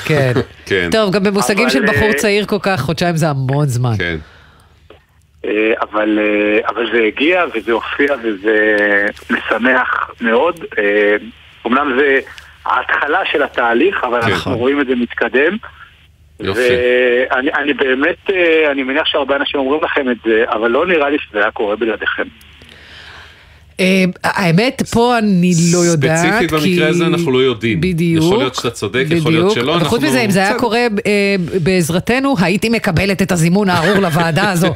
כן. 0.08 0.32
כן. 0.70 0.90
טוב, 0.92 1.12
גם 1.14 1.24
במושגים 1.24 1.64
אבל, 1.64 1.70
של 1.70 1.86
בחור 1.86 2.08
אה, 2.08 2.14
צעיר 2.14 2.46
כל 2.46 2.60
כך, 2.62 2.80
חודשיים 2.80 3.16
זה 3.16 3.30
המון 3.30 3.66
זמן. 3.66 3.94
כן. 3.98 4.18
אה, 5.46 5.74
אבל, 5.82 6.20
אה, 6.20 6.70
אבל 6.70 6.92
זה 6.92 7.04
הגיע 7.04 7.46
וזה 7.54 7.72
הופיע 7.72 8.16
וזה 8.24 8.76
משמח 9.30 10.12
מאוד. 10.22 10.60
אומנם 11.66 11.98
זה 12.00 12.20
ההתחלה 12.66 13.20
של 13.32 13.44
התהליך, 13.44 14.04
אבל 14.04 14.22
כן. 14.22 14.32
אנחנו 14.32 14.58
רואים 14.58 14.82
את 14.82 14.88
זה 14.88 14.96
מתקדם. 14.96 15.58
יופי. 16.40 16.60
ואני 16.60 17.54
אני 17.54 17.74
באמת, 17.74 18.30
אני 18.72 18.84
מניח 18.84 19.06
שהרבה 19.06 19.36
אנשים 19.36 19.60
אומרים 19.60 19.84
לכם 19.84 20.12
את 20.12 20.18
זה, 20.26 20.44
אבל 20.48 20.72
לא 20.72 20.88
נראה 20.88 21.10
לי 21.10 21.18
שזה 21.20 21.40
היה 21.40 21.52
קורה 21.52 21.76
בלעדיכם. 21.76 22.24
אה, 23.80 24.04
האמת, 24.24 24.82
פה 24.92 25.18
אני 25.18 25.54
לא 25.74 25.78
יודעת, 25.78 26.18
ספציפית 26.18 26.52
במקרה 26.52 26.90
הזה 26.90 27.06
אנחנו 27.06 27.32
לא 27.32 27.38
יודעים. 27.40 27.82
בדיוק. 27.82 28.24
יכול 28.26 28.38
להיות 28.38 28.56
שאתה 28.56 28.70
צודק, 28.70 29.06
יכול 29.10 29.32
להיות. 29.32 29.52
שלא. 29.52 29.72
וחוץ 29.72 29.84
אנחנו- 29.94 30.08
מזה, 30.10 30.22
אם 30.22 30.32
זה 30.32 30.40
היה. 30.40 30.54
קורה 30.60 30.80
אה, 31.06 31.36
בעזרתנו, 31.64 32.36
הייתי 32.42 32.70
מקבלת 32.70 33.22
את 33.22 33.32
הזימון 33.32 33.70
הארור 33.70 34.00
לוועדה 34.00 34.52
הזו. 34.52 34.68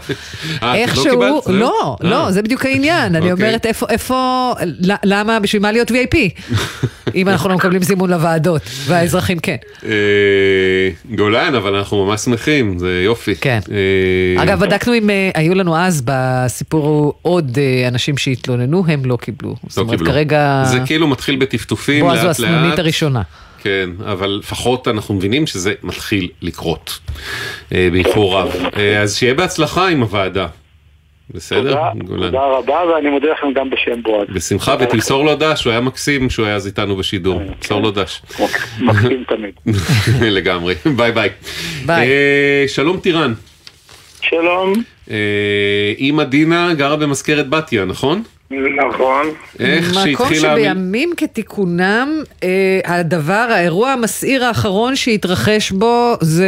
אה, 0.64 0.76
איכשהו, 0.76 1.04
קיבלת? 1.04 1.44
זהו? 1.46 1.54
לא, 1.60 1.96
אה. 2.04 2.10
לא, 2.10 2.32
זה 2.32 2.42
בדיוק 2.42 2.66
העניין. 2.66 3.16
אני 3.16 3.32
אוקיי. 3.32 3.46
אומרת, 3.48 3.66
איפה, 3.90 4.54
למה, 5.04 5.40
בשביל 5.40 5.62
מה 5.62 5.72
להיות 5.72 5.92
VIP? 5.92 6.16
אם 7.16 7.30
אנחנו 7.30 7.50
לא 7.50 7.56
מקבלים 7.56 7.84
זימון 7.84 8.10
לוועדות, 8.10 8.62
והאזרחים 8.86 9.40
כן. 9.40 9.56
גולן, 11.16 11.56
אבל 11.56 11.76
אנחנו 11.76 12.06
ממש 12.06 12.22
שמחים, 12.22 12.80
זה 12.80 13.02
יופי. 13.06 13.36
כן. 13.36 13.60
אגב, 14.38 14.60
בדקנו 14.60 14.94
אם 14.96 15.10
היו 15.36 15.56
לנו 15.56 15.78
אז 15.78 16.02
בסיפור 16.06 17.14
עוד 17.22 17.58
אנשים 17.88 18.18
שהתלוננו, 18.18 18.84
הם 18.90 19.06
לא 19.06 19.18
קיבלו. 19.22 19.56
זאת 19.68 19.78
לא 19.78 19.84
אומרת, 19.84 19.98
קיבלו. 19.98 20.14
כרגע... 20.14 20.64
זה 20.66 20.80
כאילו 20.86 21.08
מתחיל 21.08 21.36
בטפטופים 21.36 22.06
לאט 22.06 22.14
בועז 22.14 22.26
לאט. 22.26 22.40
הוא 22.40 22.58
הסנונית 22.58 22.80
הראשונה. 22.80 23.22
כן, 23.64 23.90
אבל 24.06 24.30
לפחות 24.30 24.88
אנחנו 24.88 25.16
מבינים 25.16 25.48
שזה 25.48 25.74
מתחיל 25.84 26.30
לקרות 26.42 27.00
אה, 27.74 27.90
באיחור 27.92 28.36
רב. 28.36 28.56
אה, 28.78 29.02
אז 29.02 29.16
שיהיה 29.16 29.34
בהצלחה 29.34 29.88
עם 29.88 30.02
הוועדה. 30.02 30.48
בסדר? 31.34 31.62
תודה, 31.62 32.06
גולן. 32.06 32.32
תודה 32.32 32.46
רבה, 32.46 32.80
ואני 32.94 33.10
מודה 33.10 33.28
לכם 33.28 33.54
גם 33.54 33.70
בשם 33.70 34.04
בועז. 34.04 34.28
בשמחה, 34.34 34.76
ותמסור 34.80 35.26
לו 35.26 35.36
דש, 35.36 35.64
הוא 35.64 35.72
היה 35.72 35.82
מקסים 35.82 36.30
שהוא 36.30 36.46
היה 36.46 36.56
אז 36.56 36.68
איתנו 36.68 36.96
בשידור. 36.96 37.42
תמסור 37.60 37.82
לו 37.82 37.92
דש. 37.92 38.22
מקסים 38.80 39.24
תמיד. 39.28 39.54
לגמרי, 40.38 40.76
ביי 40.96 41.12
ביי. 41.12 41.30
ביי. 41.86 42.08
אה, 42.08 42.64
שלום 42.68 43.00
טירן. 43.00 43.34
שלום. 44.22 44.74
אה, 45.12 45.94
אימא 45.98 46.24
דינה 46.24 46.74
גרה 46.74 46.96
במזכרת 46.96 47.50
בתיה, 47.50 47.86
נכון? 47.86 48.24
נכון. 48.52 49.26
איך 49.60 49.90
מקום 49.90 50.04
שהתחילה... 50.28 50.52
המ- 50.52 50.60
שבימים 50.60 51.10
כתיקונם, 51.18 52.10
אה, 52.44 52.50
הדבר, 52.86 53.48
האירוע 53.52 53.90
המסעיר 53.92 54.46
האחרון 54.46 54.96
שהתרחש 54.96 55.72
בו 55.72 56.14
זה 56.22 56.48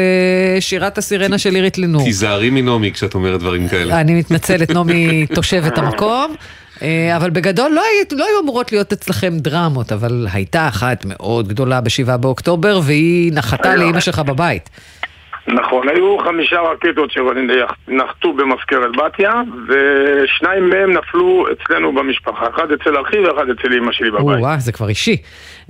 שירת 0.59 0.97
הסירנה 0.97 1.37
של 1.37 1.55
אירית 1.55 1.77
לינור. 1.77 2.03
תיזהרי 2.03 2.49
מנעמי 2.49 2.91
כשאת 2.91 3.13
אומרת 3.13 3.39
דברים 3.39 3.67
כאלה. 3.67 4.01
אני 4.01 4.13
מתנצלת, 4.13 4.71
נעמי 4.71 5.25
תושבת 5.33 5.77
המקום. 5.79 6.35
אה, 6.81 7.17
אבל 7.17 7.29
בגדול 7.29 7.71
לא, 7.71 7.81
היית, 7.95 8.13
לא 8.13 8.25
היו 8.25 8.39
אמורות 8.43 8.71
להיות 8.71 8.93
אצלכם 8.93 9.33
דרמות, 9.37 9.91
אבל 9.91 10.27
הייתה 10.33 10.67
אחת 10.67 11.05
מאוד 11.05 11.47
גדולה 11.47 11.81
בשבעה 11.81 12.17
באוקטובר, 12.17 12.79
והיא 12.83 13.31
נחתה 13.33 13.75
לאימא 13.75 13.99
שלך 13.99 14.19
בבית. 14.19 14.69
נכון, 15.51 15.89
היו 15.89 16.17
חמישה 16.17 16.59
רקטות 16.59 17.11
שנחתו 17.11 18.33
במזכרת 18.33 18.91
בתיה, 18.97 19.31
ושניים 19.67 20.69
מהם 20.69 20.91
נפלו 20.91 21.45
אצלנו 21.51 21.93
במשפחה. 21.93 22.47
אחד 22.55 22.71
אצל 22.71 23.01
אחי 23.01 23.19
ואחד 23.19 23.49
אצל 23.49 23.73
אמא 23.73 23.91
שלי 23.91 24.11
בבית. 24.11 24.39
או-אה, 24.41 24.59
זה 24.59 24.71
כבר 24.71 24.89
אישי. 24.89 25.17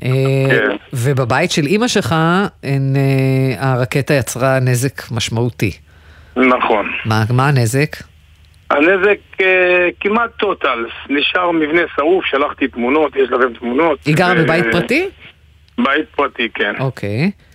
אה, 0.04 0.10
כן. 0.50 0.76
ובבית 0.94 1.52
של 1.52 1.66
אימא 1.66 1.88
שלך, 1.88 2.16
אין, 2.64 2.96
אה, 2.96 3.72
הרקטה 3.72 4.14
יצרה 4.14 4.60
נזק 4.60 5.12
משמעותי. 5.12 5.72
נכון. 6.36 6.92
מה, 7.06 7.24
מה 7.30 7.48
הנזק? 7.48 7.96
הנזק 8.70 9.20
אה, 9.42 9.90
כמעט 10.00 10.30
טוטל, 10.38 10.86
נשאר 11.10 11.52
מבנה 11.52 11.82
שרוף, 11.96 12.26
שלחתי 12.26 12.68
תמונות, 12.68 13.16
יש 13.16 13.30
לכם 13.32 13.54
תמונות. 13.60 14.00
היא 14.06 14.16
גרה 14.16 14.36
בבית 14.36 14.66
פרטי? 14.72 15.10
בית 15.78 16.06
פרטי, 16.16 16.50
כן. 16.54 16.74
אוקיי. 16.80 17.10
אה, 17.10 17.51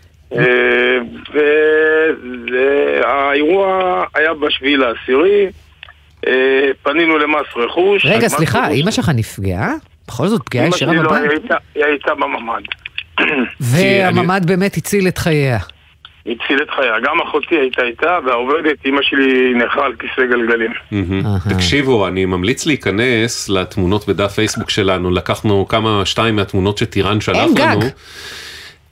והאירוע 2.52 3.82
היה 4.14 4.34
בשביעי 4.34 4.76
לעשירי, 4.76 5.46
אה, 6.26 6.32
פנינו 6.82 7.18
למס 7.18 7.46
רכוש. 7.56 8.06
רגע, 8.06 8.28
סליחה, 8.28 8.68
אימא 8.68 8.90
שלך 8.90 9.10
נפגעה? 9.14 9.72
בכל 10.08 10.26
זאת 10.28 10.42
פגיעה 10.44 10.66
ישירה 10.68 10.92
שלי 10.94 11.02
לא, 11.02 11.10
בבית? 11.10 11.42
היא 11.74 11.84
הייתה- 11.84 12.14
בממ"ד. 12.14 12.62
והממ"ד 13.60 14.46
באמת 14.46 14.76
הציל 14.76 15.08
את 15.08 15.18
חייה. 15.18 15.58
הציל 16.26 16.62
את 16.62 16.70
חייה. 16.70 16.92
גם 17.04 17.20
אחותי 17.28 17.54
הייתה 17.54 17.82
איתה, 17.82 18.18
והעובדת, 18.26 18.76
אימא 18.84 19.02
שלי 19.02 19.54
נכה 19.54 19.84
על 19.84 19.92
כיסא 19.98 20.22
גלגלים. 20.30 20.72
תקשיבו, 21.54 22.08
אני 22.08 22.24
ממליץ 22.24 22.66
להיכנס 22.66 23.48
לתמונות 23.48 24.08
בדף 24.08 24.32
פייסבוק 24.32 24.70
שלנו, 24.70 25.10
לקחנו 25.10 25.68
כמה, 25.68 26.02
שתיים 26.04 26.36
מהתמונות 26.36 26.78
שטירן 26.78 27.20
שלח 27.20 27.36
אין 27.36 27.48
לנו. 27.58 27.80
גג. 27.80 27.86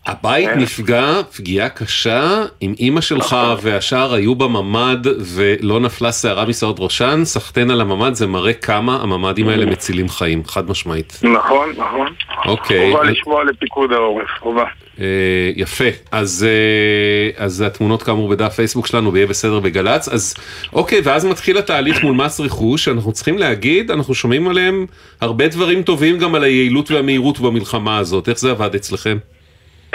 הבית 0.07 0.49
נפגע 0.57 1.21
פגיעה 1.37 1.69
קשה, 1.69 2.45
אם 2.63 2.75
אימא 2.79 3.01
שלך 3.01 3.37
והשאר 3.63 4.15
היו 4.15 4.35
בממ"ד 4.35 5.07
ולא 5.35 5.81
נפלה 5.81 6.13
שערה 6.13 6.45
משערות 6.45 6.77
ראשן, 6.79 7.21
סחטיין 7.25 7.71
על 7.71 7.81
הממ"ד, 7.81 8.15
זה 8.15 8.27
מראה 8.27 8.53
כמה 8.53 8.97
הממ"דים 9.03 9.49
האלה 9.49 9.67
מצילים 9.67 10.09
חיים, 10.09 10.45
חד 10.45 10.71
משמעית. 10.71 11.21
נכון, 11.23 11.71
נכון. 11.77 12.07
אוקיי. 12.47 12.93
חובה 12.93 13.05
לשמוע 13.05 13.45
לפיקוד 13.45 13.93
העורף, 13.93 14.29
חובה. 14.41 14.65
אה, 15.01 15.51
יפה, 15.57 15.85
אז, 16.13 16.47
אה, 16.49 17.45
אז 17.45 17.61
התמונות 17.61 18.03
כאמור 18.03 18.29
בדף 18.29 18.53
פייסבוק 18.53 18.87
שלנו 18.87 19.13
ויהיה 19.13 19.27
בסדר 19.27 19.61
בגל"צ, 19.61 20.09
אז 20.09 20.35
אוקיי, 20.73 21.01
ואז 21.05 21.25
מתחיל 21.25 21.59
התהליך 21.59 22.03
מול 22.03 22.15
מס 22.15 22.41
רכוש, 22.41 22.89
אנחנו 22.89 23.13
צריכים 23.13 23.39
להגיד, 23.39 23.91
אנחנו 23.91 24.15
שומעים 24.15 24.49
עליהם 24.49 24.87
הרבה 25.21 25.49
דברים 25.49 25.83
טובים 25.83 26.19
גם 26.19 26.35
על 26.35 26.45
היעילות 26.45 26.91
והמהירות 26.91 27.41
במלחמה 27.41 27.99
הזאת, 27.99 28.29
איך 28.29 28.39
זה 28.39 28.51
עבד 28.51 28.75
אצלכם? 28.75 29.19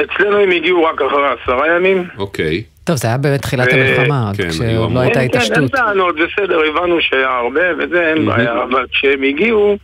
אצלנו 0.01 0.37
הם 0.37 0.51
הגיעו 0.51 0.83
רק 0.83 1.01
אחרי 1.01 1.27
עשרה 1.43 1.75
ימים. 1.75 2.07
אוקיי. 2.17 2.63
טוב, 2.83 2.97
זה 2.97 3.07
היה 3.07 3.17
באמת 3.17 3.41
תחילת 3.41 3.67
ו- 3.67 3.75
המלחמה, 3.75 4.31
כן, 4.37 4.49
כשעוד. 4.49 4.91
לא 4.93 4.99
הייתה 4.99 5.19
כן, 5.19 5.27
כן, 5.27 5.39
אין 5.39 5.43
התעשתות. 5.43 5.71
טענות, 5.71 6.15
בסדר, 6.15 6.59
הבנו 6.69 7.01
שהיה 7.01 7.29
הרבה 7.29 7.61
וזה, 7.77 8.09
אין 8.09 8.25
בעיה, 8.25 8.63
אבל 8.63 8.85
כשהם 8.91 9.23
הגיעו, 9.23 9.77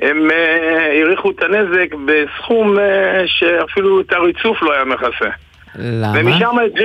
הם 0.00 0.30
אה, 0.30 0.92
העריכו 0.92 1.30
את 1.30 1.42
הנזק 1.42 1.94
בסכום 2.04 2.78
אה, 2.78 3.22
שאפילו 3.26 4.00
את 4.00 4.12
הריצוף 4.12 4.62
לא 4.62 4.72
היה 4.72 4.84
מכסה. 4.84 5.30
למה? 5.78 6.38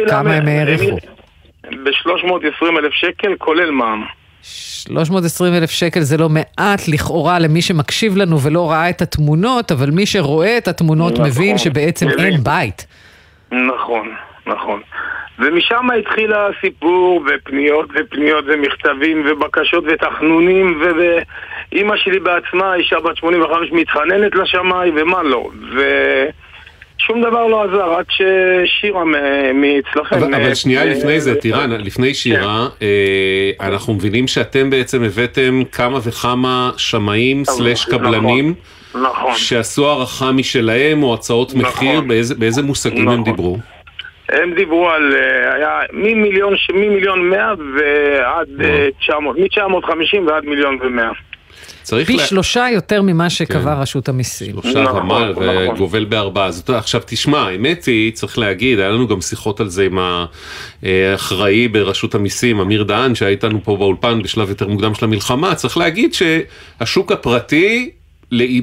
כמה 0.09 0.33
הם 0.33 0.47
העריכו? 0.47 0.97
ב-320 1.83 2.79
אלף 2.79 2.93
שקל, 2.93 3.35
כולל 3.37 3.71
מע"מ. 3.71 4.03
320 4.45 5.53
אלף 5.53 5.69
שקל 5.69 6.01
זה 6.01 6.17
לא 6.17 6.29
מעט 6.29 6.87
לכאורה 6.87 7.39
למי 7.39 7.61
שמקשיב 7.61 8.17
לנו 8.17 8.41
ולא 8.41 8.71
ראה 8.71 8.89
את 8.89 9.01
התמונות, 9.01 9.71
אבל 9.71 9.89
מי 9.89 10.05
שרואה 10.05 10.57
את 10.57 10.67
התמונות 10.67 11.13
נכון, 11.13 11.25
מבין 11.25 11.57
שבעצם 11.57 12.07
מבין. 12.07 12.25
אין 12.25 12.43
בית. 12.43 12.87
נכון, 13.51 14.13
נכון. 14.47 14.81
ומשם 15.39 15.87
התחיל 15.99 16.33
הסיפור, 16.33 17.25
ופניות 17.25 17.89
ופניות 17.95 18.45
ומכתבים 18.47 19.25
ובקשות 19.25 19.83
ותחנונים, 19.87 20.81
ואימא 20.81 21.97
שלי 21.97 22.19
בעצמה, 22.19 22.75
אישה 22.75 22.99
בת 22.99 23.17
85, 23.17 23.71
מתחננת 23.71 24.35
לשמאי, 24.35 24.91
ומה 24.95 25.23
לא. 25.23 25.49
ושום 27.05 27.21
דבר 27.21 27.47
לא 27.47 27.63
עזר, 27.63 27.93
עד 27.93 28.05
ששירה 28.09 29.03
מאצלכם... 29.53 30.15
אבל, 30.15 30.33
אבל 30.35 30.49
אה, 30.49 30.55
שנייה 30.55 30.81
אה, 30.81 30.85
לפני 30.85 31.19
זה, 31.19 31.31
אה, 31.31 31.35
טירן, 31.35 31.71
לפני 31.71 32.13
שירה, 32.13 32.67
אה, 32.81 33.67
אנחנו 33.67 33.93
מבינים 33.93 34.27
שאתם 34.27 34.69
בעצם 34.69 35.03
הבאתם 35.03 35.61
כמה 35.71 35.99
וכמה 36.03 36.71
שמאים 36.77 37.45
סלש 37.45 37.85
קבלנים. 37.85 38.53
נכון. 39.01 39.35
שעשו 39.35 39.89
הערכה 39.89 40.31
משלהם 40.31 41.03
או 41.03 41.13
הצעות 41.13 41.53
מחיר, 41.53 42.01
באיזה, 42.01 42.35
באיזה 42.35 42.61
מושגים 42.61 43.09
הם 43.09 43.23
דיברו? 43.23 43.57
הם 44.29 44.53
דיברו 44.53 44.89
על, 44.89 45.15
אה, 45.15 45.53
היה 45.55 45.79
ממיליון, 45.93 47.29
מאה 47.29 47.53
ועד 47.77 48.61
אה, 48.63 48.87
900, 48.99 49.37
מ-950 49.37 50.19
ועד 50.27 50.45
מיליון 50.45 50.77
ומאה. 50.81 51.11
צריך 51.83 52.07
פי 52.07 52.17
לה- 52.17 52.25
שלושה 52.25 52.65
יותר 52.73 53.01
ממה 53.01 53.29
שקבע 53.29 53.73
רשות 53.73 54.09
המיסים. 54.09 54.55
שלושה 54.61 54.83
רמל 54.83 55.33
וגובל 55.37 56.05
בארבעה. 56.05 56.45
אז 56.45 56.59
אתה- 56.59 56.77
עכשיו 56.77 57.01
תשמע, 57.05 57.39
האמת 57.39 57.85
היא, 57.85 58.11
צריך 58.13 58.37
להגיד, 58.39 58.79
היה 58.79 58.89
לנו 58.89 59.07
גם 59.07 59.21
שיחות 59.21 59.59
על 59.59 59.69
זה 59.69 59.83
עם 59.85 59.99
האחראי 60.83 61.67
ברשות 61.67 62.15
המיסים, 62.15 62.59
אמיר 62.59 62.83
דהן, 62.83 63.15
שהיה 63.15 63.31
איתנו 63.31 63.59
פה 63.63 63.77
באולפן 63.77 64.21
בשלב 64.21 64.49
יותר 64.49 64.67
מוקדם 64.67 64.95
של 64.95 65.05
המלחמה, 65.05 65.55
צריך 65.55 65.77
להגיד 65.77 66.13
שהשוק 66.13 67.11
הפרטי, 67.11 67.89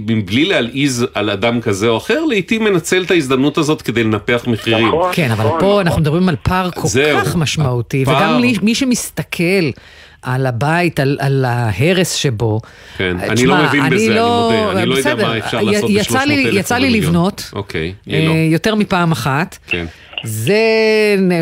מבלי 0.08 0.44
להלעיז 0.44 1.06
על 1.14 1.30
אדם 1.30 1.60
כזה 1.60 1.88
או 1.88 1.96
אחר, 1.96 2.24
לעיתים 2.24 2.64
מנצל 2.64 3.02
את 3.02 3.10
ההזדמנות 3.10 3.58
הזאת 3.58 3.82
כדי 3.82 4.04
לנפח 4.04 4.44
מחירים. 4.46 4.88
כן, 5.12 5.30
אבל 5.30 5.44
פה 5.60 5.80
אנחנו 5.80 6.00
מדברים 6.00 6.28
על 6.28 6.36
פער 6.42 6.70
כל 6.70 6.88
כך 7.24 7.36
משמעותי. 7.36 8.02
וגם 8.06 8.40
מי 8.62 8.74
שמסתכל 8.74 9.70
על 10.22 10.46
הבית, 10.46 11.00
על, 11.00 11.16
על 11.20 11.44
ההרס 11.44 12.12
שבו. 12.12 12.60
כן, 12.96 13.16
אה, 13.20 13.26
אני 13.26 13.34
תשמע, 13.34 13.46
לא 13.62 13.68
מבין 13.68 13.82
אני 13.84 13.94
בזה, 13.96 14.06
אני 14.06 14.14
לא- 14.16 14.50
מודה, 14.66 14.80
אני 14.80 14.86
לא 14.88 14.94
יודע 14.94 15.14
בסדר, 15.14 15.28
מה 15.28 15.38
אפשר 15.38 15.60
י- 15.60 15.64
לעשות 15.64 15.90
יצא 15.90 16.10
ב-300 16.18 16.24
לי- 16.26 16.44
אלף 16.46 16.54
יצא 16.54 16.76
לי 16.76 16.86
מיליון. 16.86 17.04
לבנות. 17.04 17.50
אוקיי, 17.52 17.92
אה, 18.10 18.24
לא. 18.28 18.32
יותר 18.32 18.74
מפעם 18.74 19.12
אחת. 19.12 19.58
כן. 19.66 19.86
זה, 20.24 20.56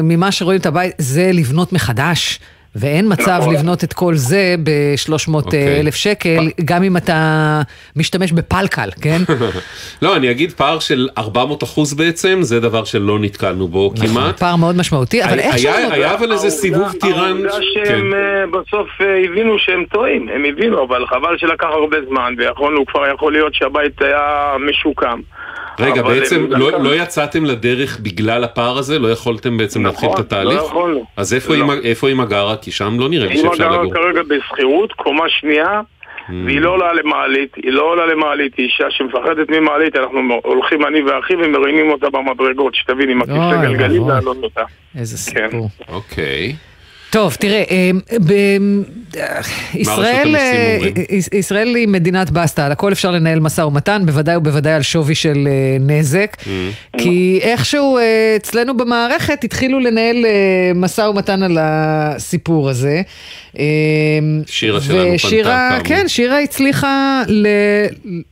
ממה 0.03 0.33
שרואים 0.33 0.61
את 0.61 0.67
הבית, 0.67 0.93
זה 0.99 1.31
לבנות 1.35 1.73
מחדש. 1.73 2.41
ואין 2.77 3.13
מצב 3.13 3.39
נכון. 3.41 3.55
לבנות 3.55 3.85
את 3.85 3.93
כל 3.93 4.15
זה 4.15 4.55
ב-300 4.63 5.35
אוקיי. 5.35 5.81
אלף 5.81 5.95
שקל, 5.95 6.39
גם 6.65 6.83
אם 6.83 6.97
אתה 6.97 7.61
משתמש 7.97 8.33
בפלקל, 8.33 8.89
כן? 9.03 9.19
לא, 10.03 10.17
אני 10.17 10.31
אגיד 10.31 10.53
פער 10.53 10.79
של 10.79 11.09
400 11.19 11.63
אחוז 11.63 11.95
בעצם, 11.95 12.39
זה 12.43 12.61
דבר 12.61 12.85
שלא 12.85 13.19
נתקלנו 13.19 13.69
בו 13.69 13.93
נכון, 13.97 14.07
כמעט. 14.09 14.39
פער 14.39 14.57
מאוד 14.57 14.77
משמעותי, 14.77 15.25
אבל 15.25 15.39
היה- 15.39 15.47
איך 15.47 15.55
היה- 15.55 15.83
שלא- 15.87 15.95
היה 15.95 16.15
אבל 16.15 16.33
איזה 16.33 16.51
סיבוב 16.51 16.93
טירן, 17.01 17.19
העובדה 17.29 17.51
כן. 17.51 17.85
שהם 17.85 18.15
אה, 18.15 18.19
בסוף 18.47 18.89
אה, 19.01 19.25
הבינו 19.25 19.59
שהם 19.59 19.85
טועים, 19.93 20.29
הם 20.35 20.45
הבינו, 20.45 20.85
אבל 20.89 21.07
חבל 21.07 21.39
שלקח 21.39 21.67
הרבה 21.81 21.97
זמן, 22.09 22.35
ויכולנו, 22.39 22.87
כבר 22.87 23.01
יכול 23.15 23.33
להיות 23.33 23.55
שהבית 23.55 24.03
היה 24.03 24.21
משוקם. 24.71 25.21
רגע, 25.81 26.03
בעצם 26.03 26.47
לא, 26.51 26.71
לא 26.83 26.95
יצאתם 26.95 27.45
לדרך 27.45 27.99
בגלל 28.03 28.45
הפער 28.45 28.79
הזה? 28.79 28.99
לא 28.99 29.09
יכולתם 29.13 29.57
בעצם 29.59 29.87
להתחיל 29.87 30.09
את 30.09 30.13
נכון, 30.13 30.25
התהליך? 30.27 30.55
לא 30.61 30.67
יכולנו. 30.67 31.05
אז 31.17 31.35
איפה 31.35 31.55
לא. 31.57 31.65
אמא- 31.65 31.85
איפה 31.85 32.09
אמא 32.09 32.25
גרה? 32.25 32.57
כי 32.57 32.71
שם 32.71 33.01
לא 33.01 33.09
נראה 33.09 33.27
לי 33.27 33.37
שאפשר 33.39 33.71
לגור. 33.71 33.93
כרגע 33.95 34.21
בשכירות, 34.23 34.93
קומה 34.93 35.25
שנייה, 35.29 35.81
Mm. 36.21 36.33
והיא 36.47 36.61
לא 36.61 36.71
עולה 36.71 36.93
למעלית, 36.93 37.55
היא 37.57 37.73
לא 37.73 37.83
עולה 37.83 38.07
למעלית, 38.07 38.55
היא 38.57 38.67
אישה 38.67 38.85
שמפחדת 38.91 39.51
ממעלית, 39.51 39.97
אנחנו 39.97 40.21
הולכים 40.45 40.87
אני 40.87 41.03
ואחי 41.03 41.35
ומרימים 41.35 41.91
אותה 41.91 42.07
במדרגות, 42.11 42.75
שתבין, 42.75 43.11
עם 43.11 43.23
הכיסא 43.23 43.63
גלגלים. 43.63 44.09
להעלות 44.09 44.37
אותה. 44.43 44.63
איזה 44.99 45.19
סיפור. 45.19 45.69
אוקיי. 45.89 46.55
טוב, 47.11 47.35
תראה, 47.35 47.63
אה, 47.71 47.91
ב- 48.27 48.83
ישראל, 49.75 50.37
אה? 50.37 50.79
יש- 51.11 51.29
ישראל 51.33 51.75
היא 51.75 51.89
מדינת 51.89 52.31
בסטה, 52.31 52.67
על 52.67 52.73
הכל 52.73 52.93
אפשר 52.93 53.11
לנהל 53.11 53.41
משא 53.41 53.61
ומתן, 53.61 54.03
בוודאי 54.07 54.37
ובוודאי 54.37 54.73
על 54.73 54.83
שווי 54.83 55.15
של 55.15 55.49
אה, 55.51 55.77
נזק, 55.81 56.37
Mm. 56.41 56.47
כי 56.99 57.39
איכשהו 57.43 57.99
אה, 57.99 58.03
אצלנו 58.37 58.77
במערכת 58.77 59.45
התחילו 59.45 59.81
לנהל 59.81 60.27
אה, 60.27 60.31
משא 60.75 61.01
ומתן 61.01 61.43
על 61.43 61.59
הסיפור 61.61 62.71
הזה. 62.71 63.03
אה, 63.59 63.65
שירה 64.47 64.81
שלנו 64.81 64.99
פנתה, 65.03 65.15
ושירה, 65.27 65.69
כאמור. 65.71 65.85
כן, 65.85 66.09
שירה 66.09 66.41
הצליחה 66.41 67.23
ל- 67.29 67.47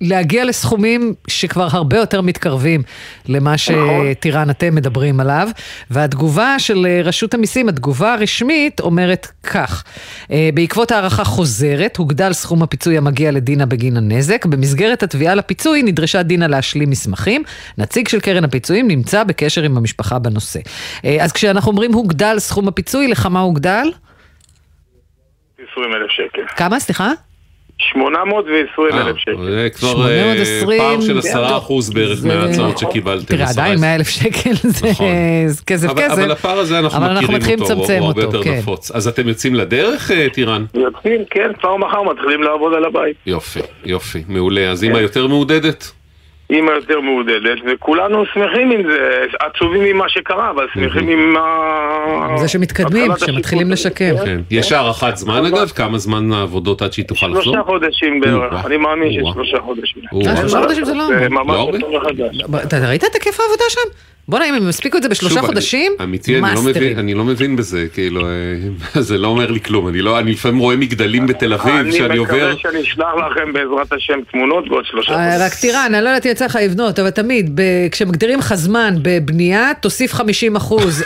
להגיע 0.00 0.44
לסכומים 0.44 1.14
שכבר 1.28 1.68
הרבה 1.70 1.96
יותר 1.96 2.20
מתקרבים 2.20 2.82
למה 3.28 3.54
שטירן 3.58 4.50
אתם 4.50 4.74
מדברים 4.74 5.20
עליו, 5.20 5.48
והתגובה 5.90 6.54
של 6.58 6.86
אה, 6.86 7.00
רשות 7.04 7.34
המיסים, 7.34 7.68
התגובה 7.68 8.14
הרשמית, 8.14 8.67
הפלסטינית 8.68 8.80
אומרת 8.80 9.26
כך: 9.42 9.84
אה, 10.30 10.50
בעקבות 10.54 10.90
הערכה 10.90 11.24
חוזרת, 11.24 11.96
הוגדל 11.96 12.32
סכום 12.32 12.62
הפיצוי 12.62 12.98
המגיע 12.98 13.30
לדינה 13.30 13.66
בגין 13.66 13.96
הנזק. 13.96 14.46
במסגרת 14.46 15.02
התביעה 15.02 15.34
לפיצוי 15.34 15.82
נדרשה 15.82 16.22
דינה 16.22 16.48
להשלים 16.48 16.90
מסמכים. 16.90 17.42
נציג 17.78 18.08
של 18.08 18.20
קרן 18.20 18.44
הפיצויים 18.44 18.88
נמצא 18.88 19.24
בקשר 19.24 19.62
עם 19.62 19.76
המשפחה 19.76 20.18
בנושא. 20.18 20.60
אה, 21.04 21.16
אז 21.24 21.32
כשאנחנו 21.32 21.70
אומרים 21.72 21.92
הוגדל 21.92 22.38
סכום 22.38 22.68
הפיצוי, 22.68 23.08
לכמה 23.08 23.40
הוגדל? 23.40 23.92
20 25.72 25.94
אלף 25.94 26.10
שקל. 26.10 26.42
כמה, 26.56 26.80
סליחה? 26.80 27.12
820 27.80 28.88
אלף 28.92 29.16
שקל. 29.16 29.50
זה 29.50 29.68
כבר 29.74 29.88
אה, 30.10 30.34
820, 30.34 30.80
פער 30.80 31.00
של 31.00 31.18
10 31.18 31.56
אחוז 31.56 31.90
בערך 31.90 32.24
מההצעות 32.24 32.78
שקיבלתם. 32.78 33.24
תראה, 33.36 33.48
עדיין 33.50 33.80
100 33.80 33.94
אלף 33.94 34.08
שקל 34.08 34.50
זה 34.62 34.90
זה 35.46 35.62
כסף 35.66 35.90
אבל, 35.90 36.02
כסף. 36.02 36.12
אבל 36.12 36.30
הפער 36.30 36.58
הזה 36.58 36.78
אנחנו 36.78 37.00
מכירים 37.14 37.34
מתחילים 37.36 37.60
אותו, 37.62 37.72
הוא- 37.74 37.92
הרבה 37.92 38.06
אותו, 38.06 38.20
יותר 38.20 38.42
כן. 38.42 38.58
נפוץ. 38.58 38.90
אז 38.90 39.08
אתם 39.08 39.28
יוצאים 39.28 39.54
לדרך, 39.54 40.10
אה, 40.10 40.26
טירן? 40.32 40.64
יוצאים, 40.74 41.20
כן, 41.30 41.50
כבר 41.60 41.76
מחר 41.76 42.02
מתחילים 42.02 42.42
לעבוד 42.42 42.74
על 42.74 42.84
הבית. 42.84 43.16
יופי, 43.26 43.60
יופי, 43.84 44.22
מעולה. 44.28 44.70
אז 44.70 44.84
אמא 44.84 44.98
יותר 44.98 45.26
מעודדת? 45.26 45.90
אימא 46.50 46.70
יותר 46.70 47.00
מעודדת, 47.00 47.58
וכולנו 47.66 48.24
שמחים 48.26 48.70
עם 48.70 48.82
זה, 48.82 49.24
עצובים 49.40 49.82
ממה 49.82 50.08
שקרה, 50.08 50.50
אבל 50.50 50.66
שמחים 50.74 51.08
עם 51.08 51.36
ה... 51.36 52.36
זה 52.38 52.48
שמתקדמים, 52.48 53.10
שמתחילים 53.26 53.70
לשקם. 53.70 54.14
כן. 54.24 54.40
יש 54.50 54.72
הערכת 54.72 55.16
זמן 55.16 55.46
אגב? 55.46 55.68
כמה 55.68 55.98
זמן 55.98 56.32
העבודות 56.32 56.82
עד 56.82 56.92
שהיא 56.92 57.04
תוכל 57.04 57.26
לחזור? 57.26 57.42
שלושה 57.42 57.62
חודשים 57.62 58.20
בערך. 58.20 58.66
אני 58.66 58.76
מאמין. 58.76 59.12
ששלושה 59.12 59.58
חודשים. 59.60 60.02
אה, 60.26 60.36
שלושה 60.36 60.60
חודשים 60.60 60.84
זה 60.84 60.94
לא. 60.94 61.06
זה 61.06 61.28
ממש 61.28 61.56
לא 61.80 62.00
הרבה? 62.42 62.62
אתה 62.62 62.88
ראית 62.88 63.04
את 63.04 63.14
היקף 63.14 63.40
העבודה 63.40 63.64
שם? 63.68 64.07
בוא'נה, 64.28 64.48
אם 64.48 64.54
הם 64.54 64.68
הספיקו 64.68 64.98
את 64.98 65.02
זה 65.02 65.08
בשלושה 65.08 65.34
שוב, 65.34 65.44
אני- 65.44 65.46
חודשים, 65.46 65.92
אמיתי, 66.02 66.32
אני 66.32 66.40
לא, 66.42 66.48
מאסטרים. 66.48 66.70
מבין, 66.76 66.98
אני 66.98 67.14
לא 67.14 67.24
מבין 67.24 67.56
בזה, 67.56 67.86
כאילו, 67.94 68.20
אה, 68.26 68.30
זה 69.08 69.18
לא 69.18 69.28
אומר 69.28 69.50
לי 69.50 69.60
כלום. 69.60 69.88
אני, 69.88 70.00
לא, 70.02 70.18
אני 70.18 70.32
לפעמים 70.32 70.58
רואה 70.58 70.76
מגדלים 70.76 71.26
בתל 71.26 71.52
אביב, 71.52 71.90
שאני 71.90 72.06
אני 72.06 72.16
עובר... 72.18 72.34
מקווה 72.34 72.52
שאני 72.58 72.82
אשלח 72.82 73.06
לכם 73.30 73.52
בעזרת 73.52 73.92
השם 73.92 74.18
תמונות 74.32 74.68
בעוד 74.68 74.84
שלושה 74.84 75.12
אה, 75.12 75.16
חודשים. 75.32 75.46
רק 75.46 75.54
טירן, 75.54 75.94
אני 75.94 76.04
לא 76.04 76.08
יודעת 76.08 76.26
אם 76.26 76.30
יצא 76.30 76.44
לך 76.44 76.58
לבנות, 76.62 76.98
אבל 76.98 77.10
תמיד, 77.10 77.50
ב- 77.60 77.62
כשמגדירים 77.92 78.38
לך 78.38 78.54
זמן 78.54 78.94
בבנייה, 79.02 79.70
תוסיף 79.80 80.14
50% 80.14 80.20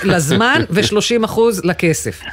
לזמן 0.04 0.60
ו-30% 0.70 1.40
לכסף. 1.64 2.20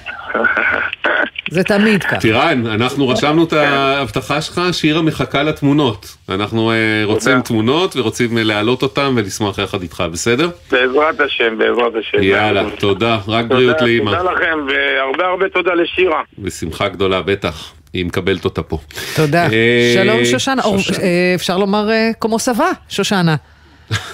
זה 1.51 1.63
תמיד 1.63 2.03
ככה. 2.03 2.17
טירן, 2.19 2.67
אנחנו 2.67 3.09
רשמנו 3.09 3.43
את 3.43 3.53
ההבטחה 3.53 4.41
שלך, 4.41 4.61
שירה 4.71 5.01
מחכה 5.01 5.43
לתמונות. 5.43 6.15
אנחנו 6.29 6.71
אה, 6.71 6.75
רוצים 7.03 7.41
תמונות 7.41 7.95
ורוצים 7.95 8.37
אה, 8.37 8.43
להעלות 8.43 8.81
אותן 8.81 9.13
ולשמוח 9.15 9.57
יחד 9.57 9.81
איתך, 9.81 10.03
בסדר? 10.11 10.49
בעזרת 10.71 11.19
השם, 11.19 11.57
בעזרת 11.57 11.93
השם. 11.99 12.17
יאללה, 12.23 12.63
תודה, 12.79 13.17
רק 13.27 13.45
בריאות 13.45 13.73
תודה, 13.77 13.85
לאימא. 13.85 14.17
תודה 14.17 14.31
לכם, 14.31 14.57
והרבה 14.67 15.25
הרבה 15.25 15.49
תודה 15.49 15.73
לשירה. 15.73 16.21
בשמחה 16.39 16.87
גדולה, 16.87 17.21
בטח. 17.21 17.73
היא 17.93 18.05
מקבלת 18.05 18.45
אותה 18.45 18.63
פה. 18.63 18.77
תודה. 19.15 19.43
אה, 19.43 19.93
שלום 19.93 20.25
שושנה, 20.25 20.61
אפשר 21.35 21.57
לומר 21.57 21.89
כמו 22.19 22.39
סבה, 22.39 22.67
שושנה. 22.89 23.35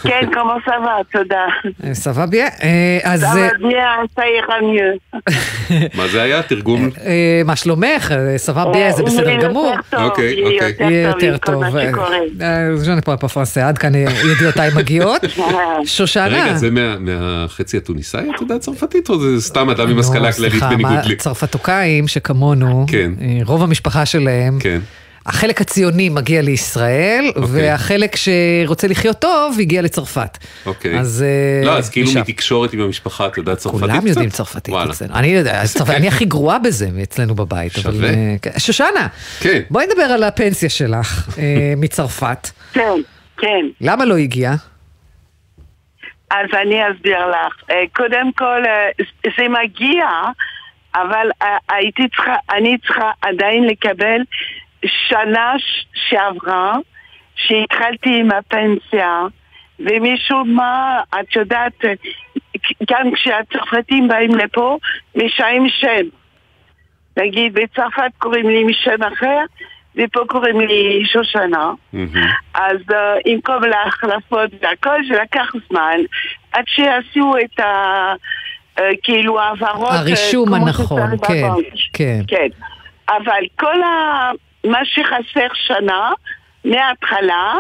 כן, 0.03 0.28
כמו 0.34 0.53
סבא, 0.65 0.97
תודה. 1.11 1.45
אה, 1.84 1.93
סבה 1.93 2.26
ביה. 2.26 2.47
אה, 2.63 2.99
אז 3.03 3.23
אה, 3.23 3.49
bien, 3.49 4.19
ça 4.19 4.21
ira 4.21 4.61
mieux. 4.61 5.19
מה 5.97 6.07
זה 6.07 6.21
היה? 6.21 6.41
תרגום? 6.43 6.89
אה, 7.05 7.41
מה 7.45 7.55
שלומך? 7.55 8.11
אה, 8.11 8.38
סבה 8.38 8.65
ביה 8.65 8.91
זה 8.91 9.03
בסדר 9.03 9.36
גמור. 9.41 9.76
טוב, 9.89 10.01
אוקיי, 10.01 10.34
יהיה 10.34 10.45
אוקיי. 10.45 10.67
יותר 10.69 11.26
יהיה 11.26 11.38
טוב 11.38 11.53
יותר. 11.53 11.59
מה 11.59 11.82
שקורה. 11.91 12.17
אה, 12.41 12.97
ne 12.97 13.01
parle 13.01 13.23
pas 13.23 13.34
français, 13.34 13.59
עד 13.63 13.78
כאן 13.78 13.95
אה, 13.95 14.05
ידיעותיי 14.36 14.69
מגיעות. 14.76 15.21
שושנה. 15.86 16.26
רגע, 16.43 16.53
זה 16.53 16.71
מה- 16.71 16.95
מהחצי 16.99 17.78
התוניסאי, 17.78 18.30
את 18.36 18.41
יודעת 18.41 18.61
צרפתית, 18.61 19.09
או 19.09 19.19
זה 19.19 19.41
סתם 19.41 19.69
אדם 19.69 19.89
עם 19.89 19.99
השכלה 19.99 20.32
כללית 20.32 20.63
בניגוד 20.63 21.05
לי? 21.05 21.15
צרפתוקאים 21.15 22.07
שכמונו, 22.07 22.86
כן. 22.88 23.11
אה, 23.21 23.28
רוב 23.45 23.63
המשפחה 23.63 24.05
שלהם, 24.05 24.57
כן. 24.59 24.80
החלק 25.26 25.61
הציוני 25.61 26.09
מגיע 26.09 26.41
לישראל, 26.41 27.26
אוקיי. 27.36 27.49
והחלק 27.51 28.15
שרוצה 28.15 28.88
לחיות 28.88 29.19
טוב 29.19 29.57
הגיע 29.59 29.82
לצרפת. 29.82 30.38
אוקיי. 30.65 30.99
אז... 30.99 31.26
אה, 31.28 31.65
לא, 31.65 31.78
אז 31.78 31.89
כאילו 31.89 32.07
משם. 32.07 32.19
מתקשורת 32.19 32.73
עם 32.73 32.82
המשפחה, 32.82 33.28
את 33.28 33.38
יודעת 33.38 33.57
צרפתית 33.57 33.84
קצת? 33.84 33.91
כולם 33.91 34.07
יודעים 34.07 34.30
צרפתית 34.30 34.73
וואלה. 34.73 34.91
אצלנו. 34.91 35.15
אני 35.15 35.28
יודע, 35.28 35.61
אני 35.89 36.07
הכי 36.07 36.26
גרועה 36.26 36.59
בזה 36.59 36.89
אצלנו 37.03 37.36
בבית. 37.36 37.71
אבל, 37.78 37.93
שווה. 37.93 38.09
אה, 38.09 38.36
כן. 38.41 38.59
שושנה, 38.59 39.07
כן. 39.39 39.61
בואי 39.69 39.86
נדבר 39.86 40.03
על 40.03 40.23
הפנסיה 40.23 40.69
שלך 40.69 41.30
אה, 41.38 41.73
מצרפת. 41.78 42.49
כן, 42.73 43.01
כן. 43.38 43.65
למה 43.82 44.05
לא 44.05 44.17
הגיעה? 44.17 44.55
אז 46.32 46.47
אני 46.61 46.82
אסביר 46.91 47.17
לך. 47.28 47.78
קודם 47.95 48.32
כל, 48.38 48.61
זה 49.38 49.43
מגיע, 49.49 50.05
אבל 50.95 51.30
הייתי 51.69 52.03
צריכה, 52.15 52.36
אני 52.57 52.78
צריכה 52.86 53.11
עדיין 53.21 53.63
לקבל 53.63 54.21
שנה 54.88 55.53
שעברה, 55.93 56.75
שהתחלתי 57.36 58.19
עם 58.19 58.31
הפנסיה, 58.31 59.21
ומשום 59.79 60.53
מה, 60.53 61.01
את 61.19 61.36
יודעת, 61.36 61.86
אה, 61.86 61.93
גם 62.91 63.11
כשהצרפתים 63.13 64.07
באים 64.07 64.36
לפה, 64.36 64.77
משעים 65.15 65.69
שם. 65.69 66.07
נגיד, 67.17 67.53
בצרפת 67.53 68.11
קוראים 68.17 68.49
לי 68.49 68.63
משם 68.63 69.03
אחר, 69.03 69.39
ופה 69.95 70.19
קוראים 70.27 70.59
לי 70.59 71.03
שושנה. 71.05 71.71
אז 72.53 72.77
uh, 72.89 72.93
עם 73.25 73.41
כל 73.41 73.73
ההחלפות 73.73 74.49
והכל, 74.61 74.99
זה 75.09 75.21
לקח 75.21 75.51
זמן 75.69 75.97
עד 76.51 76.63
שעשו 76.67 77.33
את 77.45 77.59
ה... 77.59 78.13
uh, 78.77 78.81
כאילו 79.03 79.39
העברות... 79.39 79.91
uh, 79.91 79.95
הרישום 79.95 80.53
הנכון, 80.53 81.01
כן, 81.01 81.17
בבנק. 81.17 81.65
כן. 81.93 82.19
כן. 82.27 82.47
אבל 83.09 83.43
כל 83.55 83.83
ה... 83.83 84.31
מה 84.66 84.80
שחסר 84.86 85.47
שנה, 85.53 86.11
מההתחלה, 86.66 87.53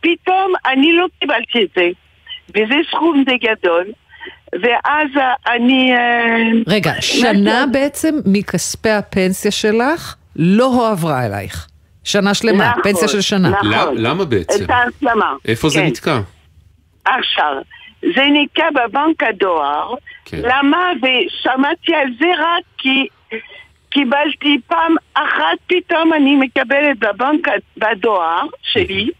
פתאום 0.00 0.52
אני 0.66 0.92
לא 0.92 1.06
קיבלתי 1.20 1.62
את 1.62 1.68
זה. 1.76 1.88
וזה 2.50 2.74
סכום 2.90 3.24
די 3.26 3.38
גדול. 3.38 3.84
ואז 4.62 5.08
אני... 5.48 5.94
uh, 5.96 5.98
רגע, 6.68 6.92
שנה 7.00 7.64
בעצם 7.72 8.14
מכספי 8.26 8.90
הפנסיה 8.90 9.50
שלך 9.50 10.14
לא 10.36 10.64
הועברה 10.64 11.26
אלייך. 11.26 11.66
שנה 12.04 12.34
שלמה, 12.34 12.68
נכון, 12.70 12.82
פנסיה 12.82 13.08
של 13.08 13.20
שנה. 13.20 13.48
נכון. 13.48 13.68
למה- 13.72 13.90
למה 13.96 14.24
בעצם? 14.24 14.64
את 14.64 14.70
ההסלמה. 14.70 15.32
איפה 15.48 15.68
זה 15.68 15.80
כן. 15.80 15.86
נתקע? 15.86 16.18
עכשיו, 17.04 17.52
זה 18.02 18.22
נתקע 18.32 18.66
בבנק 18.70 19.22
הדואר, 19.22 19.94
כן. 20.24 20.38
למה? 20.42 20.78
ושמעתי 20.98 21.94
על 21.94 22.08
זה 22.20 22.26
רק 22.38 22.64
כי 22.78 23.06
קיבלתי 23.96 24.58
פעם 24.66 24.94
אחת, 25.14 25.58
פתאום 25.66 26.12
אני 26.12 26.36
מקבלת 26.36 26.98
בבנק, 26.98 27.48
בדואר 27.76 28.46
שלי, 28.62 29.10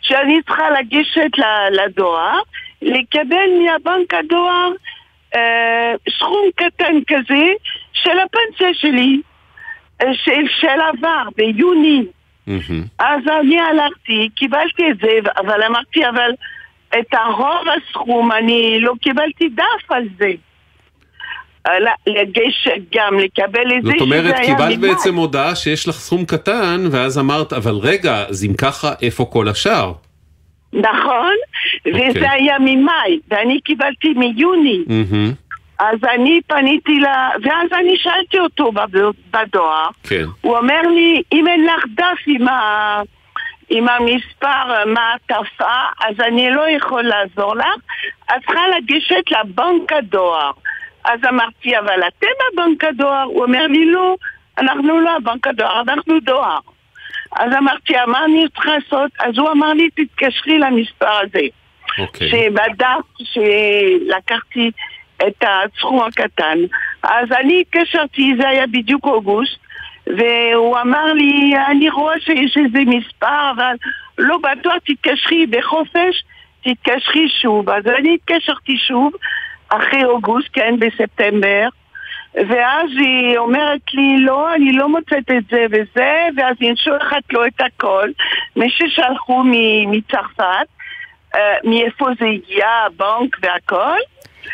שאני 0.00 0.42
צריכה 0.46 0.70
לגשת 0.70 1.30
לדואר, 1.70 2.38
לקבל 2.82 3.48
מהבנק 3.64 4.14
הדואר 4.14 4.72
אה, 5.34 5.94
סכום 6.18 6.50
קטן 6.56 6.94
כזה 7.06 7.44
של 7.92 8.18
הפנסיה 8.18 8.74
שלי, 8.74 9.20
אה, 10.02 10.14
של, 10.14 10.44
של 10.60 10.80
עבר, 10.80 11.28
ביוני. 11.36 12.04
אז 12.98 13.20
אני 13.40 13.60
הלכתי, 13.60 14.28
קיבלתי 14.34 14.90
את 14.90 14.96
זה, 14.98 15.30
אבל 15.36 15.62
אמרתי, 15.62 16.08
אבל 16.08 16.30
את 16.98 17.14
הרוב 17.14 17.66
הסכום 17.68 18.32
אני 18.32 18.80
לא 18.80 18.92
קיבלתי 19.02 19.48
דף 19.48 19.90
על 19.90 20.04
זה. 20.18 20.32
לגשת 22.06 22.80
גם, 22.94 23.18
לקבל 23.18 23.76
את 23.78 23.82
זה, 23.84 23.90
זאת 23.90 24.00
אומרת, 24.00 24.24
שזה 24.24 24.36
היה 24.38 24.46
קיבלת 24.56 24.78
ממאי. 24.78 24.90
בעצם 24.90 25.14
הודעה 25.14 25.54
שיש 25.54 25.88
לך 25.88 25.94
סכום 25.94 26.24
קטן, 26.24 26.84
ואז 26.90 27.18
אמרת, 27.18 27.52
אבל 27.52 27.74
רגע, 27.82 28.24
אז 28.28 28.44
אם 28.44 28.54
ככה, 28.54 28.92
איפה 29.02 29.24
כל 29.32 29.48
השאר? 29.48 29.92
נכון, 30.72 31.34
אוקיי. 31.86 32.10
וזה 32.10 32.30
היה 32.30 32.56
ממאי, 32.60 33.18
ואני 33.30 33.60
קיבלתי 33.60 34.12
מיוני. 34.16 34.78
מהמם, 34.86 35.32
אז 35.78 35.98
אני 36.14 36.40
פניתי 36.46 36.92
ל... 37.00 37.04
ואז 37.42 37.68
אני 37.80 37.96
שאלתי 37.96 38.38
אותו 38.38 38.72
בד- 38.72 38.98
בדואר, 39.30 39.88
כן. 40.02 40.24
הוא 40.40 40.56
אומר 40.56 40.82
לי, 40.82 41.22
אם 41.32 41.48
אין 41.48 41.66
לך 41.66 41.84
דף 41.96 42.18
עם, 42.26 42.48
ה... 42.48 43.00
עם 43.70 43.86
המספר 43.88 44.84
מעטפה, 44.86 45.74
אז 46.08 46.20
אני 46.28 46.50
לא 46.50 46.70
יכול 46.70 47.02
לעזור 47.02 47.56
לך, 47.56 47.66
את 48.24 48.42
צריכה 48.46 48.60
לגשת 48.78 49.24
לבנק 49.30 49.92
הדואר. 49.92 50.50
אז 51.04 51.20
אמרתי, 51.28 51.78
אבל 51.78 52.00
אתם 52.08 52.26
הבנק 52.52 52.84
הדואר? 52.84 53.22
הוא 53.22 53.44
אומר 53.44 53.66
לי, 53.66 53.90
לא, 53.90 54.16
אנחנו 54.58 55.00
לא 55.00 55.16
הבנק 55.16 55.46
הדואר, 55.46 55.80
אנחנו 55.80 56.20
דואר. 56.20 56.58
אז 57.36 57.52
אמרתי, 57.58 57.94
מה 58.06 58.24
אני 58.24 58.44
צריכה 58.54 58.70
לעשות? 58.70 59.10
אז 59.20 59.38
הוא 59.38 59.50
אמר 59.50 59.72
לי, 59.72 59.88
תתקשרי 59.90 60.58
למספר 60.58 61.18
הזה. 61.22 61.46
אוקיי. 61.98 62.28
שבדף 62.30 63.04
שלקחתי 63.18 64.70
את 65.26 65.44
הסכום 65.46 66.02
הקטן. 66.02 66.58
אז 67.02 67.32
אני 67.32 67.60
התקשרתי, 67.60 68.34
זה 68.40 68.48
היה 68.48 68.66
בדיוק 68.66 69.04
אוגוסט, 69.04 69.58
והוא 70.06 70.80
אמר 70.80 71.12
לי, 71.12 71.52
אני 71.70 71.90
רואה 71.90 72.20
שיש 72.20 72.56
איזה 72.56 72.78
מספר, 72.86 73.50
אבל 73.56 73.74
לא 74.18 74.38
בטוח, 74.38 74.74
תתקשרי 74.84 75.46
בחופש, 75.46 76.24
תתקשרי 76.64 77.28
שוב. 77.42 77.70
אז 77.70 77.86
אני 77.86 78.14
התקשרתי 78.14 78.76
שוב, 78.76 79.12
אחרי 79.76 80.04
אוגוסט, 80.04 80.48
כן, 80.52 80.74
בספטמבר, 80.78 81.68
ואז 82.34 82.88
היא 82.98 83.38
אומרת 83.38 83.80
לי, 83.94 84.24
לא, 84.24 84.54
אני 84.54 84.72
לא 84.72 84.88
מוצאת 84.88 85.30
את 85.38 85.44
זה 85.50 85.66
וזה, 85.70 86.28
ואז 86.36 86.56
היא 86.60 86.72
שולחת 86.76 87.22
לו 87.32 87.46
את 87.46 87.60
הכל, 87.60 88.08
מי 88.56 88.70
ששלחו 88.70 89.42
מצרפת, 89.86 90.66
אה, 91.34 91.40
מאיפה 91.64 92.06
זה 92.20 92.26
הגיע, 92.26 92.66
הבנק 92.86 93.36
והכל. 93.42 93.98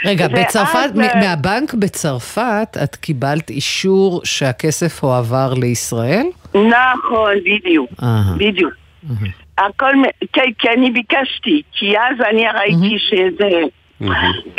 רגע, 0.05 0.27
ואז, 0.31 0.45
בצרפת, 0.45 0.91
אה, 1.01 1.21
מהבנק 1.21 1.75
בצרפת, 1.75 2.77
את 2.85 2.97
קיבלת 2.97 3.51
אישור 3.51 4.21
שהכסף 4.25 5.05
הועבר 5.05 5.55
לישראל? 5.55 6.27
נכון, 6.55 7.33
בדיוק, 7.45 7.91
אהה. 8.03 8.35
בדיוק. 8.37 8.73
הכל, 9.59 9.93
כן, 10.33 10.51
כי 10.59 10.69
אני 10.69 10.91
ביקשתי, 10.91 11.63
כי 11.73 11.99
אז 11.99 12.21
אני 12.31 12.45
ראיתי 12.49 12.99
שזה... 12.99 13.49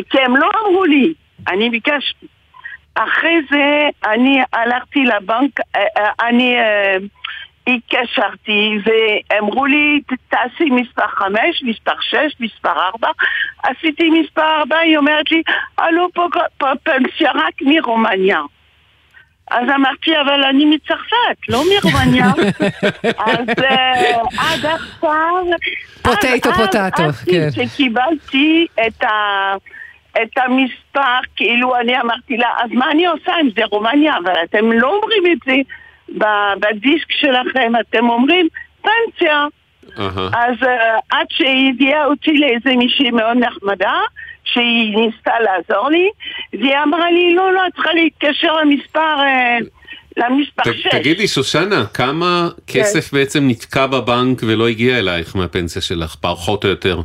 כי 0.10 0.20
הם 0.26 0.36
לא 0.38 0.50
אמרו 0.68 0.86
לי, 0.86 1.14
אני 1.48 1.70
ביקשתי. 1.70 2.26
אחרי 2.96 3.38
זה 3.52 3.64
אני 4.06 4.40
הלכתי 4.54 5.04
לבנק, 5.04 5.60
אה, 5.76 5.82
אה, 5.98 6.28
אני 6.28 6.58
אה, 6.60 6.96
התקשרתי 7.68 8.78
והם 8.86 9.44
אמרו 9.44 9.66
לי 9.66 10.02
"ת- 10.08 10.14
תעשי 10.30 10.70
מספר 10.70 11.08
חמש, 11.08 11.64
מספר 11.64 11.92
שש, 12.02 12.36
מספר 12.40 12.72
ארבע. 12.80 13.08
עשיתי 13.64 14.10
מספר 14.10 14.60
ארבע, 14.60 14.78
היא 14.78 14.98
אומרת 14.98 15.32
לי, 15.32 15.42
הלו 15.78 16.08
פה 16.58 16.68
פנסיה 16.84 17.32
רק 17.36 17.54
מרומניה 17.62 18.40
אז 19.50 19.70
אמרתי, 19.76 20.12
אבל 20.22 20.44
אני 20.44 20.66
מצרפת, 20.66 21.50
לא 21.50 21.64
מרומניה. 21.70 22.26
אז 23.28 23.50
אה, 23.64 24.22
עד 24.38 24.66
עכשיו... 24.66 25.46
פוטטו, 26.02 26.54
פוטטו, 26.54 27.04
כן. 27.32 27.48
שקיבלתי 27.52 28.68
את 28.88 29.04
ה... 29.04 29.54
את 30.22 30.38
המספר, 30.38 31.20
כאילו 31.36 31.76
אני 31.76 32.02
אמרתי 32.02 32.38
לה, 32.38 32.50
אז 32.64 32.72
מה 32.72 32.92
אני 32.92 33.06
עושה 33.06 33.32
אם 33.42 33.50
זה 33.56 33.62
רומניה? 33.66 34.14
אבל 34.24 34.34
אתם 34.44 34.72
לא 34.72 34.96
אומרים 34.96 35.24
את 35.32 35.38
זה 35.46 35.56
בדיסק 36.60 37.12
שלכם, 37.12 37.74
אתם 37.80 38.10
אומרים 38.10 38.48
פנסיה. 38.82 39.48
אז 40.34 40.64
אה, 40.64 40.98
עד 41.10 41.26
שהיא 41.30 41.74
הביאה 41.74 42.06
אותי 42.06 42.38
לאיזה 42.38 42.76
מישהי 42.78 43.12
מאוד 43.12 43.38
נחמדה, 43.38 43.94
שהיא 44.54 44.98
ניסתה 44.98 45.32
לעזור 45.40 45.90
לי, 45.90 46.10
והיא 46.54 46.78
אמרה 46.84 47.12
לי, 47.12 47.34
לא, 47.36 47.54
לא, 47.54 47.68
את 47.68 47.74
צריכה 47.76 47.94
להתקשר 47.94 48.54
למספר, 48.54 49.20
אה, 49.20 49.58
למספר 50.18 50.64
ת- 50.72 50.76
6. 50.76 50.88
תגידי, 50.92 51.28
שושנה, 51.28 51.86
כמה 51.94 52.50
כן. 52.68 52.80
כסף 52.80 53.14
בעצם 53.14 53.44
נתקע 53.48 53.88
בבנק 53.88 54.42
ולא 54.48 54.68
הגיע 54.68 55.00
אלייך 55.00 55.36
מהפנסיה 55.36 55.82
שלך, 55.82 56.16
פחות 56.22 56.64
או 56.66 56.70
יותר? 56.70 57.02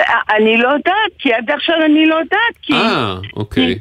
אה, 0.00 0.06
אני 0.36 0.56
לא 0.56 0.68
יודעת, 0.68 1.12
כי 1.18 1.32
עד 1.34 1.50
עכשיו 1.50 1.76
אני 1.84 2.06
לא 2.06 2.14
יודעת, 2.14 2.54
כי... 2.62 2.72
אה, 2.72 3.14
אוקיי. 3.36 3.78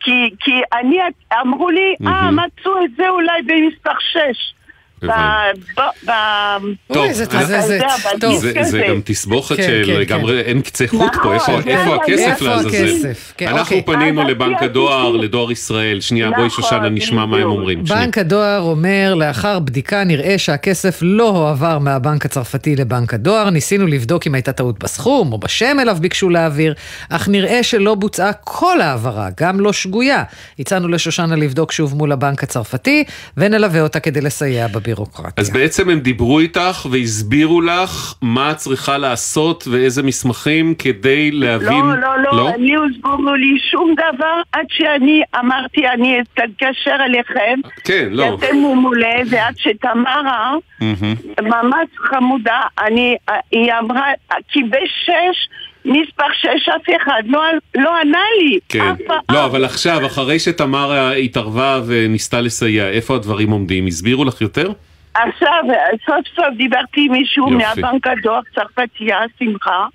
כי, 0.00 0.30
כי 0.40 0.50
אני, 0.72 0.96
אמרו 1.40 1.70
לי, 1.70 1.80
אה, 1.90 1.96
מהמם. 2.00 2.38
מצאו 2.38 2.84
את 2.84 2.90
זה 2.96 3.08
אולי 3.08 3.42
במספר 3.46 3.98
6. 4.12 4.18
טוב, 6.92 7.06
זה 8.62 8.82
גם 8.88 9.00
תסבוכת 9.04 9.56
כן, 9.56 9.62
של 9.62 9.82
כן, 9.86 9.92
לגמרי 10.00 10.40
אין 10.40 10.60
קצה 10.62 10.84
חוט 10.88 11.12
פה, 11.14 11.18
נכון, 11.18 11.34
איפה- 11.34 11.60
זה 11.64 11.70
איפה 11.70 11.82
היה- 11.90 11.94
הכסף 12.26 12.42
לעזאזל? 12.42 13.12
כן, 13.36 13.48
אנחנו 13.48 13.76
אוקיי. 13.76 13.94
פנינו 13.94 14.22
אז 14.22 14.28
לבנק 14.28 14.62
הדואר, 14.62 15.10
לדואר 15.16 15.52
ישראל. 15.52 16.00
שנייה, 16.00 16.30
בואי 16.30 16.46
נכון, 16.46 16.62
שושנה 16.62 16.88
נשמע 16.88 17.26
מה 17.26 17.36
הם 17.36 17.42
אומרים. 17.42 17.84
בנק 17.84 18.18
הדואר 18.18 18.60
אומר, 18.60 19.14
לאחר 19.14 19.58
בדיקה 19.58 20.04
נראה 20.04 20.38
שהכסף 20.38 20.98
לא 21.02 21.28
הועבר 21.28 21.78
מהבנק 21.78 22.24
הצרפתי 22.24 22.76
לבנק 22.76 23.14
הדואר. 23.14 23.50
ניסינו 23.50 23.86
לבדוק 23.86 24.26
אם 24.26 24.34
הייתה 24.34 24.52
טעות 24.52 24.78
בסכום 24.84 25.32
או 25.32 25.38
בשם 25.38 25.76
אליו 25.80 25.96
ביקשו 26.00 26.30
להעביר, 26.30 26.74
אך 27.10 27.28
נראה 27.28 27.62
שלא 27.62 27.94
בוצעה 27.94 28.32
כל 28.32 28.80
העברה, 28.80 29.28
גם 29.40 29.60
לא 29.60 29.72
שגויה. 29.72 30.22
הצענו 30.58 30.88
לשושנה 30.88 31.36
לבדוק 31.36 31.72
שוב 31.72 31.94
מול 31.96 32.12
הבנק 32.12 32.42
הצרפתי, 32.42 33.04
ונלווה 33.36 33.80
אותה 33.80 34.00
כדי 34.00 34.20
לסייע 34.20 34.66
בבירוקרטיה. 34.96 35.32
אז 35.36 35.50
בעצם 35.50 35.90
הם 35.90 36.00
דיברו 36.00 36.40
איתך 36.40 36.86
והסבירו 36.90 37.60
לך 37.60 38.14
מה 38.22 38.50
את 38.50 38.56
צריכה 38.56 38.98
לעשות 38.98 39.64
ואיזה 39.70 40.02
מסמכים 40.02 40.74
כדי 40.74 41.30
להבין... 41.30 41.86
לא, 41.86 42.18
לא, 42.18 42.32
לא, 42.32 42.48
אני 42.48 42.72
הסבירו 42.76 43.34
לי 43.34 43.58
שום 43.70 43.94
דבר 43.94 44.40
עד 44.52 44.66
שאני 44.68 45.22
אמרתי, 45.40 45.88
אני 45.88 46.20
אתקשר 46.20 46.96
אליכם. 47.04 47.60
כן, 47.84 48.08
לא. 48.10 48.34
אתם 48.34 48.56
ממולא, 48.56 49.16
ועד 49.30 49.54
שתמרה. 49.58 50.52
ממש 51.42 51.88
חמודה, 51.96 52.60
אני, 52.78 53.16
היא 53.50 53.72
אמרה, 53.80 54.06
כי 54.48 54.62
בשש, 54.62 55.48
מספר 55.86 56.24
שש, 56.32 56.68
אף 56.68 56.82
אחד 57.02 57.22
לא, 57.26 57.42
לא 57.74 57.96
ענה 58.00 58.18
לי. 58.40 58.58
כן. 58.68 58.80
אף 58.80 58.96
פעם. 59.06 59.20
לא, 59.32 59.44
אבל 59.44 59.64
עכשיו, 59.64 60.06
אחרי 60.06 60.38
שתמרה 60.38 61.12
התערבה 61.12 61.80
וניסתה 61.86 62.40
לסייע, 62.40 62.88
איפה 62.88 63.14
הדברים 63.14 63.50
עומדים? 63.50 63.86
הסבירו 63.86 64.24
לך 64.24 64.40
יותר? 64.40 64.72
עכשיו, 65.14 65.62
סוף 66.06 66.26
סוף 66.36 66.46
דיברתי 66.56 67.00
עם 67.06 67.12
מישהו 67.12 67.52
יופי. 67.52 67.64
מהבנק 67.80 68.06
הדואר 68.06 68.40
צרפתייה, 68.54 69.18
שמחה, 69.38 69.86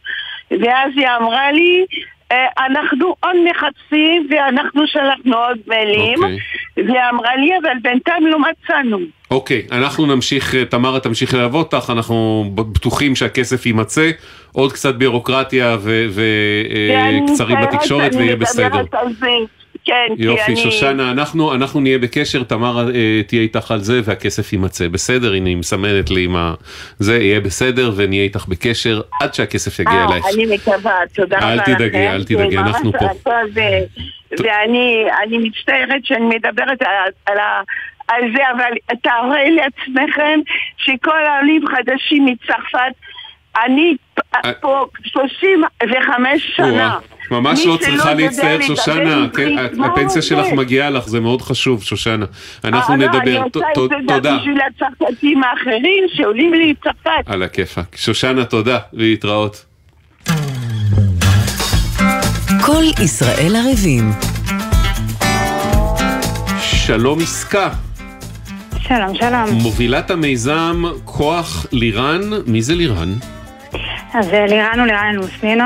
ואז 0.51 0.91
היא 0.95 1.07
אמרה 1.21 1.51
לי, 1.51 1.85
"אה, 2.31 2.45
אנחנו 2.65 3.15
עוד 3.19 3.35
מחפשים 3.49 4.27
ואנחנו 4.29 4.87
שלחנו 4.87 5.37
עוד 5.37 5.57
מיילים, 5.67 6.23
אוקיי. 6.23 6.37
והיא 6.77 7.01
אמרה 7.13 7.35
לי, 7.35 7.51
אבל 7.63 7.73
בינתיים 7.81 8.27
לא 8.27 8.37
מצאנו. 8.39 8.99
אוקיי, 9.31 9.61
אנחנו 9.71 10.05
נמשיך, 10.05 10.55
תמרה 10.55 10.99
תמשיך 10.99 11.33
ללוות 11.33 11.73
אותך, 11.73 11.89
אנחנו 11.89 12.45
בטוחים 12.55 13.15
שהכסף 13.15 13.65
יימצא, 13.65 14.11
עוד 14.51 14.73
קצת 14.73 14.95
בירוקרטיה 14.95 15.77
וקצרים 15.81 17.57
מצטערת, 17.57 17.73
בתקשורת 17.73 18.15
ויהיה 18.15 18.35
בסדר. 18.35 18.81
כן, 19.85 20.07
כי 20.17 20.23
יופי, 20.23 20.51
אני... 20.51 20.55
שושנה, 20.55 21.11
אנחנו, 21.11 21.55
אנחנו 21.55 21.79
נהיה 21.79 21.97
בקשר, 21.97 22.43
תמרה 22.43 22.83
אה, 22.83 23.21
תהיה 23.27 23.41
איתך 23.41 23.71
על 23.71 23.79
זה 23.79 24.01
והכסף 24.03 24.53
יימצא. 24.53 24.87
בסדר, 24.87 25.33
הנה 25.33 25.49
היא 25.49 25.57
מסמנת 25.57 26.09
לי 26.09 26.23
עם 26.23 26.35
ה... 26.35 26.53
זה 26.99 27.17
יהיה 27.17 27.39
בסדר 27.39 27.91
ונהיה 27.95 28.23
איתך 28.23 28.45
בקשר 28.47 29.01
עד 29.21 29.33
שהכסף 29.33 29.79
יגיע 29.79 29.93
אה, 29.93 30.05
אלייך. 30.09 30.25
אני 30.33 30.55
מקווה, 30.55 30.93
תודה 31.13 31.37
רבה 31.37 31.53
אל 31.53 31.57
לכם. 31.57 31.73
תדאגי, 31.75 32.07
אל 32.07 32.23
תדאגי, 32.23 32.55
זה 32.55 32.61
ממש 32.61 32.75
אנחנו 32.75 32.91
פה. 32.91 33.05
ואני 34.39 35.05
אני 35.23 35.37
מצטערת 35.37 36.05
שאני 36.05 36.25
מדברת 36.25 36.81
על, 36.81 37.11
על, 37.25 37.37
על 38.15 38.31
זה, 38.35 38.41
אבל 38.55 38.71
תארו 39.03 39.33
לעצמכם 39.55 40.39
שכל 40.77 41.25
העולים 41.27 41.63
חדשים 41.67 42.25
מצרפת, 42.25 42.93
אני 43.65 43.95
פ- 44.15 44.21
פה 44.61 44.85
35 45.03 46.51
שנה. 46.55 46.89
אה. 46.93 46.97
ממש 47.31 47.65
לא 47.65 47.77
צריכה 47.81 48.13
להצטער, 48.13 48.61
שושנה, 48.61 49.27
כן, 49.35 49.49
מה 49.77 49.87
הפנסיה 49.87 50.21
שלך 50.21 50.39
עושה? 50.45 50.55
מגיעה 50.55 50.89
לך, 50.89 51.07
זה 51.07 51.19
מאוד 51.19 51.41
חשוב, 51.41 51.83
שושנה. 51.83 52.25
אנחנו 52.63 52.93
אה, 52.93 52.99
לא, 52.99 53.05
אני 53.05 53.17
נדבר, 53.19 53.41
עושה 53.43 53.59
ת- 53.59 53.77
את 53.77 53.89
זה 53.89 53.95
גם 53.95 54.15
תודה. 54.15 54.37
בשביל 54.37 54.57
הצרפתים 54.61 55.43
האחרים 55.43 56.03
שעולים 56.13 56.53
לי 56.53 56.71
מצרפת. 56.71 57.09
על 57.25 57.43
הכיפאק. 57.43 57.95
שושנה, 57.95 58.45
תודה, 58.45 58.79
להתראות. 58.93 59.65
כל 62.65 62.83
ישראל 63.03 63.55
ערבים. 63.55 64.11
שלום 66.61 67.19
עסקה, 67.21 67.69
שלום, 68.97 69.15
שלום. 69.15 69.57
מובילת 69.63 70.11
המיזם 70.11 70.83
כוח 71.05 71.65
לירן, 71.71 72.21
מי 72.47 72.61
זה 72.61 72.75
לירן? 72.75 73.09
אז 74.13 74.33
אה, 74.33 74.45
לירן 74.45 74.79
הוא 74.79 74.87
לירן 74.87 75.09
אלמוסנינו, 75.13 75.63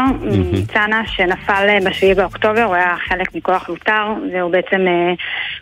מצאנה 0.54 1.02
שנפל 1.08 1.66
אה, 1.70 1.78
ב-7 1.84 2.16
באוקטובר, 2.16 2.64
הוא 2.64 2.76
היה 2.76 2.96
חלק 3.08 3.36
מכוח 3.36 3.70
לוטר, 3.70 4.14
והוא 4.34 4.52
בעצם 4.52 4.88
אה, 4.88 5.14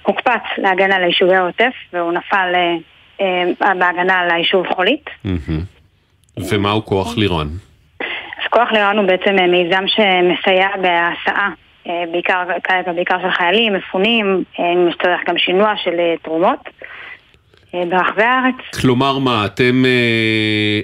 הוקפץ 0.04 0.42
להגנה 0.58 0.96
על 0.96 1.04
יישובי 1.04 1.36
העוטף, 1.36 1.74
והוא 1.94 2.12
נפל 2.12 2.54
בהגנה 3.60 4.20
על 4.20 4.32
היישוב 4.32 4.68
חולית. 4.76 5.10
ומהו 6.38 6.86
כוח 6.86 7.18
לירן? 7.18 7.48
אז 8.00 8.48
כוח 8.50 8.72
לירן 8.72 8.98
הוא 8.98 9.08
בעצם 9.08 9.36
מיזם 9.36 9.84
שמסייע 9.88 10.68
בהסעה, 10.82 11.50
בעיקר, 12.12 12.44
בעיקר 12.96 13.22
של 13.22 13.32
חיילים, 13.32 13.74
מפונים, 13.74 14.44
אם 14.60 14.88
יש 14.90 14.96
צורך 15.04 15.22
גם 15.28 15.38
שינוע 15.38 15.74
של 15.84 15.96
תרומות 16.24 16.70
ברחבי 17.74 18.24
הארץ. 18.24 18.56
כלומר 18.82 19.20
מה, 19.20 19.46
אתם... 19.46 19.86
אה, 19.86 20.80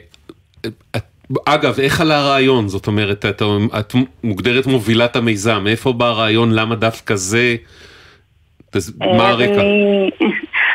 את- 0.96 1.04
אגב, 1.46 1.80
איך 1.80 2.02
עלה 2.02 2.18
הרעיון? 2.20 2.68
זאת 2.68 2.88
אומרת, 2.88 3.26
את, 3.26 3.42
את 3.80 3.94
מוגדרת 4.24 4.66
מובילת 4.68 5.16
המיזם, 5.16 5.62
מאיפה 5.64 5.94
בא 5.94 6.06
הרעיון, 6.06 6.52
למה 6.52 6.76
דווקא 6.76 7.16
זה? 7.16 7.56
מה 9.00 9.24
אה, 9.24 9.30
הרקע? 9.30 9.62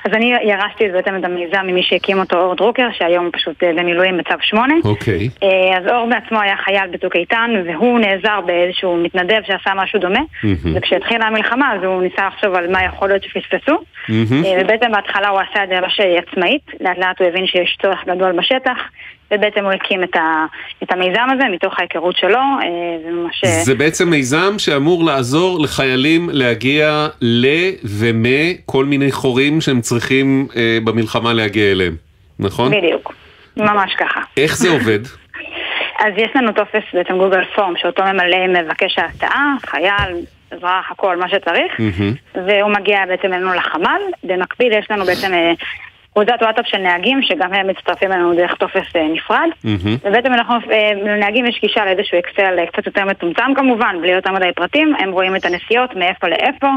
אז 0.05 0.13
אני 0.13 0.33
ירשתי 0.43 0.89
בעצם 0.89 1.17
את 1.17 1.25
המיזם 1.25 1.67
ממי 1.67 1.83
שהקים 1.83 2.19
אותו 2.19 2.37
אור 2.37 2.55
דרוקר, 2.55 2.89
שהיום 2.93 3.31
פשוט 3.33 3.63
אה, 3.63 3.73
במילואים 3.73 4.17
בצו 4.17 4.35
8. 4.41 4.75
אוקיי. 4.85 5.29
אה, 5.43 5.79
אז 5.79 5.87
אור 5.87 6.07
בעצמו 6.11 6.41
היה 6.41 6.57
חייל 6.57 6.91
בצוק 6.91 7.17
איתן, 7.17 7.51
והוא 7.67 7.99
נעזר 7.99 8.41
באיזשהו 8.47 8.97
מתנדב 8.97 9.41
שעשה 9.47 9.71
משהו 9.77 10.01
דומה. 10.01 10.21
מהמם. 10.43 10.77
וכשהתחילה 10.77 11.27
המלחמה 11.27 11.75
אז 11.75 11.85
הוא 11.85 12.03
ניסה 12.03 12.27
לחשוב 12.27 12.55
על 12.55 12.73
מה 12.73 12.85
יכול 12.85 13.09
להיות 13.09 13.23
שפספסו. 13.23 13.75
אה, 14.11 14.61
ובעצם 14.61 14.93
בהתחלה 14.93 15.29
הוא 15.29 15.41
עשה 15.41 15.65
את 15.65 15.69
זה 15.69 15.81
ממש 15.81 16.01
עצמאית, 16.01 16.63
לאט 16.81 16.99
לאט 16.99 17.21
הוא 17.21 17.29
הבין 17.29 17.47
שיש 17.47 17.79
צורך 17.83 18.05
גדול 18.07 18.33
בשטח, 18.33 18.79
ובעצם 19.31 19.65
הוא 19.65 19.73
הקים 19.73 20.05
את, 20.05 20.17
ה, 20.17 20.47
את 20.83 20.93
המיזם 20.93 21.27
הזה 21.33 21.45
מתוך 21.53 21.79
ההיכרות 21.79 22.17
שלו, 22.17 22.39
אה, 22.39 23.09
וממש... 23.09 23.45
זה 23.45 23.75
בעצם 23.75 24.11
מיזם 24.11 24.59
שאמור 24.59 25.05
לעזור 25.05 25.61
לחיילים 25.61 26.29
להגיע 26.33 27.09
ל 27.21 27.47
ומכל 27.85 28.85
מיני 28.85 29.13
חורים 29.13 29.61
שהם 29.61 29.81
צריכים 29.81 30.49
אה, 30.57 30.79
במלחמה 30.85 31.33
להגיע 31.33 31.73
אליהם, 31.73 31.97
נכון? 32.39 32.71
בדיוק, 32.71 33.15
ממש 33.57 33.95
ככה. 33.99 34.21
איך 34.37 34.57
זה 34.57 34.71
עובד? 34.71 35.01
אז 36.05 36.13
יש 36.17 36.31
לנו 36.35 36.53
טופס 36.53 36.83
בעצם 36.93 37.19
גוגל 37.19 37.45
פורם 37.55 37.75
שאותו 37.77 38.03
ממלא 38.03 38.63
מבקש 38.63 38.99
ההצעה, 38.99 39.55
חייל, 39.67 40.15
אזרח, 40.51 40.91
הכל, 40.91 41.17
מה 41.17 41.29
שצריך, 41.29 41.81
והוא 42.35 42.71
מגיע 42.71 43.07
בעצם 43.09 43.33
אלינו 43.33 43.55
לחמ"ל. 43.55 44.01
במקביל 44.25 44.73
יש 44.73 44.91
לנו 44.91 45.05
בעצם 45.05 45.35
אה, 45.35 45.53
קבוצת 46.15 46.43
וואטסאפ 46.43 46.67
של 46.67 46.79
נהגים, 46.79 47.23
שגם 47.23 47.53
הם 47.53 47.67
מצטרפים 47.67 48.13
אלינו 48.13 48.35
דרך 48.35 48.55
טופס 48.55 48.97
אה, 48.97 49.09
נפרד. 49.13 49.49
ובעצם 50.05 50.33
אנחנו, 50.33 50.55
אה, 50.71 50.91
לנהגים 50.95 51.47
יש 51.47 51.59
גישה 51.61 51.85
לאיזשהו 51.85 52.19
אקסל 52.19 52.59
אה, 52.59 52.67
קצת 52.67 52.87
יותר 52.87 53.05
מצומצם 53.05 53.55
כמובן, 53.57 53.97
בלי 54.01 54.13
יותר 54.13 54.33
מדי 54.33 54.53
פרטים, 54.57 54.95
הם 54.99 55.11
רואים 55.13 55.37
את 55.37 55.45
הנסיעות, 55.45 55.97
מאיפה 55.97 56.29
לאיפה, 56.29 56.69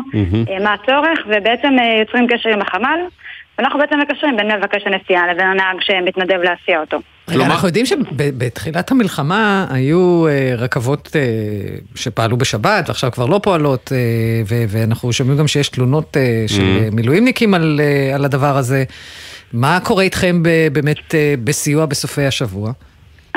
מה 0.64 0.74
הצורך, 0.74 1.20
ובעצם 1.28 1.76
יוצרים 2.00 2.28
קשר 2.28 2.50
עם 2.50 2.62
החמ"ל, 2.62 3.00
ואנחנו 3.58 3.80
בעצם 3.80 4.00
מקשרים 4.00 4.38
בין 4.38 4.52
מבקש 4.52 4.84
הנסיעה 4.86 5.34
לבין 5.34 5.48
הנהג 5.48 5.78
שמתנדב 5.80 6.40
להסיע 6.44 6.80
אותו. 6.80 6.98
רגע, 7.30 7.46
אנחנו 7.46 7.68
יודעים 7.68 7.86
שבתחילת 7.86 8.92
המלחמה 8.92 9.66
היו 9.70 10.28
אה, 10.28 10.54
רכבות 10.58 11.12
אה, 11.16 11.22
שפעלו 11.96 12.38
בשבת, 12.38 12.84
ועכשיו 12.88 13.12
כבר 13.12 13.26
לא 13.26 13.40
פועלות, 13.44 13.92
אה, 13.92 14.66
ואנחנו 14.68 15.14
שומעים 15.14 15.38
גם 15.38 15.48
שיש 15.48 15.70
תלונות 15.70 16.18
של 16.48 16.58
Mm-hmm. 16.58 16.96
מילואימניקים 16.96 17.54
על, 17.54 17.82
על 18.16 18.26
הדבר 18.26 18.58
הזה. 18.58 18.84
מה 19.54 19.80
קורה 19.84 20.04
איתכם 20.04 20.44
באמת 20.72 21.16
בסיוע 21.44 21.86
בסופי 21.86 22.26
השבוע? 22.26 22.72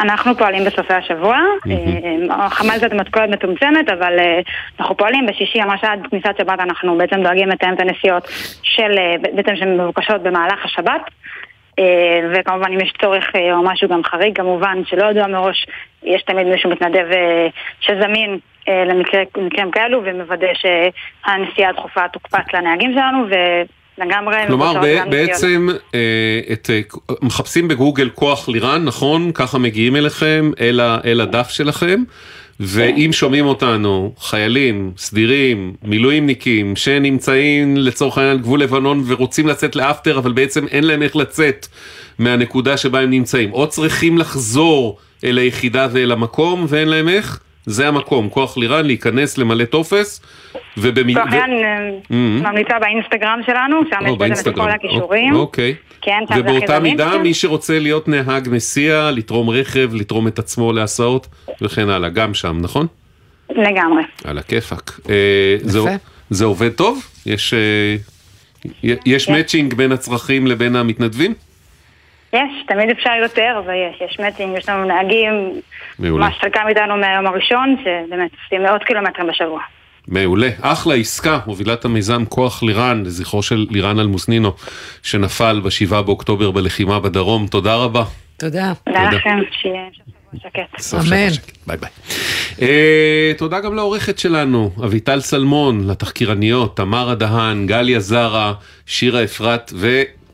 אנחנו 0.00 0.36
פועלים 0.36 0.64
בסופי 0.64 0.94
השבוע, 0.94 1.36
אה, 1.70 2.46
החמ"ל 2.46 2.78
זאת 2.78 2.92
מתכונת 2.92 3.28
מצומצמת, 3.28 3.88
אבל 3.90 4.18
אה, 4.18 4.40
אנחנו 4.80 4.96
פועלים 4.96 5.26
בשישי, 5.26 5.60
ממש 5.60 5.84
עד 5.84 6.06
כניסת 6.10 6.34
שבת 6.38 6.60
אנחנו 6.60 6.98
בעצם 6.98 7.22
דואגים 7.22 7.48
לתאם 7.48 7.72
את 7.72 7.80
הנסיעות 7.80 8.28
של, 8.62 8.98
אה, 8.98 9.14
בעצם 9.34 9.56
שמבוקשות 9.56 10.22
במהלך 10.22 10.64
השבת. 10.64 11.00
אה, 11.78 12.20
וכמובן 12.34 12.72
אם 12.72 12.80
יש 12.80 12.92
צורך 13.00 13.24
או 13.52 13.62
משהו 13.62 13.88
גם 13.88 14.04
חריג, 14.04 14.36
כמובן 14.36 14.82
שלא 14.84 15.04
ידוע 15.10 15.26
מראש, 15.26 15.66
יש 16.02 16.22
תמיד 16.22 16.46
מישהו 16.46 16.70
מתנדב 16.70 17.06
שזמין 17.80 18.38
למקרים 18.68 19.70
כאלו 19.70 20.00
ומוודא 20.04 20.48
שהנסיעה 20.54 21.70
הדחופה 21.70 22.08
תוקפץ 22.08 22.54
לנהגים 22.54 22.92
שלנו 22.92 23.24
ולגמרי 24.00 24.46
כלומר. 24.46 24.80
בעצם 25.10 25.68
אה, 25.94 26.40
את, 26.52 26.70
אה, 26.70 26.80
מחפשים 27.22 27.68
בגוגל 27.68 28.10
כוח 28.14 28.48
לירן, 28.48 28.84
נכון? 28.84 29.30
ככה 29.34 29.58
מגיעים 29.58 29.96
אליכם, 29.96 30.50
אל, 30.60 30.80
ה, 30.80 30.98
אל 31.04 31.20
הדף 31.20 31.48
שלכם. 31.48 32.02
ואם 32.62 33.10
שומעים 33.12 33.46
אותנו 33.46 34.12
חיילים, 34.18 34.92
סדירים, 34.96 35.74
מילואימניקים 35.82 36.76
שנמצאים 36.76 37.76
לצורך 37.76 38.18
העניין 38.18 38.36
על 38.36 38.42
גבול 38.42 38.62
לבנון 38.62 39.04
ורוצים 39.06 39.46
לצאת 39.48 39.76
לאפטר 39.76 40.18
אבל 40.18 40.32
בעצם 40.32 40.66
אין 40.66 40.84
להם 40.84 41.02
איך 41.02 41.16
לצאת 41.16 41.66
מהנקודה 42.18 42.76
שבה 42.76 43.00
הם 43.00 43.10
נמצאים 43.10 43.52
או 43.52 43.68
צריכים 43.68 44.18
לחזור 44.18 44.98
אל 45.24 45.38
היחידה 45.38 45.88
ואל 45.90 46.12
המקום 46.12 46.66
ואין 46.68 46.88
להם 46.88 47.08
איך, 47.08 47.40
זה 47.66 47.88
המקום, 47.88 48.28
כוח 48.28 48.56
לירן 48.58 48.86
להיכנס 48.86 49.38
למלא 49.38 49.64
טופס 49.64 50.20
ובמי... 50.76 51.14
כוח 51.14 51.24
לירן 51.32 51.50
אה. 52.10 52.16
ממליצה 52.16 52.78
באינסטגרם 52.80 53.40
שלנו, 53.46 53.76
שם 53.90 54.06
או, 54.06 54.12
יש 54.12 54.12
בעצם 54.12 54.14
את 54.14 54.18
באינסטגרם. 54.18 54.64
כל 54.66 54.70
הכישורים. 54.70 55.34
אוקיי. 55.34 55.74
כן, 56.02 56.18
שם 56.28 56.34
זה 56.34 56.40
הכי 56.40 56.50
ובאותה. 56.56 56.80
מידה 56.80 57.18
מי 57.18 57.34
שרוצה 57.34 57.78
להיות 57.78 58.08
נהג 58.08 58.48
מסיע, 58.52 59.10
לתרום 59.10 59.50
רכב, 59.50 59.90
לתרום 59.94 60.28
את 60.28 60.38
עצמו 60.38 60.72
להסעות 60.72 61.26
וכן 61.62 61.88
הלאה, 61.88 62.08
גם 62.08 62.34
שם, 62.34 62.58
נכון? 62.60 62.86
לגמרי. 63.50 64.02
על 64.24 64.38
הכיפאק. 64.38 65.00
אה, 65.10 65.14
זה- 65.60 65.96
זה 66.30 66.44
עובד 66.44 66.68
טוב? 66.72 67.06
יש, 67.26 67.54
אה, 67.54 67.96
י- 68.84 68.94
יש 69.06 69.26
כן. 69.26 69.32
matching 69.32 69.74
בין 69.74 69.92
הצרכים 69.92 70.46
לבין 70.46 70.76
המתנדבים? 70.76 71.34
יש, 72.32 72.50
תמיד 72.68 72.90
אפשר 72.90 73.10
יותר, 73.22 73.62
ויש, 73.66 74.00
יש 74.10 74.18
matching, 74.20 74.58
יש 74.58 74.68
לנו 74.68 74.84
נהגים, 74.84 75.60
מעולה. 75.98 76.26
ממש 76.26 76.38
חלקם 76.40 76.60
איתנו 76.68 76.96
מהיום 76.96 77.26
הראשון, 77.26 77.76
שבאמת 77.80 78.30
עושים 78.44 78.62
מאות 78.62 78.84
קילומטרים 78.84 79.26
בשבוע. 79.26 79.60
מעולה. 80.08 80.48
אחלה 80.60 80.94
עסקה, 80.94 81.38
מובילת 81.46 81.84
המיזם 81.84 82.24
כוח 82.24 82.62
לירן, 82.62 83.02
לזכרו 83.06 83.42
של 83.42 83.66
לירן 83.70 83.98
אלמוסנינו, 83.98 84.52
שנפל 85.02 85.60
ב-7 85.64 86.02
באוקטובר 86.02 86.50
בלחימה 86.50 87.00
בדרום. 87.00 87.46
תודה 87.46 87.76
רבה. 87.76 88.04
תודה. 88.36 88.72
תודה 88.84 89.04
תודה. 89.04 89.16
לכם, 89.16 89.38
שיהיה 89.50 89.82
שקט. 90.36 90.82
שקט. 90.82 91.56
ביי 91.66 91.76
ביי. 91.76 91.90
אה, 92.62 93.32
תודה 93.38 93.60
גם 93.60 93.74
לעורכת 93.74 94.18
שלנו, 94.18 94.70
אביטל 94.84 95.20
סלמון, 95.20 95.90
לתחקירניות, 95.90 96.76
תמרה 96.76 97.14
דהן, 97.14 97.66
גליה 97.66 98.00
זרה, 98.00 98.52
שירה 98.86 99.24
אפרת 99.24 99.72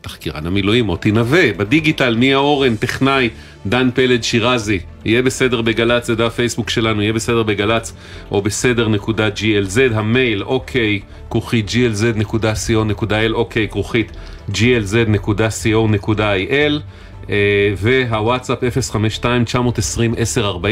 ותחקירן 0.07 0.47
המילואים, 0.47 0.85
מוטי 0.85 1.13
נווה, 1.13 1.53
בדיגיטל, 1.57 2.17
מיה 2.17 2.37
אורן, 2.37 2.77
טכנאי, 2.77 3.29
דן 3.67 3.91
פלד 3.95 4.23
שירזי. 4.23 4.79
יהיה 5.05 5.23
בסדר 5.23 5.63
בגל"צ, 5.63 6.07
זה 6.07 6.15
דף 6.15 6.35
פייסבוק 6.35 6.71
שלנו, 6.71 7.03
יהיה 7.03 7.13
בסדר 7.13 7.43
בגל"צ, 7.43 7.93
או 8.31 8.43
בסדר 8.43 8.89
נקודה 8.89 9.29
glz, 9.29 9.95
המייל, 9.95 10.43
אוקיי, 10.43 11.01
כרוכית 11.31 11.67
glz.co.il, 11.69 13.33
אוקיי, 13.33 13.69
כרוכית 13.69 14.13
glz.co.il. 14.51 15.53
אה, 17.31 17.37
והוואטסאפ 17.77 18.59
052-920-1040. 19.23 20.67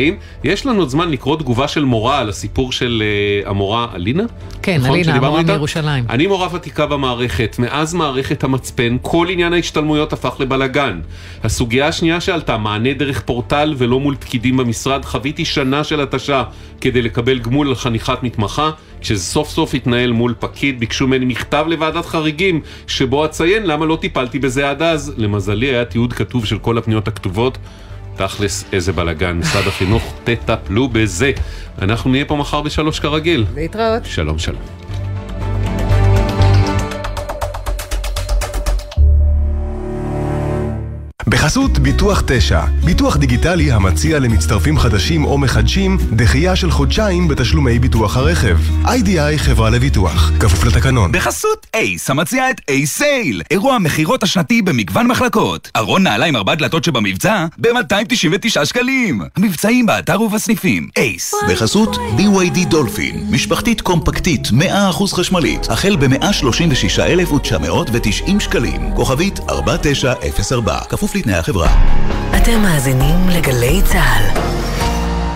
יש 0.45 0.67
לנו 0.67 0.81
עוד 0.81 0.89
זמן 0.89 1.11
לקרוא 1.11 1.37
תגובה 1.37 1.69
של 1.69 1.85
מורה 1.85 2.19
על 2.19 2.29
הסיפור 2.29 2.73
של 2.73 3.03
אה, 3.03 3.51
המורה 3.51 3.87
אלינה? 3.95 4.23
כן, 4.63 4.81
נכון, 4.81 4.91
אלינה, 4.91 5.15
המורה 5.15 5.41
איתה? 5.41 5.53
מירושלים. 5.53 6.05
אני 6.11 6.27
מורה 6.27 6.55
ותיקה 6.55 6.87
במערכת, 6.87 7.57
מאז 7.59 7.95
מערכת 7.95 8.45
המצפן, 8.45 8.97
כל 9.03 9.27
עניין 9.31 9.53
ההשתלמויות 9.53 10.13
הפך 10.13 10.37
לבלגן. 10.41 11.01
הסוגיה 11.45 11.89
השנייה 11.89 12.21
שעלתה, 12.21 12.59
מענה 12.59 12.95
דרך 12.95 13.21
פורטל 13.21 13.75
ולא 13.79 14.01
מול 14.01 14.17
פקידים 14.21 14.57
במשרד, 14.57 15.05
חוויתי 15.05 15.45
שנה 15.45 15.85
של 15.85 16.01
התשה 16.01 16.43
כדי 16.81 17.03
לקבל 17.03 17.39
גמול 17.39 17.69
על 17.69 17.75
חניכת 17.75 18.23
מתמחה. 18.23 18.71
כשזה 19.05 19.25
סוף 19.25 19.51
סוף 19.51 19.75
התנהל 19.75 20.13
מול 20.13 20.35
פקיד, 20.39 20.81
ביקשו 20.81 21.07
ממני 21.07 21.25
מכתב 21.25 21.65
לוועדת 21.69 22.07
חריגים, 22.07 22.61
שבו 22.87 23.25
אציין 23.25 23.67
למה 23.67 23.87
לא 23.87 23.99
טיפלתי 24.01 24.39
בזה 24.39 24.71
עד 24.71 24.83
אז. 24.83 25.13
למזלי 25.17 25.67
היה 25.67 25.85
תיעוד 25.85 26.13
כתוב 26.13 26.47
של 26.47 26.59
כל 26.59 26.79
הפניות 26.79 27.09
הכתובות. 27.09 27.59
תכלס, 28.17 28.65
איזה 28.73 28.93
בלאגן, 28.93 29.39
משרד 29.39 29.67
החינוך, 29.67 30.15
תטפלו 30.25 30.89
בזה. 30.89 31.33
אנחנו 31.83 32.11
נהיה 32.11 32.25
פה 32.25 32.37
מחר 32.37 32.63
בשלוש 32.63 33.01
כרגיל. 33.01 33.45
להתראות. 33.55 34.05
שלום 34.05 34.39
שלום. 34.39 34.84
בחסות 41.29 41.79
ביטוח 41.79 42.23
9, 42.27 42.61
ביטוח 42.85 43.17
דיגיטלי 43.17 43.73
המציע 43.73 44.19
למצטרפים 44.19 44.79
חדשים 44.79 45.25
או 45.25 45.39
מחדשים 45.39 45.99
דחייה 46.13 46.57
של 46.57 46.71
חודשיים 46.71 47.29
בתשלומי 47.29 47.79
ביטוח 47.79 48.17
הרכב. 48.17 48.59
איי-די-איי 48.87 49.39
חברה 49.39 49.71
לביטוח, 49.71 50.33
כפוף 50.41 50.65
לתקנון. 50.65 51.13
בחסות 51.13 51.67
אייס, 51.75 52.11
המציע 52.11 52.51
את 52.51 52.61
אייס 52.69 52.97
סייל, 52.97 53.43
אירוע 53.51 53.75
המכירות 53.75 54.23
השנתי 54.23 54.63
במגוון 54.63 55.07
מחלקות. 55.07 55.71
ארון 55.77 56.03
נעליים 56.03 56.37
ארבע 56.37 56.55
דלתות 56.55 56.85
שבמבצע 56.85 57.47
ב-299 57.59 58.65
שקלים. 58.65 59.23
המבצעים 59.37 59.87
באתר 59.87 60.21
ובסניפים. 60.21 60.89
אייס. 60.97 61.35
בחסות 61.51 61.97
BYD 61.97 62.65
דולפין, 62.69 63.27
משפחתית 63.31 63.81
קומפקטית 63.81 64.47
100% 64.47 65.15
חשמלית, 65.15 65.71
החל 65.71 65.97
ב-136,990 65.97 68.41
שקלים, 68.41 68.91
כוכבית 68.95 69.41
4904, 69.51 70.79
כפוף 70.89 71.04
לתנאי 71.15 71.35
החברה. 71.35 71.69
אתם 72.37 72.63
מאזינים 72.63 73.29
לגלי 73.29 73.83
צה"ל. 73.83 74.64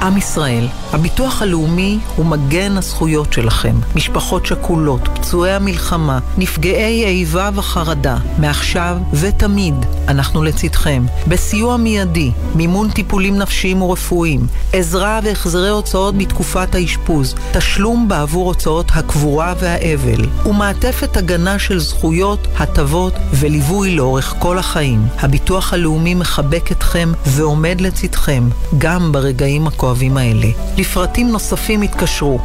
עם 0.03 0.17
ישראל, 0.17 0.67
הביטוח 0.93 1.43
הלאומי 1.43 1.99
הוא 2.17 2.27
מגן 2.27 2.77
הזכויות 2.77 3.33
שלכם. 3.33 3.75
משפחות 3.95 4.47
שכולות, 4.47 5.09
פצועי 5.15 5.53
המלחמה, 5.53 6.19
נפגעי 6.39 7.05
איבה 7.05 7.51
וחרדה. 7.55 8.17
מעכשיו 8.39 8.99
ותמיד 9.13 9.75
אנחנו 10.09 10.43
לצדכם. 10.43 11.07
בסיוע 11.29 11.77
מיידי, 11.77 12.31
מימון 12.55 12.91
טיפולים 12.91 13.39
נפשיים 13.39 13.83
ורפואיים, 13.83 14.47
עזרה 14.73 15.21
והחזרי 15.23 15.69
הוצאות 15.69 16.19
בתקופת 16.19 16.75
האשפוז, 16.75 17.35
תשלום 17.53 18.09
בעבור 18.09 18.47
הוצאות 18.47 18.91
הקבורה 18.95 19.55
והאבל, 19.61 20.27
ומעטפת 20.47 21.17
הגנה 21.17 21.59
של 21.59 21.79
זכויות, 21.79 22.47
הטבות 22.59 23.15
וליווי 23.33 23.97
לאורך 23.97 24.35
כל 24.39 24.59
החיים. 24.59 25.07
הביטוח 25.21 25.73
הלאומי 25.73 26.15
מחבק 26.15 26.73
אתכם 26.73 27.13
ועומד 27.27 27.81
לצדכם, 27.81 28.49
גם 28.79 29.13
ברגעים 29.13 29.67
הכואבים 29.89 30.17
האלה. 30.17 30.47
לפרטים 30.77 31.29
נוספים 31.29 31.83
התקשרו 31.83 32.39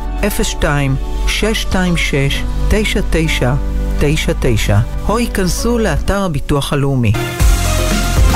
02 0.59 0.95
626 1.27 2.43
9999 2.69 4.79
או 5.09 5.19
ייכנסו 5.19 5.77
לאתר 5.77 6.23
הביטוח 6.23 6.73
הלאומי. 6.73 7.11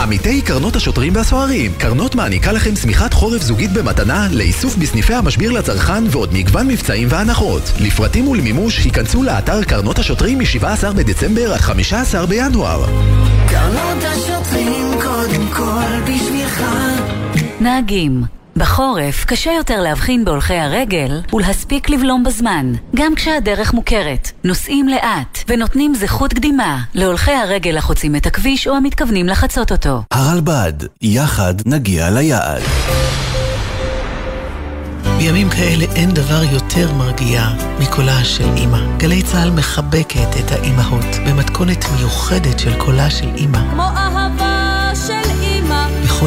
עמיתי 0.02 0.42
קרנות 0.42 0.76
השוטרים 0.76 1.16
והסוהרים. 1.16 1.72
קרנות 1.78 2.16
מעניקה 2.16 2.52
לכם 2.52 2.76
שמיכת 2.76 3.14
חורף 3.14 3.42
זוגית 3.42 3.74
במתנה 3.74 4.28
לאיסוף 4.32 4.76
בסניפי 4.76 5.14
המשביר 5.14 5.52
לצרכן 5.52 6.04
ועוד 6.12 6.34
מגוון 6.34 6.68
מבצעים 6.68 7.08
והנחות. 7.12 7.72
לפרטים 7.80 8.28
ולמימוש 8.28 8.86
היכנסו 8.86 9.24
לאתר 9.24 9.64
קרנות 9.64 10.00
השוטרים 10.00 10.38
מ-17 10.38 10.94
בדצמבר 10.96 11.54
עד 11.54 11.60
15 11.60 12.26
בינואר. 12.26 12.86
קרנות 13.50 14.04
השוטרים 14.04 15.02
קודם 15.02 15.48
כל 15.54 16.02
בשבילך 16.04 16.62
נהגים 17.62 18.37
בחורף 18.58 19.26
קשה 19.26 19.52
יותר 19.52 19.82
להבחין 19.82 20.26
בהולכי 20.26 20.54
הרגל 20.54 21.22
ולהספיק 21.34 21.90
לבלום 21.90 22.24
בזמן, 22.24 22.74
גם 22.96 23.16
כשהדרך 23.16 23.74
מוכרת. 23.74 24.32
נוסעים 24.44 24.88
לאט 24.88 25.38
ונותנים 25.48 25.96
זכות 25.96 26.34
קדימה 26.34 26.84
להולכי 26.94 27.32
הרגל 27.32 27.78
החוצים 27.78 28.16
את 28.16 28.26
הכביש 28.26 28.68
או 28.68 28.76
המתכוונים 28.76 29.28
לחצות 29.28 29.72
אותו. 29.72 30.02
הרלב"ד, 30.12 30.74
יחד 31.02 31.54
נגיע 31.66 32.10
ליעד. 32.10 32.62
בימים 35.18 35.50
כאלה 35.50 35.86
אין 35.96 36.12
דבר 36.12 36.44
יותר 36.52 36.94
מרגיע 36.94 37.48
מקולה 37.80 38.24
של 38.24 38.50
אימא. 38.58 38.98
גלי 38.98 39.24
צה"ל 39.24 39.52
מחבקת 39.52 40.38
את 40.40 40.52
האימהות 40.52 41.16
במתכונת 41.28 41.86
מיוחדת 41.96 42.60
של 42.60 42.78
קולה 42.78 43.10
של 43.10 43.30
אימא. 43.36 43.60
כמו 43.72 43.84
אהבה 43.84 44.17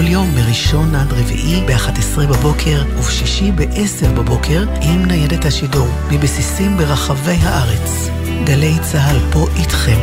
בכל 0.01 0.09
יום 0.09 0.35
מראשון 0.35 0.95
עד 0.95 1.13
רביעי 1.13 1.65
ב-11 1.67 2.21
בבוקר 2.21 2.83
ובשישי 2.99 3.53
ב-10 3.53 4.09
בבוקר 4.17 4.65
עם 4.81 5.05
ניידת 5.05 5.45
השידור 5.45 5.89
מבסיסים 6.11 6.77
ברחבי 6.77 7.37
הארץ. 7.43 8.09
גלי 8.45 8.75
צה"ל 8.83 9.19
פה 9.33 9.47
איתכם, 9.57 9.99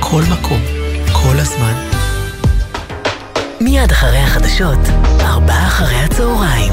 כל 0.00 0.22
מקום, 0.30 0.60
כל 1.12 1.38
הזמן. 1.38 1.74
מיד 3.60 3.90
אחרי 3.90 4.18
החדשות, 4.18 4.80
ארבעה 5.20 5.66
אחרי 5.66 5.96
הצהריים. 5.96 6.72